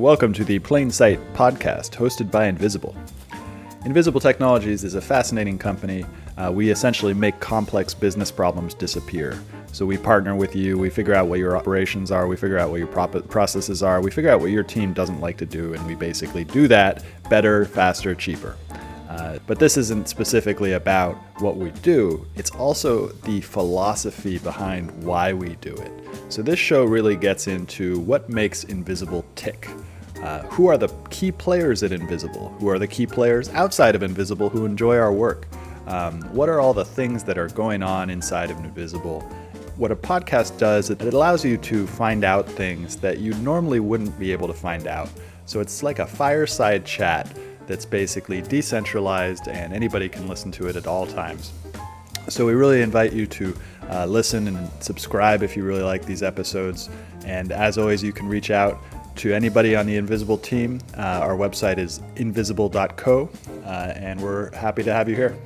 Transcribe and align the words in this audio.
Welcome 0.00 0.32
to 0.32 0.46
the 0.46 0.58
Plain 0.58 0.90
Sight 0.90 1.20
podcast 1.34 1.90
hosted 1.90 2.30
by 2.30 2.46
Invisible. 2.46 2.96
Invisible 3.84 4.18
Technologies 4.18 4.82
is 4.82 4.94
a 4.94 5.00
fascinating 5.00 5.58
company. 5.58 6.06
Uh, 6.38 6.50
we 6.50 6.70
essentially 6.70 7.12
make 7.12 7.38
complex 7.38 7.92
business 7.92 8.30
problems 8.30 8.72
disappear. 8.72 9.38
So 9.72 9.84
we 9.84 9.98
partner 9.98 10.34
with 10.34 10.56
you, 10.56 10.78
we 10.78 10.88
figure 10.88 11.12
out 11.12 11.26
what 11.26 11.38
your 11.38 11.54
operations 11.54 12.10
are, 12.10 12.26
we 12.26 12.36
figure 12.36 12.56
out 12.56 12.70
what 12.70 12.78
your 12.78 12.86
processes 12.86 13.82
are, 13.82 14.00
we 14.00 14.10
figure 14.10 14.30
out 14.30 14.40
what 14.40 14.50
your 14.52 14.62
team 14.62 14.94
doesn't 14.94 15.20
like 15.20 15.36
to 15.36 15.44
do, 15.44 15.74
and 15.74 15.86
we 15.86 15.94
basically 15.94 16.44
do 16.44 16.66
that 16.68 17.04
better, 17.28 17.66
faster, 17.66 18.14
cheaper. 18.14 18.56
Uh, 19.10 19.40
but 19.48 19.58
this 19.58 19.76
isn't 19.76 20.08
specifically 20.08 20.74
about 20.74 21.16
what 21.40 21.56
we 21.56 21.72
do, 21.82 22.24
it's 22.36 22.52
also 22.52 23.08
the 23.08 23.40
philosophy 23.40 24.38
behind 24.38 24.88
why 25.02 25.32
we 25.32 25.56
do 25.56 25.74
it. 25.74 25.90
So 26.28 26.42
this 26.42 26.60
show 26.60 26.84
really 26.84 27.16
gets 27.16 27.48
into 27.48 27.98
what 27.98 28.28
makes 28.28 28.62
Invisible 28.62 29.24
tick. 29.34 29.68
Uh, 30.22 30.42
who 30.42 30.68
are 30.68 30.78
the 30.78 30.86
key 31.10 31.32
players 31.32 31.82
at 31.82 31.90
Invisible? 31.90 32.50
Who 32.60 32.68
are 32.68 32.78
the 32.78 32.86
key 32.86 33.04
players 33.04 33.48
outside 33.48 33.96
of 33.96 34.04
Invisible 34.04 34.48
who 34.48 34.64
enjoy 34.64 34.96
our 34.96 35.12
work? 35.12 35.48
Um, 35.88 36.22
what 36.32 36.48
are 36.48 36.60
all 36.60 36.72
the 36.72 36.84
things 36.84 37.24
that 37.24 37.36
are 37.36 37.48
going 37.48 37.82
on 37.82 38.10
inside 38.10 38.48
of 38.48 38.58
Invisible? 38.58 39.22
What 39.76 39.90
a 39.90 39.96
podcast 39.96 40.56
does, 40.56 40.88
is 40.88 41.00
it 41.00 41.14
allows 41.14 41.44
you 41.44 41.56
to 41.56 41.84
find 41.88 42.22
out 42.22 42.48
things 42.48 42.94
that 42.98 43.18
you 43.18 43.34
normally 43.34 43.80
wouldn't 43.80 44.16
be 44.20 44.30
able 44.30 44.46
to 44.46 44.54
find 44.54 44.86
out. 44.86 45.08
So 45.46 45.58
it's 45.58 45.82
like 45.82 45.98
a 45.98 46.06
fireside 46.06 46.84
chat 46.84 47.36
that's 47.70 47.86
basically 47.86 48.42
decentralized 48.42 49.46
and 49.46 49.72
anybody 49.72 50.08
can 50.08 50.26
listen 50.26 50.50
to 50.50 50.66
it 50.66 50.74
at 50.74 50.88
all 50.88 51.06
times. 51.06 51.52
So 52.28 52.44
we 52.44 52.52
really 52.52 52.82
invite 52.82 53.12
you 53.12 53.28
to 53.28 53.56
uh, 53.88 54.06
listen 54.06 54.48
and 54.48 54.68
subscribe 54.82 55.44
if 55.44 55.56
you 55.56 55.62
really 55.62 55.84
like 55.84 56.04
these 56.04 56.24
episodes. 56.24 56.90
And 57.24 57.52
as 57.52 57.78
always, 57.78 58.02
you 58.02 58.12
can 58.12 58.26
reach 58.26 58.50
out 58.50 58.82
to 59.16 59.32
anybody 59.32 59.76
on 59.76 59.86
the 59.86 59.96
Invisible 59.96 60.36
team. 60.36 60.80
Uh, 60.96 61.20
our 61.22 61.36
website 61.36 61.78
is 61.78 62.00
invisible.co, 62.16 63.30
uh, 63.64 63.68
and 63.94 64.20
we're 64.20 64.52
happy 64.52 64.82
to 64.82 64.92
have 64.92 65.08
you 65.08 65.14
here. 65.14 65.36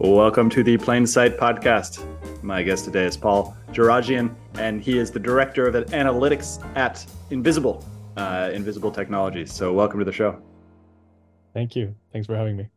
Welcome 0.00 0.50
to 0.50 0.64
the 0.64 0.78
Plain 0.78 1.06
Sight 1.06 1.38
podcast. 1.38 2.04
My 2.42 2.64
guest 2.64 2.86
today 2.86 3.04
is 3.04 3.16
Paul 3.16 3.56
Jerajian, 3.70 4.34
and 4.54 4.82
he 4.82 4.98
is 4.98 5.12
the 5.12 5.20
director 5.20 5.68
of 5.68 5.74
analytics 5.90 6.60
at 6.76 7.06
Invisible 7.30 7.84
uh, 8.16 8.50
Invisible 8.52 8.90
Technologies. 8.90 9.52
So, 9.52 9.72
welcome 9.72 9.98
to 9.98 10.04
the 10.04 10.12
show. 10.12 10.42
Thank 11.54 11.76
you. 11.76 11.94
Thanks 12.12 12.26
for 12.26 12.36
having 12.36 12.56
me. 12.56 12.68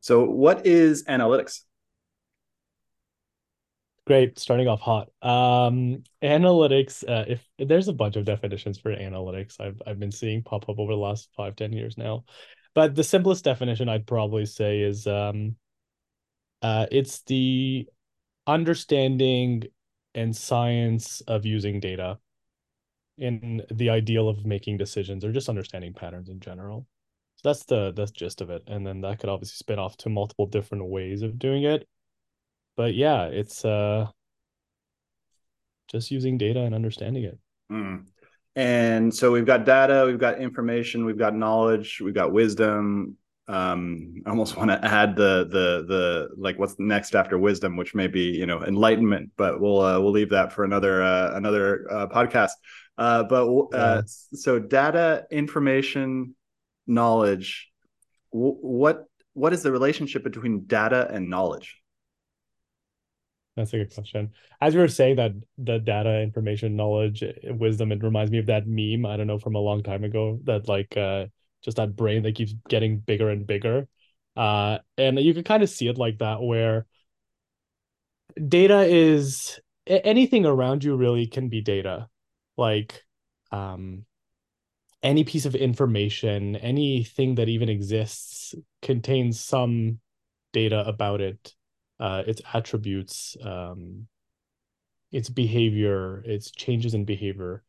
So, 0.00 0.24
what 0.24 0.66
is 0.66 1.04
analytics? 1.04 1.62
Great, 4.06 4.38
starting 4.38 4.66
off 4.66 4.80
hot. 4.80 5.10
Um, 5.22 6.02
analytics. 6.22 7.04
Uh, 7.08 7.26
if 7.28 7.46
there's 7.58 7.88
a 7.88 7.92
bunch 7.92 8.16
of 8.16 8.24
definitions 8.24 8.78
for 8.78 8.94
analytics, 8.94 9.60
I've 9.60 9.80
I've 9.86 10.00
been 10.00 10.10
seeing 10.10 10.42
pop 10.42 10.68
up 10.68 10.78
over 10.78 10.92
the 10.92 10.98
last 10.98 11.28
five 11.36 11.54
ten 11.54 11.72
years 11.72 11.96
now, 11.96 12.24
but 12.74 12.94
the 12.94 13.04
simplest 13.04 13.44
definition 13.44 13.88
I'd 13.88 14.06
probably 14.06 14.46
say 14.46 14.80
is 14.80 15.06
um, 15.06 15.56
uh, 16.62 16.86
it's 16.90 17.22
the 17.22 17.86
understanding 18.46 19.64
and 20.14 20.34
science 20.34 21.20
of 21.28 21.46
using 21.46 21.78
data 21.78 22.18
in 23.20 23.62
the 23.70 23.90
ideal 23.90 24.28
of 24.28 24.46
making 24.46 24.78
decisions 24.78 25.24
or 25.24 25.30
just 25.30 25.48
understanding 25.48 25.92
patterns 25.92 26.30
in 26.30 26.40
general. 26.40 26.86
So 27.36 27.48
that's 27.50 27.64
the 27.64 27.92
that's 27.94 28.10
gist 28.10 28.40
of 28.40 28.50
it. 28.50 28.62
And 28.66 28.86
then 28.86 29.02
that 29.02 29.20
could 29.20 29.28
obviously 29.28 29.56
spin 29.56 29.78
off 29.78 29.96
to 29.98 30.08
multiple 30.08 30.46
different 30.46 30.86
ways 30.86 31.22
of 31.22 31.38
doing 31.38 31.64
it. 31.64 31.86
But 32.76 32.94
yeah, 32.94 33.26
it's 33.26 33.64
uh 33.64 34.06
just 35.90 36.10
using 36.10 36.38
data 36.38 36.60
and 36.60 36.74
understanding 36.74 37.24
it. 37.24 37.38
Mm. 37.70 38.06
And 38.56 39.14
so 39.14 39.30
we've 39.30 39.46
got 39.46 39.64
data, 39.64 40.04
we've 40.06 40.18
got 40.18 40.40
information, 40.40 41.04
we've 41.04 41.18
got 41.18 41.34
knowledge, 41.34 42.00
we've 42.02 42.14
got 42.14 42.32
wisdom. 42.32 43.16
Um, 43.48 44.22
I 44.26 44.30
almost 44.30 44.56
want 44.56 44.70
to 44.70 44.84
add 44.84 45.16
the 45.16 45.44
the 45.50 45.84
the 45.86 46.28
like 46.36 46.58
what's 46.58 46.76
next 46.78 47.14
after 47.14 47.38
wisdom, 47.38 47.76
which 47.76 47.94
may 47.94 48.06
be 48.06 48.22
you 48.22 48.46
know 48.46 48.62
enlightenment, 48.62 49.30
but 49.36 49.60
we'll 49.60 49.80
uh, 49.80 50.00
we'll 50.00 50.12
leave 50.12 50.30
that 50.30 50.52
for 50.52 50.64
another 50.64 51.02
uh, 51.02 51.36
another 51.36 51.86
uh, 51.90 52.06
podcast. 52.06 52.52
Uh, 53.00 53.22
but 53.22 53.46
uh, 53.46 53.66
yeah. 53.72 54.02
so 54.04 54.58
data, 54.58 55.26
information, 55.30 56.34
knowledge. 56.86 57.70
W- 58.30 58.58
what 58.60 59.06
what 59.32 59.54
is 59.54 59.62
the 59.62 59.72
relationship 59.72 60.22
between 60.22 60.66
data 60.66 61.08
and 61.10 61.30
knowledge? 61.30 61.78
That's 63.56 63.72
a 63.72 63.78
good 63.78 63.94
question. 63.94 64.32
As 64.60 64.74
you 64.74 64.80
were 64.80 64.88
saying 64.88 65.16
that 65.16 65.32
the 65.56 65.78
data, 65.78 66.20
information, 66.20 66.76
knowledge, 66.76 67.24
wisdom, 67.44 67.90
it 67.90 68.02
reminds 68.02 68.30
me 68.30 68.36
of 68.36 68.46
that 68.46 68.66
meme. 68.66 69.06
I 69.06 69.16
don't 69.16 69.26
know 69.26 69.38
from 69.38 69.54
a 69.54 69.60
long 69.60 69.82
time 69.82 70.04
ago 70.04 70.38
that 70.44 70.68
like 70.68 70.94
uh 70.94 71.26
just 71.64 71.78
that 71.78 71.96
brain 71.96 72.22
that 72.24 72.34
keeps 72.34 72.52
getting 72.68 72.98
bigger 72.98 73.30
and 73.30 73.46
bigger. 73.46 73.88
Uh, 74.36 74.78
and 74.98 75.18
you 75.18 75.32
can 75.32 75.44
kind 75.44 75.62
of 75.62 75.70
see 75.70 75.88
it 75.88 75.96
like 75.96 76.18
that 76.18 76.42
where 76.42 76.84
data 78.46 78.82
is 78.82 79.58
anything 79.86 80.44
around 80.44 80.84
you 80.84 80.96
really 80.96 81.26
can 81.26 81.48
be 81.48 81.62
data 81.62 82.09
like 82.60 83.02
um 83.52 84.04
any 85.02 85.24
piece 85.24 85.46
of 85.46 85.54
information 85.54 86.56
anything 86.56 87.34
that 87.36 87.48
even 87.48 87.68
exists 87.68 88.54
contains 88.82 89.40
some 89.40 89.98
data 90.52 90.86
about 90.86 91.20
it 91.20 91.54
uh 91.98 92.22
its 92.26 92.42
attributes 92.52 93.36
um 93.42 94.06
its 95.12 95.28
behavior 95.28 96.22
its 96.24 96.50
changes 96.50 96.94
in 96.94 97.04
behavior. 97.04 97.62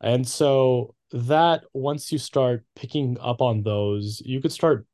And 0.00 0.26
so 0.26 0.94
that 1.12 1.64
once 1.72 2.12
you 2.12 2.18
start 2.18 2.64
picking 2.76 3.16
up 3.20 3.40
on 3.40 3.62
those 3.62 4.20
you 4.24 4.40
could 4.40 4.52
start 4.52 4.86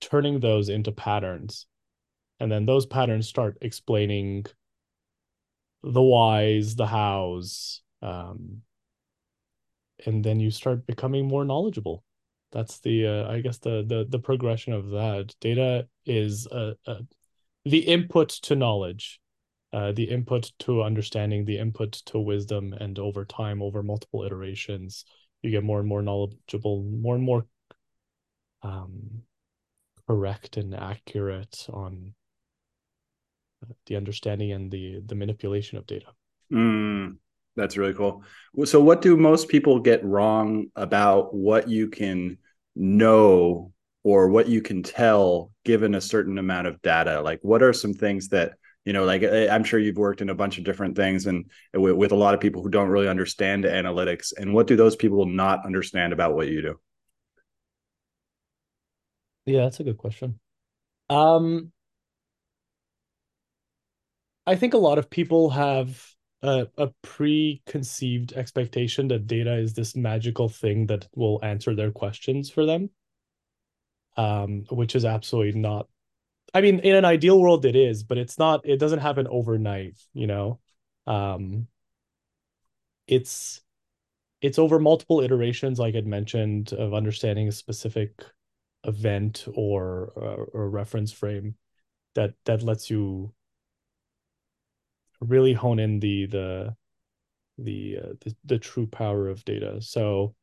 turning 0.00 0.40
those 0.40 0.68
into 0.68 0.92
patterns. 0.92 1.66
And 2.40 2.50
then 2.50 2.66
those 2.66 2.86
patterns 2.86 3.28
start 3.28 3.58
explaining 3.60 4.46
the 5.82 6.02
whys 6.02 6.76
the 6.76 6.86
hows 6.86 7.82
um, 8.00 8.62
and 10.06 10.24
then 10.24 10.40
you 10.40 10.50
start 10.50 10.86
becoming 10.86 11.26
more 11.26 11.44
knowledgeable. 11.44 12.04
That's 12.50 12.80
the 12.80 13.06
uh, 13.06 13.30
i 13.30 13.40
guess 13.40 13.58
the 13.58 13.84
the 13.86 14.06
the 14.08 14.18
progression 14.18 14.72
of 14.72 14.90
that. 14.90 15.34
Data 15.40 15.86
is 16.06 16.46
uh, 16.46 16.74
the 17.64 17.80
input 17.80 18.30
to 18.30 18.56
knowledge 18.56 19.20
uh, 19.72 19.92
the 19.92 20.04
input 20.04 20.50
to 20.60 20.82
understanding 20.82 21.44
the 21.44 21.58
input 21.58 21.92
to 21.92 22.18
wisdom 22.18 22.72
and 22.72 22.98
over 22.98 23.24
time 23.24 23.60
over 23.60 23.82
multiple 23.82 24.24
iterations 24.24 25.04
you 25.42 25.50
get 25.50 25.62
more 25.62 25.78
and 25.78 25.88
more 25.88 26.00
knowledgeable 26.00 26.82
more 26.82 27.14
and 27.14 27.24
more 27.24 27.44
um 28.62 29.22
correct 30.06 30.56
and 30.56 30.74
accurate 30.74 31.66
on 31.70 32.14
the 33.86 33.96
understanding 33.96 34.52
and 34.52 34.70
the 34.70 35.00
the 35.06 35.14
manipulation 35.14 35.78
of 35.78 35.86
data. 35.86 36.06
Mm. 36.52 37.16
That's 37.58 37.76
really 37.76 37.92
cool. 37.92 38.22
So, 38.64 38.80
what 38.80 39.02
do 39.02 39.16
most 39.16 39.48
people 39.48 39.80
get 39.80 40.04
wrong 40.04 40.66
about 40.76 41.34
what 41.34 41.68
you 41.68 41.88
can 41.88 42.38
know 42.76 43.72
or 44.04 44.28
what 44.28 44.48
you 44.48 44.62
can 44.62 44.84
tell 44.84 45.50
given 45.64 45.96
a 45.96 46.00
certain 46.00 46.38
amount 46.38 46.68
of 46.68 46.80
data? 46.80 47.20
Like, 47.20 47.40
what 47.42 47.64
are 47.64 47.72
some 47.72 47.94
things 47.94 48.28
that 48.28 48.52
you 48.84 48.92
know? 48.92 49.04
Like, 49.04 49.24
I'm 49.24 49.64
sure 49.64 49.80
you've 49.80 49.96
worked 49.96 50.20
in 50.20 50.30
a 50.30 50.36
bunch 50.36 50.58
of 50.58 50.64
different 50.64 50.94
things 50.94 51.26
and 51.26 51.50
with, 51.74 51.96
with 51.96 52.12
a 52.12 52.16
lot 52.16 52.34
of 52.34 52.40
people 52.40 52.62
who 52.62 52.70
don't 52.70 52.90
really 52.90 53.08
understand 53.08 53.64
analytics. 53.64 54.32
And 54.38 54.54
what 54.54 54.68
do 54.68 54.76
those 54.76 54.94
people 54.94 55.26
not 55.26 55.66
understand 55.66 56.12
about 56.12 56.36
what 56.36 56.46
you 56.46 56.62
do? 56.62 56.80
Yeah, 59.46 59.62
that's 59.62 59.80
a 59.80 59.84
good 59.84 59.98
question. 59.98 60.38
Um, 61.10 61.72
I 64.46 64.54
think 64.54 64.74
a 64.74 64.78
lot 64.78 64.98
of 64.98 65.10
people 65.10 65.50
have 65.50 66.00
a, 66.42 66.66
a 66.76 66.88
preconceived 67.02 68.32
expectation 68.34 69.08
that 69.08 69.26
data 69.26 69.56
is 69.56 69.74
this 69.74 69.96
magical 69.96 70.48
thing 70.48 70.86
that 70.86 71.08
will 71.14 71.40
answer 71.42 71.74
their 71.74 71.90
questions 71.90 72.50
for 72.50 72.64
them 72.64 72.90
um 74.16 74.64
which 74.70 74.94
is 74.94 75.04
absolutely 75.04 75.58
not 75.58 75.88
i 76.54 76.60
mean 76.60 76.78
in 76.80 76.94
an 76.94 77.04
ideal 77.04 77.40
world 77.40 77.64
it 77.64 77.76
is 77.76 78.02
but 78.02 78.18
it's 78.18 78.38
not 78.38 78.60
it 78.64 78.78
doesn't 78.78 79.00
happen 79.00 79.26
overnight 79.28 79.96
you 80.12 80.26
know? 80.26 80.60
Um 81.06 81.66
it's 83.06 83.62
it's 84.40 84.58
over 84.58 84.78
multiple 84.78 85.20
iterations 85.20 85.78
like 85.78 85.94
i'd 85.94 86.06
mentioned 86.06 86.72
of 86.74 86.94
understanding 86.94 87.48
a 87.48 87.52
specific 87.52 88.12
event 88.84 89.46
or 89.54 90.12
or, 90.14 90.48
or 90.52 90.70
reference 90.70 91.10
frame 91.10 91.54
that 92.14 92.34
that 92.44 92.62
lets 92.62 92.90
you 92.90 93.32
really 95.20 95.52
hone 95.52 95.78
in 95.78 96.00
the 96.00 96.26
the 96.26 96.76
the 97.58 97.98
uh, 98.02 98.12
the, 98.20 98.36
the 98.44 98.58
true 98.58 98.86
power 98.86 99.28
of 99.28 99.44
data. 99.44 99.80
So 99.80 100.34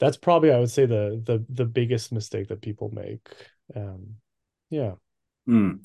that's 0.00 0.16
probably 0.16 0.52
I 0.52 0.58
would 0.58 0.70
say 0.70 0.86
the 0.86 1.20
the 1.24 1.44
the 1.48 1.64
biggest 1.64 2.12
mistake 2.12 2.48
that 2.48 2.62
people 2.62 2.90
make. 2.90 3.28
Um, 3.74 4.16
yeah. 4.70 4.92
Mm. 5.48 5.80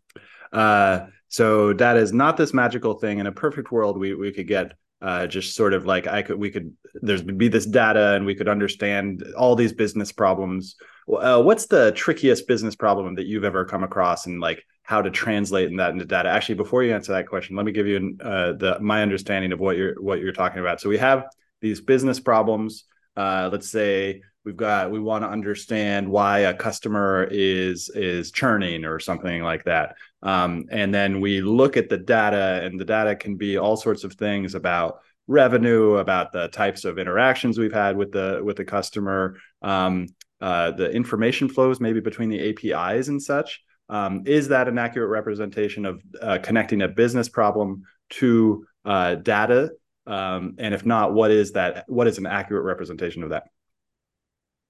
Uh, 0.51 1.07
so 1.27 1.73
that 1.73 1.97
is 1.97 2.13
not 2.13 2.37
this 2.37 2.53
magical 2.53 2.95
thing. 2.95 3.19
In 3.19 3.27
a 3.27 3.31
perfect 3.31 3.71
world, 3.71 3.99
we 3.99 4.13
we 4.13 4.31
could 4.31 4.47
get 4.47 4.73
uh, 5.01 5.27
just 5.27 5.55
sort 5.55 5.73
of 5.73 5.85
like 5.85 6.07
I 6.07 6.21
could 6.21 6.37
we 6.37 6.49
could 6.49 6.73
there's 6.95 7.21
be 7.21 7.47
this 7.47 7.65
data 7.65 8.15
and 8.15 8.25
we 8.25 8.35
could 8.35 8.49
understand 8.49 9.23
all 9.37 9.55
these 9.55 9.73
business 9.73 10.11
problems. 10.11 10.75
Uh, 11.09 11.41
what's 11.41 11.67
the 11.67 11.91
trickiest 11.93 12.47
business 12.47 12.75
problem 12.75 13.15
that 13.15 13.25
you've 13.25 13.43
ever 13.43 13.65
come 13.65 13.83
across 13.83 14.25
and 14.25 14.39
like 14.39 14.63
how 14.89 15.03
to 15.03 15.11
translate 15.11 15.69
that 15.77 15.91
into 15.91 16.03
data? 16.03 16.29
Actually, 16.29 16.55
before 16.55 16.81
you 16.81 16.95
answer 16.95 17.11
that 17.11 17.27
question, 17.27 17.55
let 17.55 17.63
me 17.63 17.71
give 17.71 17.85
you 17.85 18.17
uh, 18.21 18.53
the 18.53 18.79
my 18.81 19.03
understanding 19.03 19.51
of 19.51 19.59
what 19.59 19.77
you're 19.77 19.93
what 20.01 20.19
you're 20.19 20.33
talking 20.33 20.61
about. 20.61 20.81
So 20.81 20.89
we 20.89 20.97
have 20.97 21.25
these 21.61 21.79
business 21.79 22.19
problems. 22.19 22.85
Uh, 23.15 23.49
let's 23.51 23.69
say 23.69 24.23
we've 24.45 24.57
got 24.57 24.89
we 24.89 24.99
want 24.99 25.23
to 25.23 25.29
understand 25.29 26.09
why 26.09 26.39
a 26.39 26.55
customer 26.55 27.27
is 27.29 27.89
is 27.93 28.31
churning 28.31 28.83
or 28.83 28.99
something 28.99 29.43
like 29.43 29.63
that 29.65 29.95
um, 30.23 30.65
and 30.71 30.91
then 30.91 31.19
we 31.19 31.41
look 31.41 31.77
at 31.77 31.89
the 31.89 31.97
data 31.97 32.61
and 32.63 32.79
the 32.79 32.85
data 32.85 33.15
can 33.15 33.35
be 33.35 33.57
all 33.57 33.75
sorts 33.75 34.03
of 34.03 34.13
things 34.13 34.55
about 34.55 35.01
revenue 35.27 35.97
about 35.97 36.31
the 36.31 36.47
types 36.47 36.85
of 36.85 36.97
interactions 36.97 37.59
we've 37.59 37.73
had 37.73 37.97
with 37.97 38.11
the 38.11 38.41
with 38.43 38.55
the 38.55 38.65
customer 38.65 39.35
um, 39.61 40.07
uh, 40.39 40.71
the 40.71 40.89
information 40.89 41.49
flows 41.49 41.81
maybe 41.81 41.99
between 41.99 42.29
the 42.29 42.49
apis 42.49 43.09
and 43.09 43.21
such 43.21 43.61
um, 43.89 44.23
is 44.25 44.47
that 44.49 44.67
an 44.67 44.77
accurate 44.77 45.09
representation 45.09 45.85
of 45.85 46.01
uh, 46.21 46.37
connecting 46.41 46.81
a 46.81 46.87
business 46.87 47.27
problem 47.27 47.83
to 48.09 48.65
uh, 48.85 49.15
data 49.15 49.71
um, 50.07 50.55
and 50.57 50.73
if 50.73 50.85
not 50.85 51.13
what 51.13 51.31
is 51.31 51.51
that 51.51 51.85
what 51.87 52.07
is 52.07 52.17
an 52.17 52.25
accurate 52.25 52.63
representation 52.63 53.23
of 53.23 53.29
that 53.29 53.43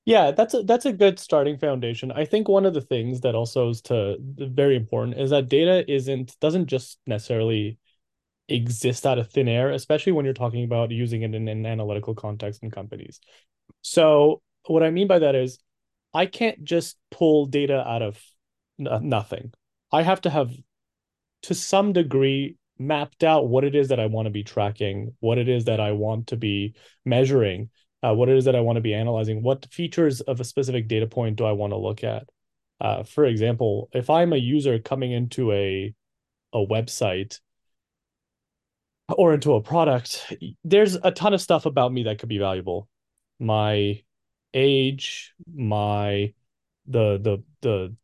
yeah, 0.09 0.31
that's 0.31 0.55
a 0.55 0.63
that's 0.63 0.87
a 0.87 0.91
good 0.91 1.19
starting 1.19 1.59
foundation. 1.59 2.11
I 2.11 2.25
think 2.25 2.47
one 2.47 2.65
of 2.65 2.73
the 2.73 2.81
things 2.81 3.21
that 3.21 3.35
also 3.35 3.69
is 3.69 3.81
to 3.83 4.17
very 4.19 4.75
important 4.75 5.19
is 5.19 5.29
that 5.29 5.49
data 5.49 5.85
isn't 5.87 6.35
doesn't 6.39 6.65
just 6.65 6.97
necessarily 7.05 7.77
exist 8.47 9.05
out 9.05 9.19
of 9.19 9.29
thin 9.29 9.47
air, 9.47 9.69
especially 9.69 10.13
when 10.13 10.25
you're 10.25 10.33
talking 10.33 10.63
about 10.63 10.89
using 10.89 11.21
it 11.21 11.35
in 11.35 11.47
an 11.47 11.63
analytical 11.63 12.15
context 12.15 12.63
in 12.63 12.71
companies. 12.71 13.19
So 13.83 14.41
what 14.65 14.81
I 14.81 14.89
mean 14.89 15.07
by 15.07 15.19
that 15.19 15.35
is 15.35 15.59
I 16.11 16.25
can't 16.25 16.63
just 16.63 16.97
pull 17.11 17.45
data 17.45 17.87
out 17.87 18.01
of 18.01 18.19
nothing. 18.79 19.53
I 19.91 20.01
have 20.03 20.21
to 20.21 20.29
have 20.29 20.51
to 21.43 21.53
some 21.53 21.93
degree 21.93 22.55
mapped 22.77 23.23
out 23.23 23.49
what 23.49 23.63
it 23.63 23.75
is 23.75 23.89
that 23.89 23.99
I 23.99 24.05
want 24.05 24.25
to 24.27 24.31
be 24.31 24.43
tracking, 24.43 25.13
what 25.19 25.37
it 25.37 25.49
is 25.49 25.65
that 25.65 25.79
I 25.79 25.91
want 25.91 26.27
to 26.27 26.37
be 26.37 26.75
measuring 27.05 27.69
uh, 28.01 28.13
what 28.13 28.29
it 28.29 28.37
is 28.37 28.45
that 28.45 28.55
I 28.55 28.61
want 28.61 28.77
to 28.77 28.81
be 28.81 28.93
analyzing, 28.93 29.43
what 29.43 29.67
features 29.71 30.21
of 30.21 30.39
a 30.39 30.45
specific 30.45 30.87
data 30.87 31.07
point 31.07 31.35
do 31.35 31.45
I 31.45 31.51
want 31.51 31.71
to 31.71 31.77
look 31.77 32.03
at. 32.03 32.23
Uh, 32.79 33.03
for 33.03 33.25
example, 33.25 33.89
if 33.93 34.09
I'm 34.09 34.31
a 34.31 34.37
user 34.37 34.79
coming 34.79 35.11
into 35.11 35.51
a 35.51 35.93
a 36.53 36.65
website 36.65 37.39
or 39.09 39.33
into 39.33 39.53
a 39.53 39.61
product, 39.61 40.33
there's 40.63 40.95
a 40.95 41.11
ton 41.11 41.33
of 41.33 41.41
stuff 41.41 41.65
about 41.65 41.91
me 41.91 42.03
that 42.03 42.19
could 42.19 42.29
be 42.29 42.37
valuable. 42.37 42.87
My 43.39 44.01
age, 44.53 45.33
my 45.53 46.33
the 46.87 47.17
the 47.17 47.43
the 47.61 47.95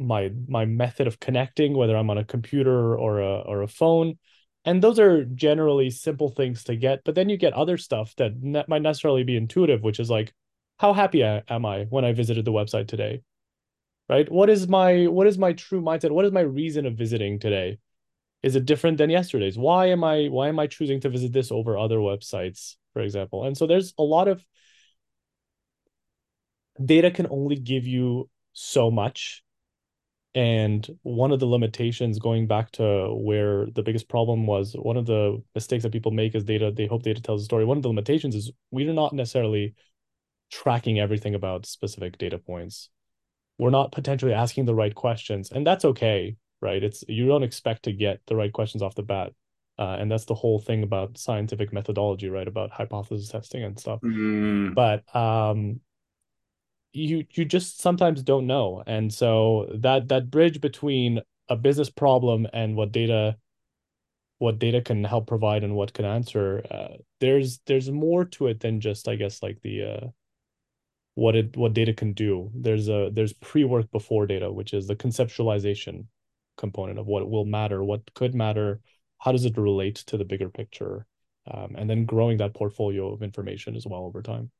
my 0.00 0.32
my 0.48 0.64
method 0.64 1.06
of 1.06 1.20
connecting, 1.20 1.76
whether 1.76 1.96
I'm 1.96 2.10
on 2.10 2.18
a 2.18 2.24
computer 2.24 2.96
or 2.96 3.20
a 3.20 3.40
or 3.40 3.62
a 3.62 3.68
phone, 3.68 4.18
and 4.64 4.82
those 4.82 4.98
are 4.98 5.24
generally 5.24 5.90
simple 5.90 6.28
things 6.28 6.64
to 6.64 6.76
get 6.76 7.02
but 7.04 7.14
then 7.14 7.28
you 7.28 7.36
get 7.36 7.52
other 7.52 7.78
stuff 7.78 8.14
that 8.16 8.32
ne- 8.42 8.64
might 8.68 8.82
necessarily 8.82 9.24
be 9.24 9.36
intuitive 9.36 9.82
which 9.82 10.00
is 10.00 10.10
like 10.10 10.32
how 10.78 10.92
happy 10.92 11.22
am 11.22 11.66
i 11.66 11.84
when 11.84 12.04
i 12.04 12.12
visited 12.12 12.44
the 12.44 12.52
website 12.52 12.88
today? 12.88 13.22
Right? 14.08 14.30
What 14.30 14.50
is 14.50 14.66
my 14.66 15.06
what 15.06 15.28
is 15.28 15.38
my 15.38 15.52
true 15.52 15.80
mindset? 15.80 16.10
What 16.10 16.24
is 16.24 16.32
my 16.32 16.40
reason 16.40 16.84
of 16.84 16.94
visiting 16.94 17.38
today? 17.38 17.78
Is 18.42 18.56
it 18.56 18.64
different 18.64 18.98
than 18.98 19.08
yesterday's? 19.08 19.56
Why 19.56 19.86
am 19.86 20.02
i 20.02 20.26
why 20.26 20.48
am 20.48 20.58
i 20.58 20.66
choosing 20.66 21.00
to 21.02 21.10
visit 21.10 21.32
this 21.32 21.52
over 21.52 21.78
other 21.78 21.98
websites 21.98 22.76
for 22.92 23.02
example? 23.02 23.44
And 23.44 23.56
so 23.56 23.66
there's 23.66 23.94
a 23.98 24.02
lot 24.02 24.26
of 24.26 24.44
data 26.84 27.10
can 27.10 27.28
only 27.30 27.56
give 27.56 27.86
you 27.86 28.28
so 28.52 28.90
much 28.90 29.44
and 30.34 30.86
one 31.02 31.32
of 31.32 31.40
the 31.40 31.46
limitations 31.46 32.18
going 32.18 32.46
back 32.46 32.70
to 32.72 33.12
where 33.14 33.66
the 33.74 33.82
biggest 33.82 34.08
problem 34.08 34.46
was 34.46 34.74
one 34.74 34.96
of 34.96 35.06
the 35.06 35.42
mistakes 35.54 35.82
that 35.82 35.92
people 35.92 36.12
make 36.12 36.34
is 36.34 36.44
data 36.44 36.70
they 36.70 36.86
hope 36.86 37.02
data 37.02 37.20
tells 37.20 37.42
a 37.42 37.44
story. 37.44 37.64
One 37.64 37.76
of 37.76 37.82
the 37.82 37.88
limitations 37.88 38.34
is 38.34 38.52
we 38.70 38.88
are 38.88 38.92
not 38.92 39.12
necessarily 39.12 39.74
tracking 40.50 41.00
everything 41.00 41.34
about 41.34 41.66
specific 41.66 42.18
data 42.18 42.38
points. 42.38 42.90
We're 43.58 43.70
not 43.70 43.92
potentially 43.92 44.32
asking 44.32 44.66
the 44.66 44.74
right 44.74 44.94
questions 44.94 45.50
and 45.50 45.66
that's 45.66 45.84
okay 45.84 46.36
right? 46.60 46.82
It's 46.82 47.04
you 47.08 47.26
don't 47.26 47.42
expect 47.42 47.84
to 47.84 47.92
get 47.92 48.20
the 48.26 48.36
right 48.36 48.52
questions 48.52 48.82
off 48.82 48.94
the 48.94 49.02
bat. 49.02 49.32
Uh, 49.78 49.96
and 49.98 50.10
that's 50.10 50.26
the 50.26 50.34
whole 50.34 50.58
thing 50.58 50.82
about 50.82 51.16
scientific 51.16 51.72
methodology 51.72 52.28
right? 52.28 52.46
About 52.46 52.70
hypothesis 52.70 53.28
testing 53.28 53.64
and 53.64 53.78
stuff. 53.78 54.00
Mm. 54.02 54.74
but 54.74 55.14
um 55.14 55.80
you 56.92 57.24
you 57.32 57.44
just 57.44 57.80
sometimes 57.80 58.22
don't 58.22 58.46
know. 58.46 58.82
And 58.86 59.12
so 59.12 59.70
that 59.74 60.08
that 60.08 60.30
bridge 60.30 60.60
between 60.60 61.20
a 61.48 61.56
business 61.56 61.90
problem 61.90 62.46
and 62.52 62.76
what 62.76 62.92
data 62.92 63.36
what 64.38 64.58
data 64.58 64.80
can 64.80 65.04
help 65.04 65.26
provide 65.26 65.62
and 65.64 65.76
what 65.76 65.92
can 65.92 66.04
answer 66.04 66.64
uh, 66.70 66.96
there's 67.20 67.60
there's 67.66 67.90
more 67.90 68.24
to 68.24 68.46
it 68.46 68.60
than 68.60 68.80
just 68.80 69.06
i 69.06 69.14
guess 69.14 69.42
like 69.42 69.60
the 69.62 69.82
uh 69.82 70.06
what 71.14 71.36
it 71.36 71.56
what 71.56 71.74
data 71.74 71.92
can 71.92 72.12
do. 72.12 72.50
There's 72.54 72.88
a 72.88 73.10
there's 73.12 73.32
pre-work 73.34 73.90
before 73.90 74.26
data 74.26 74.50
which 74.50 74.72
is 74.72 74.86
the 74.86 74.96
conceptualization 74.96 76.06
component 76.56 76.98
of 76.98 77.06
what 77.06 77.28
will 77.28 77.44
matter 77.44 77.82
what 77.82 78.12
could 78.14 78.34
matter 78.34 78.80
how 79.18 79.32
does 79.32 79.44
it 79.44 79.56
relate 79.56 79.96
to 79.96 80.16
the 80.16 80.24
bigger 80.24 80.48
picture 80.48 81.06
um, 81.50 81.74
and 81.76 81.88
then 81.88 82.04
growing 82.04 82.38
that 82.38 82.54
portfolio 82.54 83.12
of 83.12 83.22
information 83.22 83.76
as 83.76 83.86
well 83.86 84.00
over 84.04 84.22
time 84.22 84.50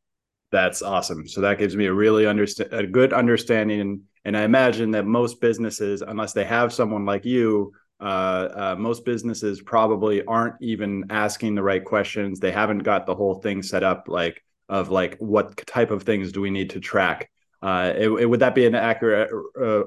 that's 0.50 0.82
awesome. 0.82 1.28
So 1.28 1.40
that 1.42 1.58
gives 1.58 1.76
me 1.76 1.86
a 1.86 1.92
really 1.92 2.26
understand 2.26 2.72
a 2.72 2.86
good 2.86 3.12
understanding, 3.12 4.04
and, 4.24 4.36
I 4.36 4.42
imagine 4.42 4.90
that 4.92 5.06
most 5.06 5.40
businesses, 5.40 6.02
unless 6.02 6.32
they 6.32 6.44
have 6.44 6.72
someone 6.72 7.06
like 7.06 7.24
you, 7.24 7.72
uh, 8.00 8.04
uh, 8.04 8.76
most 8.78 9.04
businesses 9.04 9.60
probably 9.60 10.24
aren't 10.24 10.54
even 10.60 11.04
asking 11.10 11.54
the 11.54 11.62
right 11.62 11.84
questions. 11.84 12.40
They 12.40 12.50
haven't 12.50 12.80
got 12.80 13.06
the 13.06 13.14
whole 13.14 13.34
thing 13.34 13.62
set 13.62 13.82
up, 13.82 14.08
like 14.08 14.42
of 14.68 14.88
like 14.88 15.18
what 15.18 15.56
type 15.66 15.90
of 15.90 16.04
things 16.04 16.32
do 16.32 16.40
we 16.40 16.50
need 16.50 16.70
to 16.70 16.80
track. 16.80 17.30
Uh, 17.62 17.92
it, 17.94 18.08
it, 18.08 18.26
would 18.26 18.40
that 18.40 18.54
be 18.54 18.66
an 18.66 18.74
accurate 18.74 19.30
uh, 19.60 19.82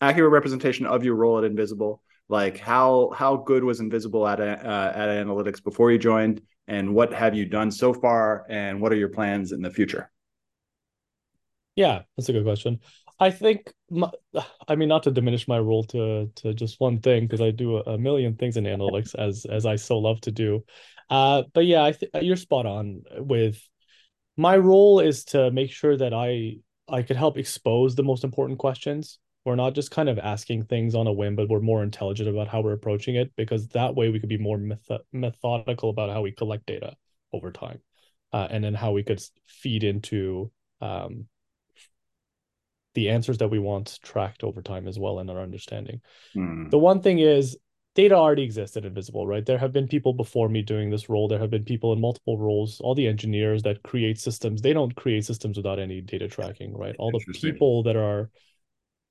accurate 0.00 0.32
representation 0.32 0.86
of 0.86 1.04
your 1.04 1.14
role 1.14 1.38
at 1.38 1.44
Invisible? 1.44 2.02
Like 2.28 2.58
how 2.58 3.12
how 3.14 3.36
good 3.36 3.62
was 3.62 3.78
Invisible 3.78 4.26
at 4.26 4.40
uh, 4.40 4.92
at 4.94 5.08
analytics 5.08 5.62
before 5.62 5.92
you 5.92 5.98
joined, 5.98 6.42
and 6.68 6.94
what 6.94 7.12
have 7.12 7.34
you 7.34 7.44
done 7.44 7.70
so 7.70 7.92
far 7.92 8.44
and 8.48 8.80
what 8.80 8.92
are 8.92 8.96
your 8.96 9.08
plans 9.08 9.52
in 9.52 9.62
the 9.62 9.70
future? 9.70 10.10
Yeah 11.74 12.02
that's 12.16 12.28
a 12.28 12.32
good 12.32 12.44
question. 12.44 12.80
I 13.18 13.30
think 13.30 13.72
my, 13.90 14.10
i 14.68 14.74
mean 14.76 14.88
not 14.88 15.04
to 15.04 15.10
diminish 15.10 15.48
my 15.48 15.58
role 15.58 15.84
to 15.84 16.30
to 16.36 16.52
just 16.52 16.80
one 16.80 16.98
thing 17.00 17.24
because 17.24 17.40
i 17.40 17.50
do 17.50 17.78
a, 17.78 17.96
million 17.96 18.34
things 18.34 18.56
in 18.56 18.64
analytics 18.64 19.14
as 19.14 19.46
as 19.46 19.64
i 19.64 19.76
so 19.76 19.98
love 19.98 20.20
to 20.22 20.32
do. 20.32 20.64
Uh 21.08 21.44
but 21.54 21.64
yeah 21.66 21.82
i 21.82 22.20
you're 22.20 22.36
spot 22.36 22.66
on 22.66 23.02
with 23.16 23.62
my 24.36 24.56
role 24.56 25.00
is 25.00 25.24
to 25.24 25.50
make 25.50 25.70
sure 25.70 25.96
that 25.96 26.12
i 26.12 26.56
i 26.88 27.02
could 27.02 27.16
help 27.16 27.38
expose 27.38 27.94
the 27.94 28.02
most 28.02 28.24
important 28.24 28.58
questions 28.58 29.18
we're 29.46 29.54
not 29.54 29.74
just 29.74 29.92
kind 29.92 30.08
of 30.08 30.18
asking 30.18 30.64
things 30.64 30.96
on 30.96 31.06
a 31.06 31.12
whim, 31.12 31.36
but 31.36 31.48
we're 31.48 31.60
more 31.60 31.84
intelligent 31.84 32.28
about 32.28 32.48
how 32.48 32.60
we're 32.60 32.72
approaching 32.72 33.14
it 33.14 33.30
because 33.36 33.68
that 33.68 33.94
way 33.94 34.10
we 34.10 34.18
could 34.18 34.28
be 34.28 34.36
more 34.36 34.58
meth- 34.58 34.90
methodical 35.12 35.88
about 35.88 36.10
how 36.10 36.20
we 36.20 36.32
collect 36.32 36.66
data 36.66 36.96
over 37.32 37.52
time, 37.52 37.78
uh, 38.32 38.48
and 38.50 38.64
then 38.64 38.74
how 38.74 38.90
we 38.90 39.04
could 39.04 39.22
feed 39.46 39.84
into 39.84 40.50
um, 40.80 41.26
the 42.94 43.08
answers 43.08 43.38
that 43.38 43.48
we 43.48 43.60
want 43.60 44.00
tracked 44.02 44.42
over 44.42 44.62
time 44.62 44.88
as 44.88 44.98
well 44.98 45.20
in 45.20 45.30
our 45.30 45.40
understanding. 45.40 46.00
Mm. 46.34 46.70
The 46.70 46.78
one 46.78 47.00
thing 47.00 47.20
is 47.20 47.56
data 47.94 48.16
already 48.16 48.42
exists 48.42 48.76
existed 48.76 48.84
invisible 48.84 49.28
right? 49.28 49.46
There 49.46 49.58
have 49.58 49.72
been 49.72 49.86
people 49.86 50.12
before 50.12 50.48
me 50.48 50.62
doing 50.62 50.90
this 50.90 51.08
role. 51.08 51.28
There 51.28 51.38
have 51.38 51.50
been 51.50 51.64
people 51.64 51.92
in 51.92 52.00
multiple 52.00 52.36
roles. 52.36 52.80
All 52.80 52.96
the 52.96 53.06
engineers 53.06 53.62
that 53.62 53.84
create 53.84 54.18
systems 54.18 54.60
they 54.60 54.72
don't 54.72 54.94
create 54.96 55.24
systems 55.24 55.56
without 55.56 55.78
any 55.78 56.00
data 56.00 56.26
tracking 56.26 56.76
right? 56.76 56.96
All 56.98 57.12
the 57.12 57.24
people 57.32 57.84
that 57.84 57.96
are 57.96 58.28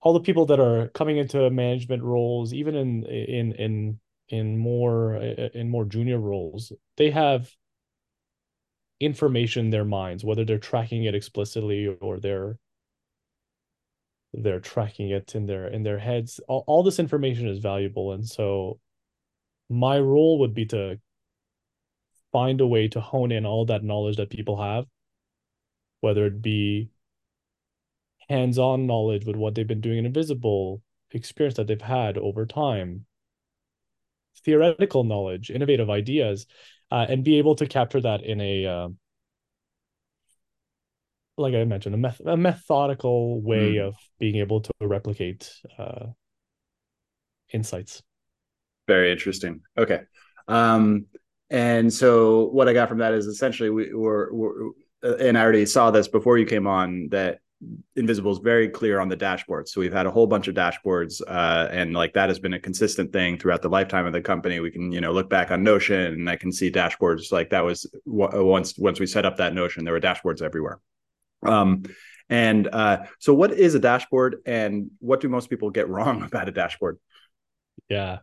all 0.05 0.13
the 0.13 0.19
people 0.19 0.45
that 0.45 0.59
are 0.59 0.89
coming 0.89 1.17
into 1.17 1.49
management 1.49 2.03
roles, 2.03 2.53
even 2.53 2.75
in 2.75 3.03
in 3.05 3.53
in 3.53 3.99
in 4.29 4.55
more 4.55 5.15
in 5.15 5.67
more 5.67 5.83
junior 5.83 6.19
roles, 6.19 6.71
they 6.95 7.09
have 7.09 7.51
information 8.99 9.65
in 9.65 9.71
their 9.71 9.83
minds, 9.83 10.23
whether 10.23 10.45
they're 10.45 10.59
tracking 10.59 11.05
it 11.05 11.15
explicitly 11.15 11.87
or 11.87 12.19
they're 12.19 12.59
they're 14.31 14.59
tracking 14.59 15.09
it 15.09 15.33
in 15.33 15.47
their 15.47 15.67
in 15.69 15.81
their 15.81 15.97
heads. 15.97 16.39
All, 16.47 16.63
all 16.67 16.83
this 16.83 16.99
information 16.99 17.47
is 17.47 17.57
valuable, 17.57 18.11
and 18.11 18.27
so 18.27 18.79
my 19.69 19.99
role 19.99 20.37
would 20.39 20.53
be 20.53 20.67
to 20.67 20.99
find 22.31 22.61
a 22.61 22.67
way 22.67 22.87
to 22.89 23.01
hone 23.01 23.31
in 23.31 23.47
all 23.47 23.65
that 23.65 23.83
knowledge 23.83 24.17
that 24.17 24.29
people 24.29 24.61
have, 24.61 24.85
whether 26.01 26.27
it 26.27 26.43
be 26.43 26.91
hands-on 28.29 28.87
knowledge 28.87 29.25
with 29.25 29.35
what 29.35 29.55
they've 29.55 29.67
been 29.67 29.81
doing 29.81 29.99
in 29.99 30.05
invisible 30.05 30.81
experience 31.11 31.57
that 31.57 31.67
they've 31.67 31.81
had 31.81 32.17
over 32.17 32.45
time 32.45 33.05
theoretical 34.43 35.03
knowledge 35.03 35.49
innovative 35.49 35.89
ideas 35.89 36.45
uh, 36.91 37.05
and 37.07 37.23
be 37.23 37.37
able 37.37 37.55
to 37.55 37.65
capture 37.65 38.01
that 38.01 38.23
in 38.23 38.41
a 38.41 38.65
uh, 38.65 38.89
like 41.37 41.53
I 41.53 41.63
mentioned, 41.65 41.95
a, 41.95 41.97
meth- 41.97 42.21
a 42.25 42.37
methodical 42.37 43.41
way 43.41 43.75
mm. 43.75 43.87
of 43.87 43.95
being 44.19 44.37
able 44.37 44.61
to 44.61 44.71
replicate 44.81 45.51
uh, 45.77 46.07
insights. 47.51 48.01
Very 48.87 49.11
interesting. 49.11 49.61
Okay. 49.77 50.01
Um, 50.47 51.07
and 51.49 51.91
so 51.91 52.45
what 52.45 52.69
I 52.69 52.73
got 52.73 52.89
from 52.89 52.99
that 52.99 53.13
is 53.13 53.27
essentially 53.27 53.69
we 53.69 53.93
were, 53.93 54.33
were 54.33 54.71
uh, 55.03 55.15
and 55.17 55.37
I 55.37 55.41
already 55.41 55.65
saw 55.65 55.91
this 55.91 56.07
before 56.07 56.37
you 56.37 56.45
came 56.45 56.67
on 56.67 57.09
that 57.11 57.39
invisible 57.95 58.31
is 58.31 58.39
very 58.39 58.67
clear 58.67 58.99
on 58.99 59.07
the 59.07 59.15
dashboard 59.15 59.67
so 59.67 59.79
we've 59.79 59.93
had 59.93 60.05
a 60.05 60.11
whole 60.11 60.27
bunch 60.27 60.47
of 60.47 60.55
dashboards 60.55 61.21
uh, 61.27 61.67
and 61.71 61.93
like 61.93 62.13
that 62.13 62.29
has 62.29 62.37
been 62.37 62.53
a 62.53 62.59
consistent 62.59 63.13
thing 63.13 63.37
throughout 63.37 63.61
the 63.61 63.69
lifetime 63.69 64.05
of 64.05 64.13
the 64.13 64.21
company. 64.21 64.59
We 64.59 64.71
can 64.71 64.91
you 64.91 65.01
know 65.01 65.11
look 65.11 65.29
back 65.29 65.51
on 65.51 65.63
notion 65.63 65.99
and 65.99 66.29
i 66.29 66.35
can 66.35 66.51
see 66.51 66.69
dashboards 66.69 67.31
like 67.31 67.49
that 67.51 67.63
was 67.63 67.85
once 68.05 68.77
once 68.77 68.99
we 68.99 69.07
set 69.07 69.25
up 69.25 69.37
that 69.37 69.53
notion 69.53 69.83
there 69.83 69.93
were 69.93 69.99
dashboards 69.99 70.41
everywhere. 70.41 70.79
Um, 71.43 71.83
and 72.29 72.67
uh, 72.67 73.05
so 73.19 73.33
what 73.33 73.51
is 73.51 73.75
a 73.75 73.79
dashboard 73.79 74.37
and 74.45 74.91
what 74.99 75.21
do 75.21 75.29
most 75.29 75.49
people 75.49 75.69
get 75.69 75.89
wrong 75.89 76.23
about 76.25 76.49
a 76.49 76.51
dashboard? 76.51 76.99
Yeah. 77.89 78.19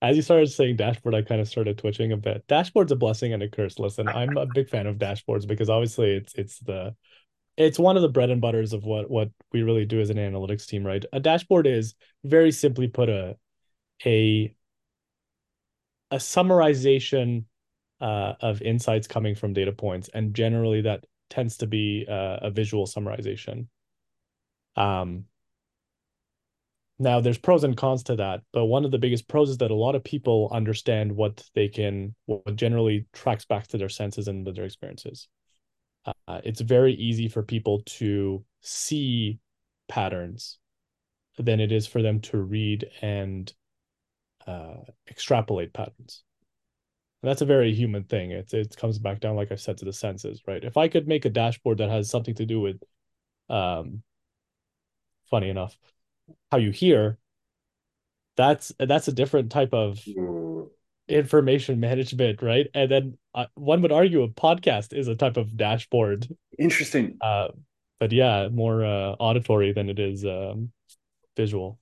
As 0.00 0.14
you 0.14 0.22
started 0.22 0.46
saying 0.46 0.76
dashboard, 0.76 1.14
I 1.14 1.22
kind 1.22 1.40
of 1.40 1.48
started 1.48 1.76
twitching 1.76 2.12
a 2.12 2.16
bit. 2.16 2.44
Dashboard's 2.46 2.92
a 2.92 2.96
blessing 2.96 3.32
and 3.32 3.42
a 3.42 3.48
curse. 3.48 3.80
Listen, 3.80 4.06
I'm 4.08 4.36
a 4.36 4.46
big 4.46 4.68
fan 4.68 4.86
of 4.86 4.96
dashboards 4.96 5.46
because 5.46 5.68
obviously 5.68 6.12
it's 6.12 6.34
it's 6.36 6.60
the 6.60 6.94
it's 7.58 7.78
one 7.78 7.96
of 7.96 8.02
the 8.02 8.08
bread 8.08 8.30
and 8.30 8.40
butters 8.40 8.72
of 8.72 8.84
what 8.84 9.10
what 9.10 9.30
we 9.52 9.62
really 9.62 9.84
do 9.84 10.00
as 10.00 10.10
an 10.10 10.16
analytics 10.16 10.66
team, 10.66 10.86
right? 10.86 11.04
A 11.12 11.20
dashboard 11.20 11.66
is 11.66 11.94
very 12.24 12.52
simply 12.52 12.86
put 12.86 13.08
a 13.08 13.36
a 14.06 14.54
a 16.10 16.16
summarization 16.16 17.44
uh, 18.00 18.34
of 18.40 18.62
insights 18.62 19.08
coming 19.08 19.34
from 19.34 19.52
data 19.52 19.72
points, 19.72 20.08
and 20.14 20.34
generally 20.34 20.82
that 20.82 21.04
tends 21.30 21.58
to 21.58 21.66
be 21.66 22.06
uh, 22.08 22.38
a 22.42 22.50
visual 22.50 22.86
summarization. 22.86 23.66
Um, 24.76 25.24
now, 27.00 27.20
there's 27.20 27.38
pros 27.38 27.64
and 27.64 27.76
cons 27.76 28.04
to 28.04 28.16
that, 28.16 28.42
but 28.52 28.66
one 28.66 28.84
of 28.84 28.92
the 28.92 28.98
biggest 28.98 29.28
pros 29.28 29.50
is 29.50 29.58
that 29.58 29.70
a 29.70 29.74
lot 29.74 29.94
of 29.96 30.04
people 30.04 30.48
understand 30.52 31.12
what 31.12 31.44
they 31.54 31.68
can, 31.68 32.14
what 32.26 32.56
generally 32.56 33.06
tracks 33.12 33.44
back 33.44 33.66
to 33.68 33.78
their 33.78 33.88
senses 33.88 34.28
and 34.28 34.46
their 34.46 34.64
experiences. 34.64 35.28
Uh, 36.06 36.40
it's 36.44 36.60
very 36.60 36.94
easy 36.94 37.28
for 37.28 37.42
people 37.42 37.82
to 37.84 38.44
see 38.60 39.38
patterns 39.88 40.58
than 41.38 41.60
it 41.60 41.72
is 41.72 41.86
for 41.86 42.02
them 42.02 42.20
to 42.20 42.38
read 42.38 42.88
and 43.02 43.52
uh, 44.46 44.76
extrapolate 45.08 45.72
patterns. 45.72 46.22
And 47.22 47.28
that's 47.28 47.42
a 47.42 47.46
very 47.46 47.74
human 47.74 48.04
thing. 48.04 48.30
It 48.30 48.52
it 48.54 48.76
comes 48.76 48.98
back 48.98 49.20
down, 49.20 49.36
like 49.36 49.50
I 49.52 49.56
said, 49.56 49.78
to 49.78 49.84
the 49.84 49.92
senses, 49.92 50.42
right? 50.46 50.62
If 50.62 50.76
I 50.76 50.88
could 50.88 51.08
make 51.08 51.24
a 51.24 51.30
dashboard 51.30 51.78
that 51.78 51.90
has 51.90 52.08
something 52.08 52.34
to 52.36 52.46
do 52.46 52.60
with, 52.60 52.80
um, 53.50 54.02
funny 55.30 55.48
enough, 55.48 55.76
how 56.50 56.58
you 56.58 56.70
hear, 56.70 57.18
that's 58.36 58.72
that's 58.78 59.08
a 59.08 59.12
different 59.12 59.50
type 59.50 59.74
of 59.74 60.00
information 61.08 61.80
management, 61.80 62.42
right? 62.42 62.66
And 62.74 62.90
then 62.90 63.18
uh, 63.34 63.46
one 63.54 63.82
would 63.82 63.92
argue 63.92 64.22
a 64.22 64.28
podcast 64.28 64.92
is 64.96 65.08
a 65.08 65.14
type 65.14 65.36
of 65.36 65.56
dashboard. 65.56 66.28
Interesting. 66.58 67.18
Uh, 67.20 67.48
but 68.00 68.12
yeah, 68.12 68.48
more 68.48 68.84
uh, 68.84 69.16
auditory 69.18 69.72
than 69.72 69.88
it 69.88 69.98
is 69.98 70.24
um, 70.24 70.70
visual. 71.36 71.78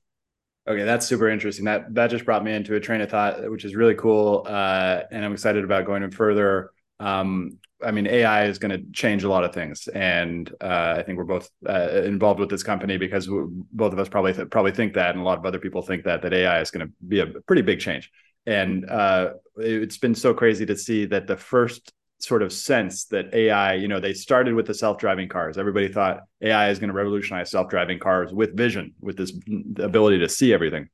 Okay, 0.68 0.82
that's 0.82 1.06
super 1.06 1.28
interesting. 1.28 1.64
That 1.66 1.94
that 1.94 2.10
just 2.10 2.24
brought 2.24 2.42
me 2.42 2.52
into 2.52 2.74
a 2.74 2.80
train 2.80 3.00
of 3.00 3.10
thought, 3.10 3.48
which 3.50 3.64
is 3.64 3.76
really 3.76 3.94
cool, 3.94 4.44
uh, 4.48 5.02
and 5.12 5.24
I'm 5.24 5.32
excited 5.32 5.62
about 5.62 5.86
going 5.86 6.10
further. 6.10 6.70
Um, 6.98 7.58
I 7.84 7.90
mean, 7.92 8.06
AI 8.06 8.46
is 8.46 8.58
going 8.58 8.70
to 8.70 8.90
change 8.92 9.22
a 9.22 9.28
lot 9.28 9.44
of 9.44 9.54
things, 9.54 9.86
and 9.86 10.50
uh, 10.60 10.96
I 10.98 11.02
think 11.04 11.18
we're 11.18 11.24
both 11.24 11.48
uh, 11.68 12.02
involved 12.04 12.40
with 12.40 12.48
this 12.48 12.64
company 12.64 12.96
because 12.96 13.28
both 13.28 13.92
of 13.92 13.98
us 14.00 14.08
probably 14.08 14.32
th- 14.32 14.50
probably 14.50 14.72
think 14.72 14.94
that, 14.94 15.10
and 15.10 15.20
a 15.20 15.24
lot 15.24 15.38
of 15.38 15.46
other 15.46 15.60
people 15.60 15.82
think 15.82 16.04
that 16.04 16.22
that 16.22 16.34
AI 16.34 16.60
is 16.60 16.72
going 16.72 16.86
to 16.86 16.92
be 17.06 17.20
a 17.20 17.26
pretty 17.46 17.62
big 17.62 17.78
change. 17.78 18.10
And 18.46 18.88
uh, 18.88 19.34
it's 19.56 19.98
been 19.98 20.14
so 20.14 20.32
crazy 20.32 20.66
to 20.66 20.76
see 20.76 21.06
that 21.06 21.26
the 21.26 21.36
first 21.36 21.92
sort 22.18 22.42
of 22.42 22.52
sense 22.52 23.06
that 23.06 23.34
AI, 23.34 23.74
you 23.74 23.88
know, 23.88 24.00
they 24.00 24.14
started 24.14 24.54
with 24.54 24.66
the 24.66 24.74
self-driving 24.74 25.28
cars. 25.28 25.58
Everybody 25.58 25.88
thought 25.88 26.20
AI 26.40 26.70
is 26.70 26.78
going 26.78 26.88
to 26.88 26.94
revolutionize 26.94 27.50
self-driving 27.50 27.98
cars 27.98 28.32
with 28.32 28.56
vision, 28.56 28.94
with 29.00 29.16
this 29.16 29.32
ability 29.78 30.20
to 30.20 30.28
see 30.28 30.52
everything. 30.52 30.88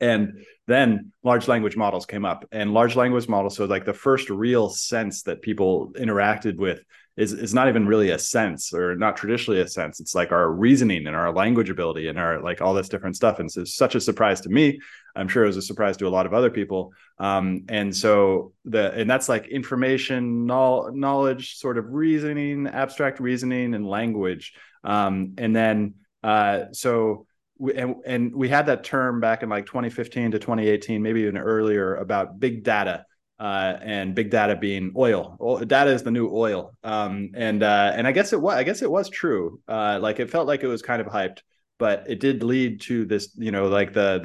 And 0.00 0.44
then 0.66 1.12
large 1.22 1.48
language 1.48 1.76
models 1.76 2.06
came 2.06 2.24
up 2.24 2.44
and 2.52 2.72
large 2.72 2.94
language 2.94 3.26
models 3.28 3.56
so 3.56 3.64
like 3.64 3.84
the 3.84 3.92
first 3.92 4.30
real 4.30 4.68
sense 4.68 5.22
that 5.22 5.42
people 5.42 5.92
interacted 5.94 6.56
with 6.56 6.82
is 7.18 7.32
is 7.32 7.52
not 7.52 7.68
even 7.68 7.86
really 7.86 8.10
a 8.10 8.18
sense 8.18 8.72
or 8.72 8.94
not 8.94 9.16
traditionally 9.16 9.60
a 9.60 9.66
sense. 9.66 9.98
It's 9.98 10.14
like 10.14 10.30
our 10.30 10.50
reasoning 10.50 11.08
and 11.08 11.16
our 11.16 11.32
language 11.32 11.68
ability 11.68 12.06
and 12.06 12.16
our 12.16 12.40
like 12.40 12.62
all 12.62 12.74
this 12.74 12.88
different 12.88 13.16
stuff. 13.16 13.40
And 13.40 13.50
so 13.50 13.62
it's 13.62 13.74
such 13.74 13.96
a 13.96 14.00
surprise 14.00 14.40
to 14.42 14.48
me. 14.48 14.80
I'm 15.16 15.26
sure 15.26 15.42
it 15.42 15.48
was 15.48 15.56
a 15.56 15.62
surprise 15.62 15.96
to 15.96 16.06
a 16.06 16.08
lot 16.08 16.26
of 16.26 16.32
other 16.32 16.48
people. 16.48 16.92
Um, 17.18 17.64
and 17.68 17.94
so 17.94 18.52
the 18.64 18.92
and 18.92 19.10
that's 19.10 19.28
like 19.28 19.48
information 19.48 20.46
knowledge 20.46 21.56
sort 21.56 21.76
of 21.76 21.92
reasoning 21.92 22.68
abstract 22.68 23.18
reasoning 23.18 23.74
and 23.74 23.84
language. 23.84 24.54
Um, 24.84 25.34
and 25.38 25.54
then 25.56 25.94
uh, 26.22 26.66
so 26.70 27.26
we, 27.58 27.74
and, 27.74 27.96
and 28.06 28.32
we 28.32 28.48
had 28.48 28.66
that 28.66 28.84
term 28.84 29.20
back 29.20 29.42
in 29.42 29.48
like 29.48 29.66
2015 29.66 30.30
to 30.30 30.38
2018, 30.38 31.02
maybe 31.02 31.22
even 31.22 31.36
earlier, 31.36 31.96
about 31.96 32.38
big 32.38 32.62
data. 32.62 33.04
Uh, 33.40 33.78
and 33.82 34.16
big 34.16 34.30
data 34.30 34.56
being 34.56 34.92
oil. 34.96 35.64
Data 35.64 35.90
is 35.90 36.02
the 36.02 36.10
new 36.10 36.28
oil, 36.28 36.74
um, 36.82 37.30
and 37.34 37.62
uh, 37.62 37.92
and 37.94 38.04
I 38.04 38.10
guess 38.10 38.32
it 38.32 38.40
was. 38.40 38.56
I 38.56 38.64
guess 38.64 38.82
it 38.82 38.90
was 38.90 39.08
true. 39.08 39.60
Uh, 39.68 40.00
like 40.02 40.18
it 40.18 40.28
felt 40.28 40.48
like 40.48 40.64
it 40.64 40.66
was 40.66 40.82
kind 40.82 41.00
of 41.00 41.06
hyped, 41.06 41.42
but 41.78 42.02
it 42.08 42.18
did 42.18 42.42
lead 42.42 42.80
to 42.82 43.04
this. 43.04 43.30
You 43.36 43.52
know, 43.52 43.68
like 43.68 43.92
the 43.92 44.18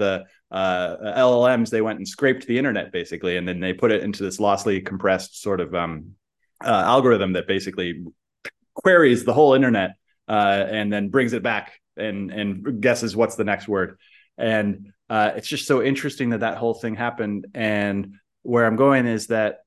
the 0.49 0.55
uh, 0.57 1.13
LLMs, 1.15 1.69
they 1.69 1.81
went 1.81 1.99
and 1.99 2.07
scraped 2.07 2.47
the 2.47 2.57
internet 2.57 2.91
basically, 2.91 3.37
and 3.37 3.47
then 3.47 3.59
they 3.59 3.71
put 3.71 3.91
it 3.91 4.01
into 4.01 4.23
this 4.23 4.39
lossily 4.39 4.83
compressed 4.83 5.43
sort 5.43 5.61
of 5.61 5.75
um, 5.75 6.13
uh, 6.63 6.69
algorithm 6.83 7.33
that 7.33 7.45
basically 7.45 8.03
queries 8.73 9.25
the 9.25 9.33
whole 9.33 9.53
internet 9.53 9.91
uh, 10.27 10.65
and 10.67 10.91
then 10.91 11.09
brings 11.09 11.33
it 11.33 11.43
back 11.43 11.79
and 11.97 12.31
and 12.31 12.81
guesses 12.81 13.15
what's 13.15 13.35
the 13.35 13.43
next 13.43 13.67
word 13.67 13.99
and 14.39 14.91
it's 15.11 15.47
just 15.47 15.67
so 15.67 15.83
interesting 15.83 16.31
that 16.31 16.39
that 16.39 16.57
whole 16.57 16.73
thing 16.73 16.95
happened 16.95 17.45
and 17.53 18.15
where 18.43 18.65
i'm 18.65 18.75
going 18.75 19.05
is 19.05 19.27
that 19.27 19.59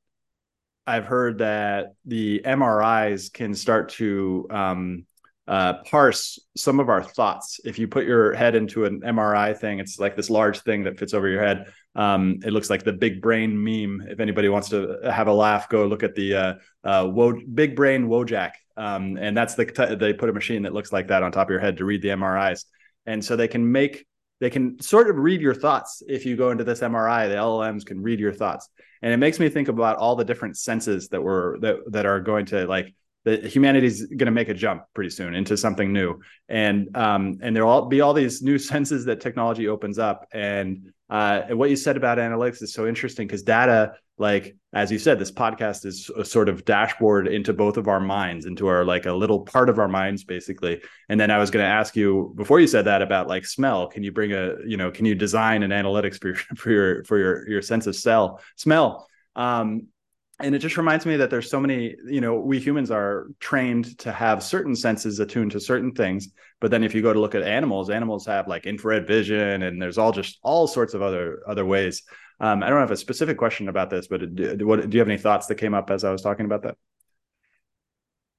i've 0.87 1.04
heard 1.04 1.38
that 1.38 1.95
the 2.04 2.40
mris 2.45 3.33
can 3.33 3.54
start 3.54 3.90
to 3.90 4.47
um, 4.50 5.06
uh, 5.49 5.75
parse 5.85 6.40
some 6.56 6.80
of 6.80 6.88
our 6.88 7.02
thoughts. 7.02 7.61
If 7.64 7.78
you 7.78 7.87
put 7.87 8.04
your 8.04 8.35
head 8.35 8.56
into 8.56 8.85
an 8.85 9.00
mri 9.00 9.56
thing 9.56 9.78
it's 9.78 9.99
like 9.99 10.16
this 10.16 10.28
large 10.28 10.61
thing 10.62 10.85
that 10.85 10.99
fits 10.99 11.14
over 11.14 11.28
your 11.28 11.42
head. 11.42 11.73
Um, 11.95 12.40
it 12.45 12.52
looks 12.52 12.68
like 12.68 12.83
the 12.83 12.92
big 12.92 13.23
brain 13.23 13.62
meme. 13.62 14.06
If 14.09 14.21
anybody 14.21 14.49
wants 14.49 14.68
to 14.71 14.99
have 15.04 15.28
a 15.28 15.33
laugh 15.33 15.68
go 15.68 15.87
look 15.87 16.02
at 16.02 16.14
the 16.14 16.35
uh, 16.35 16.54
uh, 16.85 17.09
Wo- 17.09 17.40
big 17.54 17.76
brain 17.76 18.09
wojak. 18.09 18.52
Um, 18.76 19.16
and 19.16 19.37
that's 19.37 19.54
the 19.54 19.97
they 19.99 20.12
put 20.12 20.28
a 20.28 20.33
machine 20.33 20.62
that 20.64 20.75
looks 20.75 20.92
like 20.92 21.09
that 21.09 21.23
on 21.23 21.33
top 21.33 21.47
of 21.47 21.50
your 21.50 21.61
head 21.61 21.78
to 21.78 21.85
read 21.85 22.02
the 22.02 22.09
MRIs, 22.09 22.64
and 23.06 23.25
so 23.25 23.35
they 23.35 23.49
can 23.49 23.73
make 23.73 24.06
they 24.40 24.50
can 24.50 24.81
sort 24.81 25.09
of 25.09 25.16
read 25.16 25.40
your 25.40 25.55
thoughts 25.55 26.02
if 26.07 26.26
you 26.26 26.37
go 26.37 26.50
into 26.50 26.64
this 26.64 26.81
MRI. 26.81 27.28
The 27.28 27.37
LLMs 27.37 27.87
can 27.87 28.02
read 28.02 28.21
your 28.21 28.33
thoughts, 28.33 28.69
and 29.02 29.12
it 29.12 29.16
makes 29.16 29.40
me 29.40 29.49
think 29.49 29.69
about 29.69 29.97
all 29.97 30.16
the 30.16 30.25
different 30.25 30.59
senses 30.59 31.09
that 31.09 31.23
were 31.23 31.59
that 31.61 31.76
that 31.93 32.07
are 32.07 32.21
going 32.21 32.47
to 32.47 32.66
like 32.66 32.95
that 33.25 33.45
humanity's 33.45 34.07
going 34.07 34.26
to 34.26 34.31
make 34.31 34.49
a 34.49 34.55
jump 34.55 34.85
pretty 34.95 35.11
soon 35.11 35.35
into 35.35 35.57
something 35.57 35.93
new, 35.93 36.21
and 36.49 36.95
um, 36.97 37.38
and 37.43 37.57
there'll 37.57 37.71
all 37.71 37.87
be 37.87 38.00
all 38.00 38.14
these 38.14 38.43
new 38.43 38.59
senses 38.73 39.05
that 39.07 39.21
technology 39.21 39.69
opens 39.69 39.99
up, 39.99 40.26
and 40.33 40.93
uh, 41.09 41.43
and 41.49 41.59
what 41.59 41.71
you 41.71 41.77
said 41.77 41.97
about 41.97 42.19
analytics 42.19 42.63
is 42.63 42.73
so 42.73 42.87
interesting 42.87 43.27
because 43.27 43.43
data 43.43 43.95
like 44.19 44.57
as 44.73 44.91
you 44.91 44.99
said 44.99 45.19
this 45.19 45.31
podcast 45.31 45.85
is 45.85 46.11
a 46.17 46.25
sort 46.25 46.49
of 46.49 46.65
dashboard 46.65 47.29
into 47.29 47.53
both 47.53 47.77
of 47.77 47.87
our 47.87 48.01
minds 48.01 48.47
into 48.47 48.67
our 48.67 48.85
like 48.85 49.07
a 49.07 49.13
little 49.13 49.41
part 49.41 49.69
of 49.69 49.79
our 49.79 49.89
minds 49.89 50.25
basically. 50.25 50.81
And 51.09 51.21
then 51.21 51.31
i 51.31 51.39
was 51.39 51.51
going 51.51 51.63
to 51.63 51.69
ask 51.69 51.95
you 51.97 52.33
before 52.35 52.59
you 52.59 52.67
said 52.67 52.87
that 52.87 53.03
about 53.03 53.29
like 53.29 53.45
smell 53.45 53.89
can 53.89 54.03
you 54.03 54.13
bring 54.13 54.33
a 54.33 54.55
you 54.67 54.77
know 54.77 54.91
can 54.91 55.05
you 55.05 55.15
design 55.15 55.63
an 55.63 55.71
analytics 55.71 56.21
for 56.21 56.29
your 56.29 56.37
for 56.57 56.71
your 56.71 57.05
for 57.05 57.19
your, 57.19 57.49
your 57.49 57.63
sense 57.63 57.87
of 57.87 57.95
smell? 57.95 58.41
Smell 58.57 59.07
um, 59.37 59.89
and 60.38 60.55
it 60.55 60.59
just 60.59 60.76
reminds 60.76 61.07
me 61.07 61.16
that 61.16 61.31
there's 61.31 61.50
so 61.50 61.61
many 61.61 61.95
you 62.07 62.21
know 62.21 62.35
we 62.35 62.59
humans 62.59 62.90
are 62.90 63.28
trained 63.40 63.99
to 63.99 64.12
have 64.12 64.43
certain 64.43 64.76
senses 64.76 65.19
attuned 65.19 65.50
to 65.52 65.61
certain 65.61 65.93
things 65.93 66.28
but 66.61 66.71
then 66.71 66.85
if 66.85 66.95
you 66.95 67.02
go 67.02 67.12
to 67.12 67.21
look 67.21 67.35
at 67.35 67.43
animals 67.43 67.90
animals 67.90 68.26
have 68.26 68.47
like 68.49 68.66
infrared 68.66 69.07
vision 69.07 69.62
and 69.62 69.81
there's 69.81 69.99
all 69.99 70.12
just 70.12 70.38
all 70.43 70.66
sorts 70.66 70.95
of 70.95 71.02
other 71.02 71.43
other 71.47 71.64
ways 71.64 72.02
um, 72.38 72.62
I 72.62 72.69
don't 72.69 72.81
have 72.81 72.90
a 72.90 72.97
specific 72.97 73.38
question 73.38 73.69
about 73.69 73.90
this, 73.90 74.09
but 74.09 74.35
do, 74.35 74.66
what, 74.66 74.88
do 74.88 74.95
you 74.95 75.00
have 75.00 75.09
any 75.09 75.19
thoughts 75.19 75.47
that 75.47 75.55
came 75.55 75.75
up 75.75 75.90
as 75.90 76.05
I 76.05 76.11
was 76.11 76.23
talking 76.23 76.45
about 76.45 76.62
that? 76.62 76.76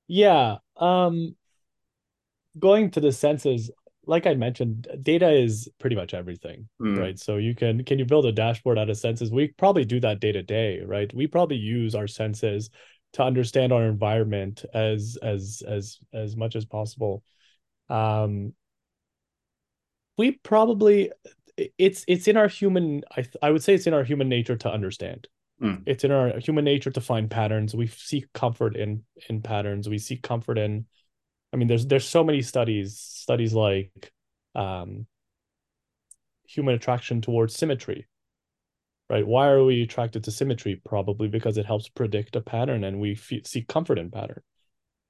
Yeah. 0.08 0.58
Um, 0.76 1.36
going 2.58 2.92
to 2.92 3.00
the 3.00 3.12
senses, 3.12 3.72
like 4.08 4.26
I 4.26 4.34
mentioned, 4.34 4.88
data 5.02 5.30
is 5.30 5.70
pretty 5.80 5.96
much 5.96 6.14
everything, 6.14 6.68
mm. 6.82 6.98
right? 6.98 7.20
So 7.20 7.38
you 7.38 7.54
can 7.54 7.84
can 7.84 8.00
you 8.00 8.06
build 8.06 8.26
a 8.26 8.32
dashboard 8.32 8.80
out 8.80 8.90
of 8.90 8.98
senses? 8.98 9.32
We 9.32 9.50
probably 9.50 9.86
do 9.86 10.00
that 10.00 10.20
day 10.20 10.32
to 10.32 10.42
day, 10.42 10.82
right? 10.84 11.14
We 11.14 11.28
probably 11.28 11.58
use 11.58 11.94
our 11.94 12.08
senses 12.08 12.70
to 13.14 13.24
understand 13.24 13.72
our 13.74 13.86
environment 13.86 14.66
as 14.74 15.18
as 15.22 15.62
as 15.68 16.00
as 16.14 16.36
much 16.36 16.56
as 16.56 16.66
possible. 16.66 17.24
Um, 17.90 18.54
we 20.18 20.32
probably 20.32 21.12
it's 21.78 22.06
it's 22.08 22.28
in 22.28 22.38
our 22.38 22.48
human 22.48 23.04
I 23.16 23.26
I 23.42 23.52
would 23.52 23.64
say 23.64 23.74
it's 23.74 23.88
in 23.88 23.94
our 23.94 24.04
human 24.04 24.30
nature 24.30 24.56
to 24.58 24.72
understand. 24.72 25.28
Mm. 25.62 25.84
It's 25.86 26.04
in 26.04 26.12
our 26.12 26.40
human 26.40 26.64
nature 26.64 26.92
to 26.92 27.02
find 27.02 27.30
patterns. 27.30 27.76
We 27.76 27.88
seek 27.88 28.32
comfort 28.34 28.76
in 28.76 29.04
in 29.30 29.42
patterns. 29.42 29.90
We 29.90 29.98
seek 29.98 30.24
comfort 30.24 30.58
in 30.58 30.86
I 31.54 31.58
mean, 31.58 31.68
there's 31.68 31.86
there's 31.88 32.08
so 32.08 32.24
many 32.24 32.42
studies, 32.42 32.98
studies 32.98 33.54
like 33.54 34.12
um, 34.56 35.08
human 36.46 36.76
attraction 36.76 37.22
towards 37.22 37.56
symmetry. 37.56 38.08
Right? 39.10 39.26
Why 39.26 39.48
are 39.48 39.64
we 39.64 39.84
attracted 39.84 40.26
to 40.26 40.32
symmetry? 40.32 40.82
Probably 40.84 41.30
because 41.30 41.58
it 41.58 41.66
helps 41.66 41.88
predict 41.88 42.36
a 42.36 42.42
pattern, 42.42 42.84
and 42.84 43.00
we 43.00 43.14
f- 43.14 43.46
seek 43.46 43.68
comfort 43.68 43.98
in 43.98 44.12
pattern. 44.12 44.42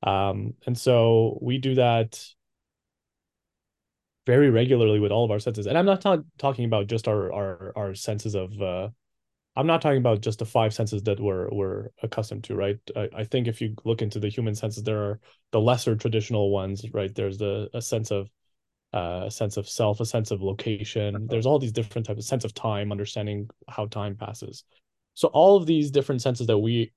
Um, 0.03 0.53
and 0.67 0.77
so 0.77 1.39
we 1.41 1.57
do 1.57 1.75
that 1.75 2.23
very 4.27 4.51
regularly 4.51 4.99
with 4.99 5.11
all 5.11 5.25
of 5.25 5.31
our 5.31 5.39
senses. 5.39 5.65
And 5.65 5.77
I'm 5.77 5.85
not 5.85 6.01
ta- 6.01 6.21
talking 6.37 6.65
about 6.65 6.87
just 6.87 7.07
our 7.07 7.33
our 7.33 7.73
our 7.75 7.95
senses 7.95 8.35
of 8.35 8.61
uh, 8.61 8.89
I'm 9.57 9.65
not 9.65 9.81
talking 9.81 9.97
about 9.97 10.21
just 10.21 10.37
the 10.37 10.45
five 10.45 10.71
senses 10.71 11.01
that 11.03 11.19
we're 11.19 11.49
we're 11.51 11.87
accustomed 12.03 12.43
to, 12.45 12.55
right? 12.55 12.77
I, 12.95 13.09
I 13.17 13.23
think 13.23 13.47
if 13.47 13.59
you 13.59 13.75
look 13.85 14.03
into 14.03 14.19
the 14.19 14.29
human 14.29 14.53
senses, 14.53 14.83
there 14.83 14.99
are 15.03 15.19
the 15.51 15.59
lesser 15.59 15.95
traditional 15.95 16.51
ones, 16.51 16.85
right? 16.93 17.13
There's 17.13 17.39
the 17.39 17.67
a 17.73 17.81
sense 17.81 18.11
of 18.11 18.29
uh, 18.93 19.23
a 19.25 19.31
sense 19.31 19.57
of 19.57 19.67
self, 19.67 19.99
a 19.99 20.05
sense 20.05 20.29
of 20.29 20.43
location. 20.43 21.15
Uh-huh. 21.15 21.25
There's 21.27 21.47
all 21.47 21.57
these 21.57 21.71
different 21.71 22.05
types 22.05 22.19
of 22.19 22.25
sense 22.25 22.45
of 22.45 22.53
time, 22.53 22.91
understanding 22.91 23.49
how 23.67 23.87
time 23.87 24.15
passes. 24.15 24.63
So 25.15 25.29
all 25.29 25.57
of 25.57 25.65
these 25.65 25.89
different 25.89 26.21
senses 26.21 26.45
that 26.47 26.59
we, 26.59 26.93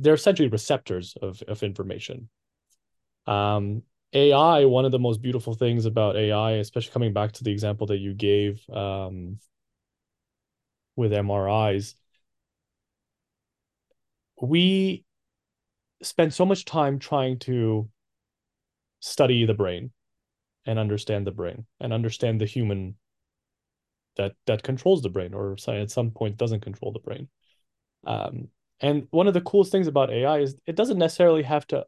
they're 0.00 0.14
essentially 0.14 0.48
receptors 0.48 1.16
of 1.22 1.40
of 1.46 1.62
information. 1.62 2.28
Um, 3.28 3.82
AI, 4.14 4.64
one 4.64 4.84
of 4.84 4.90
the 4.90 4.98
most 4.98 5.22
beautiful 5.22 5.54
things 5.54 5.84
about 5.84 6.16
AI, 6.16 6.52
especially 6.52 6.92
coming 6.92 7.12
back 7.12 7.32
to 7.32 7.44
the 7.44 7.52
example 7.52 7.86
that 7.86 7.98
you 7.98 8.14
gave, 8.14 8.68
um, 8.70 9.38
with 10.98 11.12
MRIs, 11.12 11.94
we 14.42 15.04
spend 16.02 16.34
so 16.34 16.44
much 16.44 16.64
time 16.64 16.98
trying 16.98 17.38
to 17.38 17.88
study 19.00 19.46
the 19.46 19.54
brain 19.54 19.92
and 20.66 20.78
understand 20.78 21.24
the 21.26 21.30
brain 21.30 21.66
and 21.80 21.92
understand 21.92 22.40
the 22.40 22.46
human 22.46 22.96
that 24.16 24.32
that 24.46 24.64
controls 24.64 25.02
the 25.02 25.08
brain 25.08 25.32
or 25.32 25.56
at 25.68 25.90
some 25.90 26.10
point 26.10 26.36
doesn't 26.36 26.60
control 26.60 26.92
the 26.92 26.98
brain 26.98 27.28
um, 28.06 28.48
and 28.80 29.06
one 29.10 29.28
of 29.28 29.34
the 29.34 29.40
coolest 29.40 29.70
things 29.70 29.86
about 29.86 30.10
ai 30.10 30.40
is 30.40 30.56
it 30.66 30.74
doesn't 30.74 30.98
necessarily 30.98 31.44
have 31.44 31.64
to 31.66 31.84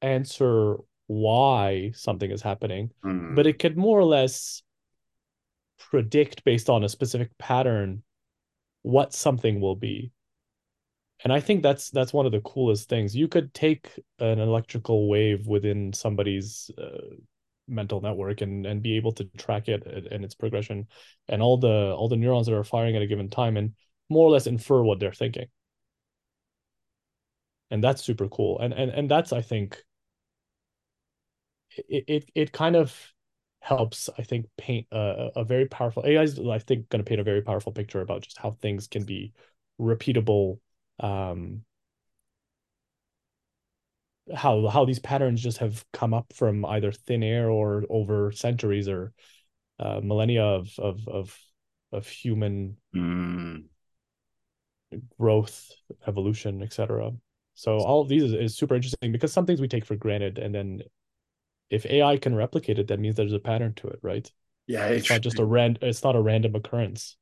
answer 0.00 0.76
why 1.08 1.90
something 1.94 2.30
is 2.30 2.42
happening 2.42 2.90
mm. 3.04 3.34
but 3.34 3.46
it 3.46 3.58
could 3.58 3.76
more 3.76 3.98
or 3.98 4.04
less 4.04 4.62
predict 5.90 6.44
based 6.44 6.70
on 6.70 6.84
a 6.84 6.88
specific 6.88 7.36
pattern 7.38 8.02
what 8.82 9.12
something 9.14 9.60
will 9.60 9.76
be. 9.76 10.12
And 11.24 11.32
i 11.32 11.40
think 11.40 11.62
that's 11.62 11.90
that's 11.90 12.12
one 12.12 12.26
of 12.26 12.32
the 12.32 12.40
coolest 12.40 12.88
things. 12.88 13.16
You 13.16 13.28
could 13.28 13.52
take 13.54 13.90
an 14.20 14.38
electrical 14.38 15.08
wave 15.08 15.46
within 15.46 15.92
somebody's 15.92 16.70
uh, 16.78 17.16
mental 17.66 18.00
network 18.00 18.40
and 18.40 18.64
and 18.66 18.82
be 18.82 18.96
able 18.96 19.12
to 19.12 19.24
track 19.36 19.68
it 19.68 19.84
and 19.86 20.24
its 20.24 20.34
progression 20.34 20.86
and 21.28 21.42
all 21.42 21.58
the 21.58 21.92
all 21.96 22.08
the 22.08 22.16
neurons 22.16 22.46
that 22.46 22.54
are 22.54 22.64
firing 22.64 22.96
at 22.96 23.02
a 23.02 23.06
given 23.06 23.28
time 23.28 23.56
and 23.56 23.74
more 24.08 24.26
or 24.26 24.30
less 24.30 24.46
infer 24.46 24.82
what 24.82 25.00
they're 25.00 25.12
thinking. 25.12 25.48
And 27.70 27.82
that's 27.82 28.02
super 28.02 28.28
cool. 28.28 28.58
And 28.60 28.72
and 28.72 28.90
and 28.90 29.10
that's 29.10 29.32
i 29.32 29.42
think 29.42 29.82
it 31.76 32.04
it, 32.08 32.30
it 32.34 32.52
kind 32.52 32.76
of 32.76 32.94
helps 33.60 34.08
i 34.18 34.22
think 34.22 34.46
paint 34.56 34.86
a, 34.92 35.30
a 35.36 35.44
very 35.44 35.66
powerful 35.66 36.04
ai 36.06 36.22
is 36.22 36.38
i 36.38 36.58
think 36.58 36.88
going 36.88 37.02
to 37.02 37.08
paint 37.08 37.20
a 37.20 37.24
very 37.24 37.42
powerful 37.42 37.72
picture 37.72 38.00
about 38.00 38.22
just 38.22 38.38
how 38.38 38.50
things 38.50 38.86
can 38.86 39.04
be 39.04 39.32
repeatable 39.80 40.58
um 41.00 41.62
how 44.34 44.66
how 44.68 44.84
these 44.84 44.98
patterns 44.98 45.42
just 45.42 45.58
have 45.58 45.84
come 45.92 46.12
up 46.12 46.32
from 46.34 46.64
either 46.66 46.92
thin 46.92 47.22
air 47.22 47.50
or 47.50 47.84
over 47.88 48.30
centuries 48.32 48.88
or 48.88 49.12
uh, 49.78 50.00
millennia 50.02 50.44
of 50.44 50.70
of 50.78 51.06
of 51.08 51.38
of 51.92 52.06
human 52.06 52.76
mm. 52.94 53.64
growth 55.18 55.70
evolution 56.06 56.62
etc 56.62 57.10
so 57.54 57.78
all 57.78 58.02
of 58.02 58.08
these 58.08 58.22
is, 58.22 58.32
is 58.34 58.56
super 58.56 58.74
interesting 58.74 59.10
because 59.12 59.32
some 59.32 59.46
things 59.46 59.60
we 59.60 59.68
take 59.68 59.84
for 59.84 59.96
granted 59.96 60.38
and 60.38 60.54
then 60.54 60.80
if 61.70 61.86
AI 61.86 62.16
can 62.18 62.34
replicate 62.34 62.78
it, 62.78 62.88
that 62.88 63.00
means 63.00 63.16
there's 63.16 63.32
a 63.32 63.38
pattern 63.38 63.74
to 63.74 63.88
it, 63.88 63.98
right? 64.02 64.30
Yeah, 64.66 64.86
it's, 64.86 65.02
it's 65.02 65.10
not 65.10 65.20
just 65.22 65.38
a 65.38 65.44
rand. 65.44 65.78
It's 65.82 66.04
not 66.04 66.16
a 66.16 66.20
random 66.20 66.54
occurrence. 66.54 67.16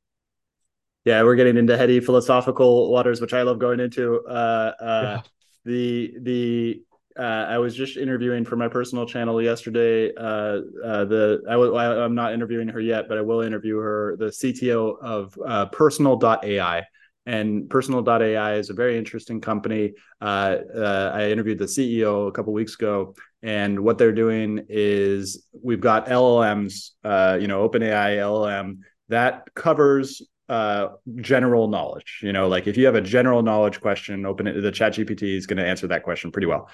Yeah, 1.05 1.23
we're 1.23 1.35
getting 1.35 1.55
into 1.57 1.77
heady 1.77 2.01
philosophical 2.01 2.91
waters, 2.91 3.21
which 3.21 3.33
I 3.33 3.43
love 3.43 3.59
going 3.59 3.79
into. 3.79 4.25
Uh, 4.27 4.73
uh, 4.79 5.01
yeah. 5.03 5.21
The 5.63 6.13
the 6.21 6.81
uh, 7.17 7.45
I 7.49 7.57
was 7.57 7.75
just 7.75 7.97
interviewing 7.97 8.45
for 8.45 8.55
my 8.55 8.67
personal 8.67 9.05
channel 9.05 9.41
yesterday. 9.41 10.13
Uh, 10.15 10.61
uh, 10.83 11.05
the 11.05 11.43
I 11.47 11.53
w- 11.53 11.75
I'm 11.77 12.15
not 12.15 12.33
interviewing 12.33 12.67
her 12.69 12.79
yet, 12.79 13.07
but 13.09 13.17
I 13.17 13.21
will 13.21 13.41
interview 13.41 13.77
her. 13.77 14.15
The 14.17 14.31
CTO 14.31 14.97
of 15.01 15.37
uh, 15.45 15.65
Personal.ai, 15.67 16.83
and 17.25 17.69
Personal.ai 17.69 18.55
is 18.55 18.69
a 18.69 18.73
very 18.73 18.97
interesting 18.97 19.41
company. 19.41 19.93
Uh, 20.21 20.57
uh, 20.75 21.11
I 21.13 21.31
interviewed 21.31 21.59
the 21.59 21.67
CEO 21.67 22.27
a 22.27 22.31
couple 22.31 22.53
weeks 22.53 22.75
ago, 22.75 23.15
and 23.43 23.79
what 23.79 23.97
they're 23.97 24.11
doing 24.11 24.65
is 24.69 25.45
we've 25.63 25.81
got 25.81 26.07
LLMs, 26.07 26.91
uh, 27.03 27.37
you 27.39 27.47
know, 27.47 27.67
OpenAI 27.67 28.17
LLM 28.17 28.79
that 29.09 29.47
covers 29.53 30.21
uh, 30.49 30.89
general 31.17 31.67
knowledge. 31.67 32.19
You 32.23 32.33
know, 32.33 32.47
like 32.47 32.67
if 32.67 32.77
you 32.77 32.85
have 32.85 32.95
a 32.95 33.01
general 33.01 33.43
knowledge 33.43 33.79
question, 33.79 34.25
open 34.25 34.47
it. 34.47 34.61
The 34.61 34.71
Chat 34.71 34.93
GPT 34.93 35.35
is 35.35 35.45
going 35.45 35.57
to 35.57 35.65
answer 35.65 35.87
that 35.87 36.03
question 36.03 36.31
pretty 36.31 36.47
well. 36.47 36.69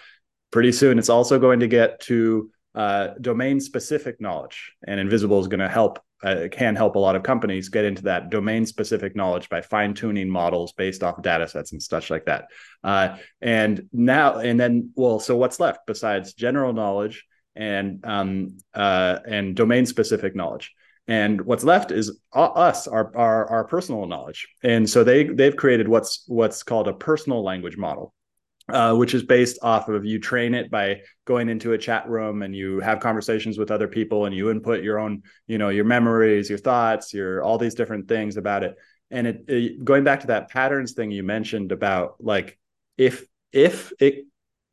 Pretty 0.51 0.71
soon, 0.71 0.99
it's 0.99 1.09
also 1.09 1.39
going 1.39 1.59
to 1.61 1.67
get 1.67 1.99
to 2.01 2.49
uh, 2.75 3.09
domain 3.21 3.59
specific 3.59 4.19
knowledge, 4.19 4.73
and 4.87 4.99
Invisible 4.99 5.39
is 5.39 5.47
going 5.47 5.59
to 5.59 5.69
help 5.69 5.99
uh, 6.23 6.47
can 6.51 6.75
help 6.75 6.95
a 6.95 6.99
lot 6.99 7.15
of 7.15 7.23
companies 7.23 7.69
get 7.69 7.83
into 7.83 8.03
that 8.03 8.29
domain 8.29 8.65
specific 8.65 9.15
knowledge 9.15 9.49
by 9.49 9.61
fine 9.61 9.93
tuning 9.93 10.29
models 10.29 10.71
based 10.71 11.03
off 11.03 11.21
data 11.21 11.47
sets 11.47 11.73
and 11.73 11.83
stuff 11.83 12.09
like 12.09 12.25
that. 12.25 12.45
Uh, 12.81 13.17
and 13.41 13.89
now, 13.91 14.37
and 14.37 14.57
then, 14.57 14.91
well, 14.95 15.19
so 15.19 15.35
what's 15.35 15.59
left 15.59 15.81
besides 15.85 16.33
general 16.33 16.71
knowledge 16.71 17.25
and 17.55 17.99
um, 18.05 18.57
uh, 18.73 19.19
and 19.27 19.55
domain 19.55 19.85
specific 19.85 20.35
knowledge? 20.35 20.71
And 21.05 21.41
what's 21.41 21.65
left 21.65 21.91
is 21.91 22.17
us, 22.31 22.87
our, 22.87 23.11
our 23.17 23.45
our 23.49 23.63
personal 23.65 24.05
knowledge. 24.05 24.47
And 24.63 24.89
so 24.89 25.03
they 25.03 25.25
they've 25.25 25.55
created 25.55 25.89
what's 25.89 26.23
what's 26.27 26.63
called 26.63 26.87
a 26.87 26.93
personal 26.93 27.43
language 27.43 27.75
model 27.75 28.13
uh, 28.69 28.95
which 28.95 29.13
is 29.13 29.23
based 29.23 29.59
off 29.61 29.89
of 29.89 30.05
you 30.05 30.19
train 30.19 30.53
it 30.53 30.71
by 30.71 31.01
going 31.25 31.49
into 31.49 31.73
a 31.73 31.77
chat 31.77 32.07
room 32.07 32.41
and 32.43 32.55
you 32.55 32.79
have 32.79 32.99
conversations 32.99 33.57
with 33.57 33.71
other 33.71 33.87
people 33.87 34.25
and 34.25 34.35
you 34.35 34.49
input 34.49 34.83
your 34.83 34.99
own 34.99 35.21
you 35.47 35.57
know 35.57 35.69
your 35.69 35.85
memories 35.85 36.49
your 36.49 36.57
thoughts 36.57 37.13
your 37.13 37.43
all 37.43 37.57
these 37.57 37.75
different 37.75 38.07
things 38.07 38.37
about 38.37 38.63
it. 38.63 38.75
And 39.11 39.27
it, 39.27 39.45
it 39.47 39.83
going 39.83 40.03
back 40.03 40.21
to 40.21 40.27
that 40.27 40.49
patterns 40.49 40.93
thing 40.93 41.11
you 41.11 41.23
mentioned 41.23 41.71
about 41.71 42.15
like 42.19 42.57
if 42.97 43.25
if 43.51 43.91
it 43.99 44.25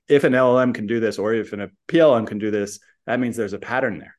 if 0.08 0.24
an 0.24 0.32
llm 0.32 0.74
can 0.74 0.86
do 0.86 0.98
this 0.98 1.18
or 1.18 1.34
if 1.34 1.52
an, 1.52 1.60
a 1.60 1.70
plm 1.88 2.26
can 2.26 2.38
do 2.38 2.50
this 2.50 2.80
that 3.06 3.18
means 3.20 3.36
there's 3.36 3.52
a 3.52 3.58
pattern 3.58 3.98
there. 3.98 4.16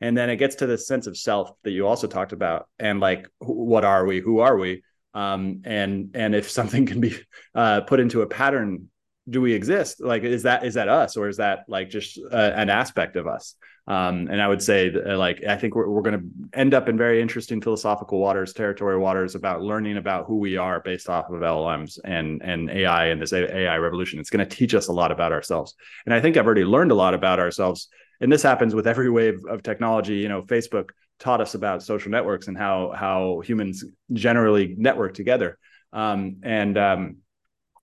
And 0.00 0.16
then 0.16 0.30
it 0.30 0.36
gets 0.36 0.56
to 0.56 0.66
this 0.66 0.86
sense 0.86 1.08
of 1.08 1.16
self 1.16 1.50
that 1.64 1.72
you 1.72 1.88
also 1.88 2.06
talked 2.06 2.32
about 2.32 2.68
and 2.78 3.00
like 3.00 3.26
what 3.38 3.84
are 3.84 4.06
we? 4.06 4.20
Who 4.20 4.38
are 4.38 4.56
we? 4.56 4.84
Um, 5.12 5.62
and 5.64 6.10
and 6.14 6.36
if 6.36 6.48
something 6.50 6.86
can 6.86 7.00
be 7.00 7.16
uh, 7.54 7.80
put 7.80 7.98
into 7.98 8.22
a 8.22 8.28
pattern 8.28 8.90
do 9.28 9.40
we 9.40 9.52
exist? 9.52 10.00
Like 10.00 10.22
is 10.22 10.44
that 10.44 10.64
is 10.64 10.74
that 10.74 10.88
us 10.88 11.16
or 11.16 11.28
is 11.28 11.36
that 11.38 11.64
like 11.68 11.90
just 11.90 12.18
uh, 12.30 12.52
an 12.54 12.70
aspect 12.70 13.16
of 13.16 13.26
us? 13.26 13.54
Um, 13.86 14.28
and 14.30 14.42
i 14.42 14.46
would 14.46 14.62
say 14.62 14.90
that, 14.90 15.14
uh, 15.14 15.16
like 15.16 15.42
i 15.44 15.56
think 15.56 15.74
we're, 15.74 15.88
we're 15.88 16.02
going 16.02 16.20
to 16.20 16.58
end 16.58 16.74
up 16.74 16.90
in 16.90 16.98
very 16.98 17.22
interesting 17.22 17.62
philosophical 17.62 18.18
waters 18.18 18.52
territory 18.52 18.98
waters 18.98 19.34
about 19.34 19.62
learning 19.62 19.96
about 19.96 20.26
who 20.26 20.36
we 20.36 20.58
are 20.58 20.80
based 20.80 21.08
off 21.08 21.30
of 21.30 21.40
llms 21.40 21.98
and 22.04 22.42
and 22.42 22.68
ai 22.68 23.06
and 23.06 23.22
this 23.22 23.32
ai 23.32 23.76
revolution. 23.78 24.20
It's 24.20 24.28
going 24.28 24.46
to 24.46 24.56
teach 24.56 24.74
us 24.74 24.88
a 24.88 24.92
lot 24.92 25.10
about 25.10 25.32
ourselves. 25.32 25.74
And 26.04 26.12
i 26.12 26.20
think 26.20 26.36
i've 26.36 26.44
already 26.44 26.66
learned 26.66 26.90
a 26.90 26.94
lot 26.94 27.14
about 27.14 27.40
ourselves 27.40 27.88
and 28.20 28.30
this 28.30 28.42
happens 28.42 28.74
with 28.74 28.86
every 28.86 29.08
wave 29.08 29.40
of 29.48 29.62
technology. 29.62 30.16
You 30.16 30.28
know 30.28 30.42
facebook 30.42 30.90
taught 31.18 31.40
us 31.40 31.54
about 31.54 31.82
social 31.82 32.10
networks 32.10 32.48
and 32.48 32.56
how 32.56 32.92
how 32.94 33.40
humans 33.40 33.84
generally 34.12 34.74
network 34.78 35.14
together. 35.14 35.58
Um, 35.92 36.36
and 36.42 36.76
um, 36.76 37.16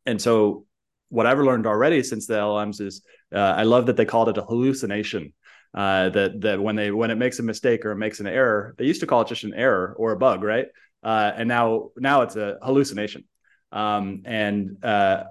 and 0.05 0.21
so 0.21 0.64
what 1.09 1.25
I've 1.25 1.39
learned 1.39 1.67
already 1.67 2.03
since 2.03 2.27
the 2.27 2.35
LLMs 2.35 2.81
is 2.81 3.03
uh, 3.33 3.39
I 3.39 3.63
love 3.63 3.87
that 3.87 3.97
they 3.97 4.05
called 4.05 4.29
it 4.29 4.37
a 4.37 4.43
hallucination. 4.43 5.33
Uh, 5.73 6.07
that 6.09 6.39
that 6.39 6.61
when 6.61 6.77
they 6.77 6.89
when 6.89 7.11
it 7.11 7.15
makes 7.15 7.39
a 7.39 7.43
mistake 7.43 7.85
or 7.85 7.91
it 7.91 7.97
makes 7.97 8.21
an 8.21 8.27
error, 8.27 8.73
they 8.77 8.85
used 8.85 9.01
to 9.01 9.07
call 9.07 9.21
it 9.21 9.27
just 9.27 9.43
an 9.43 9.53
error 9.53 9.93
or 9.97 10.13
a 10.13 10.17
bug, 10.17 10.41
right? 10.41 10.67
Uh, 11.03 11.31
and 11.35 11.49
now 11.49 11.89
now 11.97 12.21
it's 12.21 12.37
a 12.37 12.57
hallucination. 12.61 13.25
Um, 13.73 14.21
and 14.23 14.77
uh, 14.83 15.25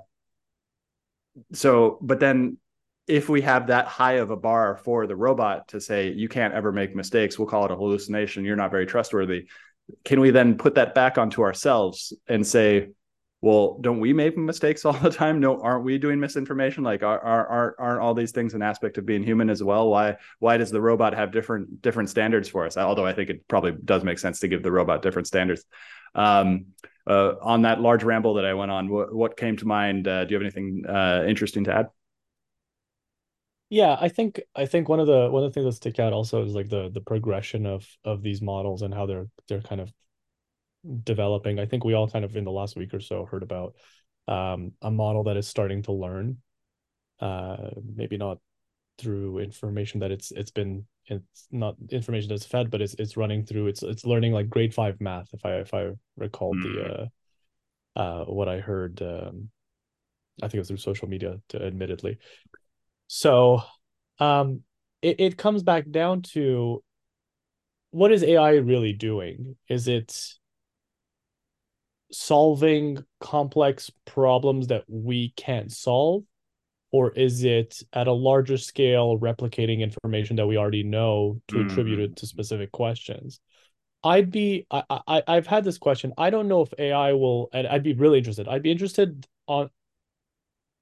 so, 1.54 1.98
but 2.02 2.20
then 2.20 2.58
if 3.06 3.28
we 3.28 3.42
have 3.42 3.66
that 3.66 3.86
high 3.86 4.14
of 4.14 4.30
a 4.30 4.36
bar 4.36 4.76
for 4.76 5.06
the 5.06 5.16
robot 5.16 5.68
to 5.68 5.80
say 5.80 6.12
you 6.12 6.28
can't 6.28 6.54
ever 6.54 6.72
make 6.72 6.94
mistakes, 6.94 7.38
we'll 7.38 7.48
call 7.48 7.64
it 7.64 7.70
a 7.70 7.76
hallucination. 7.76 8.44
You're 8.44 8.56
not 8.56 8.70
very 8.70 8.86
trustworthy. 8.86 9.46
Can 10.04 10.20
we 10.20 10.30
then 10.30 10.56
put 10.56 10.76
that 10.76 10.94
back 10.94 11.18
onto 11.18 11.42
ourselves 11.42 12.14
and 12.26 12.46
say, 12.46 12.88
well, 13.44 13.76
don't 13.82 14.00
we 14.00 14.14
make 14.14 14.38
mistakes 14.38 14.86
all 14.86 14.94
the 14.94 15.10
time? 15.10 15.38
No, 15.38 15.60
aren't 15.60 15.84
we 15.84 15.98
doing 15.98 16.18
misinformation? 16.18 16.82
Like, 16.82 17.02
are, 17.02 17.20
are, 17.20 17.76
aren't 17.78 18.00
all 18.00 18.14
these 18.14 18.32
things 18.32 18.54
an 18.54 18.62
aspect 18.62 18.96
of 18.96 19.04
being 19.04 19.22
human 19.22 19.50
as 19.50 19.62
well? 19.62 19.90
Why 19.90 20.16
why 20.38 20.56
does 20.56 20.70
the 20.70 20.80
robot 20.80 21.14
have 21.14 21.30
different 21.30 21.82
different 21.82 22.08
standards 22.08 22.48
for 22.48 22.64
us? 22.64 22.78
Although 22.78 23.04
I 23.04 23.12
think 23.12 23.28
it 23.28 23.46
probably 23.46 23.72
does 23.84 24.02
make 24.02 24.18
sense 24.18 24.40
to 24.40 24.48
give 24.48 24.62
the 24.62 24.72
robot 24.72 25.02
different 25.02 25.28
standards. 25.28 25.66
Um, 26.14 26.68
uh, 27.06 27.34
on 27.42 27.62
that 27.62 27.82
large 27.82 28.02
ramble 28.02 28.32
that 28.34 28.46
I 28.46 28.54
went 28.54 28.70
on, 28.70 28.88
what, 28.88 29.14
what 29.14 29.36
came 29.36 29.58
to 29.58 29.66
mind? 29.66 30.08
Uh, 30.08 30.24
do 30.24 30.32
you 30.32 30.36
have 30.36 30.42
anything 30.42 30.84
uh, 30.88 31.24
interesting 31.28 31.64
to 31.64 31.74
add? 31.74 31.86
Yeah, 33.68 33.94
I 34.00 34.08
think 34.08 34.40
I 34.56 34.64
think 34.64 34.88
one 34.88 35.00
of 35.00 35.06
the 35.06 35.28
one 35.30 35.44
of 35.44 35.50
the 35.50 35.54
things 35.54 35.66
that 35.66 35.76
stick 35.76 35.98
out 35.98 36.14
also 36.14 36.46
is 36.46 36.54
like 36.54 36.70
the 36.70 36.88
the 36.88 37.02
progression 37.02 37.66
of 37.66 37.86
of 38.04 38.22
these 38.22 38.40
models 38.40 38.80
and 38.80 38.94
how 38.94 39.04
they're 39.04 39.26
they're 39.48 39.60
kind 39.60 39.82
of 39.82 39.92
developing. 41.02 41.58
I 41.58 41.66
think 41.66 41.84
we 41.84 41.94
all 41.94 42.08
kind 42.08 42.24
of 42.24 42.36
in 42.36 42.44
the 42.44 42.50
last 42.50 42.76
week 42.76 42.94
or 42.94 43.00
so 43.00 43.24
heard 43.24 43.42
about 43.42 43.74
um, 44.28 44.72
a 44.82 44.90
model 44.90 45.24
that 45.24 45.36
is 45.36 45.46
starting 45.46 45.82
to 45.82 45.92
learn. 45.92 46.38
Uh, 47.20 47.70
maybe 47.94 48.16
not 48.16 48.38
through 48.98 49.38
information 49.38 50.00
that 50.00 50.10
it's 50.10 50.30
it's 50.32 50.50
been 50.50 50.84
it's 51.06 51.48
not 51.50 51.76
information 51.90 52.28
that's 52.28 52.46
fed, 52.46 52.70
but 52.70 52.80
it's 52.80 52.94
it's 52.94 53.16
running 53.16 53.44
through 53.44 53.68
it's 53.68 53.82
it's 53.82 54.04
learning 54.04 54.32
like 54.32 54.48
grade 54.48 54.74
five 54.74 55.00
math. 55.00 55.28
If 55.32 55.44
I 55.44 55.54
if 55.56 55.74
I 55.74 55.90
recall 56.16 56.54
the 56.54 57.08
hmm. 57.96 58.00
uh, 58.00 58.00
uh 58.00 58.24
what 58.24 58.48
I 58.48 58.60
heard, 58.60 59.00
um, 59.02 59.50
I 60.42 60.46
think 60.46 60.54
it 60.54 60.58
was 60.60 60.68
through 60.68 60.78
social 60.78 61.08
media, 61.08 61.40
to, 61.50 61.62
admittedly. 61.64 62.18
So, 63.06 63.62
um, 64.18 64.62
it 65.02 65.20
it 65.20 65.36
comes 65.36 65.62
back 65.62 65.90
down 65.90 66.22
to 66.32 66.82
what 67.90 68.10
is 68.10 68.24
AI 68.24 68.54
really 68.54 68.92
doing? 68.92 69.56
Is 69.68 69.86
it 69.86 70.34
solving 72.14 73.04
complex 73.20 73.90
problems 74.04 74.68
that 74.68 74.84
we 74.88 75.32
can't 75.36 75.72
solve 75.72 76.22
or 76.92 77.10
is 77.10 77.42
it 77.42 77.82
at 77.92 78.06
a 78.06 78.12
larger 78.12 78.56
scale 78.56 79.18
replicating 79.18 79.80
information 79.80 80.36
that 80.36 80.46
we 80.46 80.56
already 80.56 80.84
know 80.84 81.40
to 81.48 81.56
mm. 81.56 81.66
attribute 81.68 81.98
it 81.98 82.16
to 82.16 82.26
specific 82.26 82.70
questions 82.70 83.40
i'd 84.04 84.30
be 84.30 84.64
I, 84.70 84.84
I 85.08 85.22
i've 85.26 85.46
had 85.46 85.64
this 85.64 85.78
question 85.78 86.12
i 86.16 86.30
don't 86.30 86.46
know 86.46 86.62
if 86.62 86.72
ai 86.78 87.14
will 87.14 87.48
and 87.52 87.66
i'd 87.66 87.82
be 87.82 87.94
really 87.94 88.18
interested 88.18 88.46
i'd 88.46 88.62
be 88.62 88.70
interested 88.70 89.26
on 89.48 89.70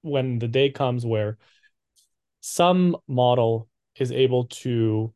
when 0.03 0.39
the 0.39 0.49
day 0.49 0.69
comes 0.69 1.07
where 1.07 1.39
some 2.41 2.97
model 3.09 3.69
is 3.97 4.13
able 4.13 4.45
to 4.47 5.15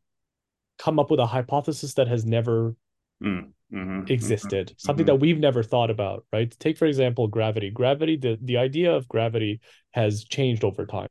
come 0.79 0.97
up 0.97 1.11
with 1.11 1.19
a 1.19 1.25
hypothesis 1.27 1.93
that 1.95 2.07
has 2.07 2.25
never 2.25 2.75
mm. 3.23 3.51
Mm-hmm, 3.73 4.11
existed, 4.11 4.67
mm-hmm, 4.67 4.73
something 4.77 5.05
that 5.07 5.19
we've 5.19 5.39
never 5.39 5.61
thought 5.61 5.89
about, 5.89 6.25
right? 6.31 6.55
Take, 6.59 6.77
for 6.77 6.85
example, 6.85 7.27
gravity. 7.27 7.69
Gravity, 7.69 8.15
the, 8.15 8.37
the 8.41 8.57
idea 8.57 8.93
of 8.93 9.09
gravity 9.09 9.59
has 9.91 10.23
changed 10.23 10.63
over 10.63 10.85
time. 10.85 11.09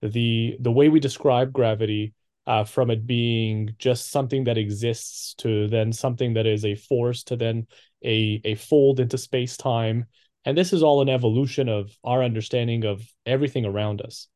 The 0.00 0.56
the 0.60 0.70
way 0.70 0.88
we 0.88 1.00
describe 1.00 1.52
gravity, 1.52 2.14
uh, 2.46 2.64
from 2.64 2.90
it 2.90 3.06
being 3.06 3.74
just 3.78 4.10
something 4.10 4.44
that 4.44 4.56
exists 4.56 5.34
to 5.38 5.68
then 5.68 5.92
something 5.92 6.34
that 6.34 6.46
is 6.46 6.64
a 6.64 6.74
force 6.74 7.22
to 7.24 7.36
then 7.36 7.66
a 8.04 8.40
a 8.44 8.54
fold 8.54 9.00
into 9.00 9.18
space 9.18 9.56
time, 9.56 10.06
and 10.44 10.56
this 10.56 10.72
is 10.72 10.82
all 10.82 11.02
an 11.02 11.08
evolution 11.08 11.68
of 11.68 11.90
our 12.02 12.22
understanding 12.22 12.84
of 12.84 13.02
everything 13.26 13.66
around 13.66 14.00
us. 14.00 14.28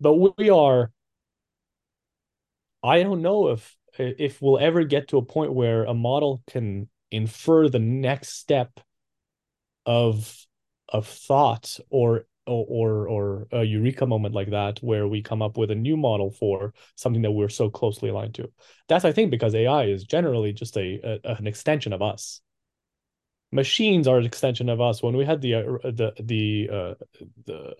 But 0.00 0.14
we 0.38 0.50
are. 0.50 0.92
I 2.84 3.02
don't 3.02 3.22
know 3.22 3.48
if 3.48 3.76
if 3.98 4.40
we'll 4.40 4.58
ever 4.58 4.84
get 4.84 5.08
to 5.08 5.18
a 5.18 5.24
point 5.24 5.52
where 5.52 5.84
a 5.84 5.94
model 5.94 6.42
can 6.48 6.88
infer 7.10 7.68
the 7.68 7.78
next 7.78 8.38
step 8.38 8.80
of 9.84 10.46
of 10.88 11.06
thought 11.06 11.78
or 11.90 12.26
or 12.46 13.08
or 13.08 13.46
a 13.52 13.62
eureka 13.62 14.06
moment 14.06 14.34
like 14.34 14.50
that 14.50 14.78
where 14.80 15.06
we 15.06 15.22
come 15.22 15.42
up 15.42 15.56
with 15.56 15.70
a 15.70 15.74
new 15.74 15.96
model 15.96 16.30
for 16.30 16.74
something 16.96 17.22
that 17.22 17.30
we're 17.30 17.48
so 17.48 17.70
closely 17.70 18.08
aligned 18.10 18.34
to. 18.34 18.50
That's 18.88 19.04
i 19.04 19.12
think 19.12 19.30
because 19.30 19.54
ai 19.54 19.84
is 19.84 20.04
generally 20.04 20.52
just 20.52 20.76
a, 20.76 21.20
a 21.24 21.34
an 21.36 21.46
extension 21.46 21.92
of 21.92 22.02
us. 22.02 22.40
Machines 23.52 24.08
are 24.08 24.18
an 24.18 24.24
extension 24.24 24.68
of 24.68 24.80
us. 24.80 25.02
When 25.02 25.16
we 25.16 25.24
had 25.24 25.40
the 25.40 25.54
uh, 25.54 25.62
the 25.84 26.12
the 26.20 26.68
uh, 26.72 26.94
the 27.46 27.74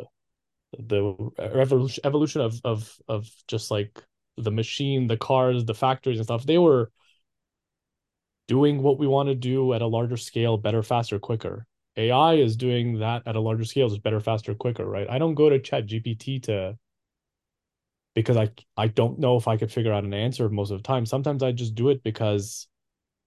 the 0.79 1.31
evolution 1.39 2.03
evolution 2.05 2.41
of 2.41 2.61
of 2.65 2.97
of 3.09 3.31
just 3.49 3.71
like 3.71 4.03
the 4.37 4.51
machine, 4.51 5.07
the 5.07 5.17
cars, 5.17 5.65
the 5.65 5.75
factories 5.75 6.19
and 6.19 6.27
stuff, 6.27 6.45
they 6.45 6.59
were 6.59 6.91
doing 8.49 8.83
what 8.83 8.99
we 8.99 9.07
want 9.07 9.29
to 9.29 9.35
do 9.35 9.73
at 9.73 9.83
a 9.83 9.87
larger 9.87 10.17
scale, 10.17 10.57
better, 10.57 10.83
faster, 10.83 11.19
quicker. 11.19 11.67
AI 11.97 12.35
is 12.35 12.57
doing 12.57 13.01
that 13.01 13.23
at 13.27 13.37
a 13.37 13.41
larger 13.41 13.65
scale, 13.65 13.89
just 13.89 14.03
better, 14.03 14.21
faster, 14.21 14.55
quicker, 14.55 14.85
right? 14.85 15.09
I 15.09 15.19
don't 15.19 15.35
go 15.35 15.51
to 15.51 15.59
Chat 15.59 15.87
GPT 15.87 16.43
to 16.45 16.79
because 18.15 18.37
I 18.37 18.51
I 18.77 18.89
don't 18.89 19.19
know 19.19 19.37
if 19.37 19.49
I 19.49 19.57
could 19.57 19.73
figure 19.73 19.93
out 19.93 20.05
an 20.05 20.15
answer 20.15 20.49
most 20.49 20.71
of 20.71 20.79
the 20.79 20.87
time. 20.87 21.07
Sometimes 21.07 21.43
I 21.43 21.53
just 21.53 21.75
do 21.75 21.89
it 21.91 22.03
because 22.03 22.69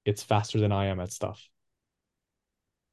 it's 0.05 0.23
faster 0.23 0.59
than 0.59 0.71
I 0.71 0.87
am 0.87 0.99
at 0.99 1.11
stuff. 1.11 1.49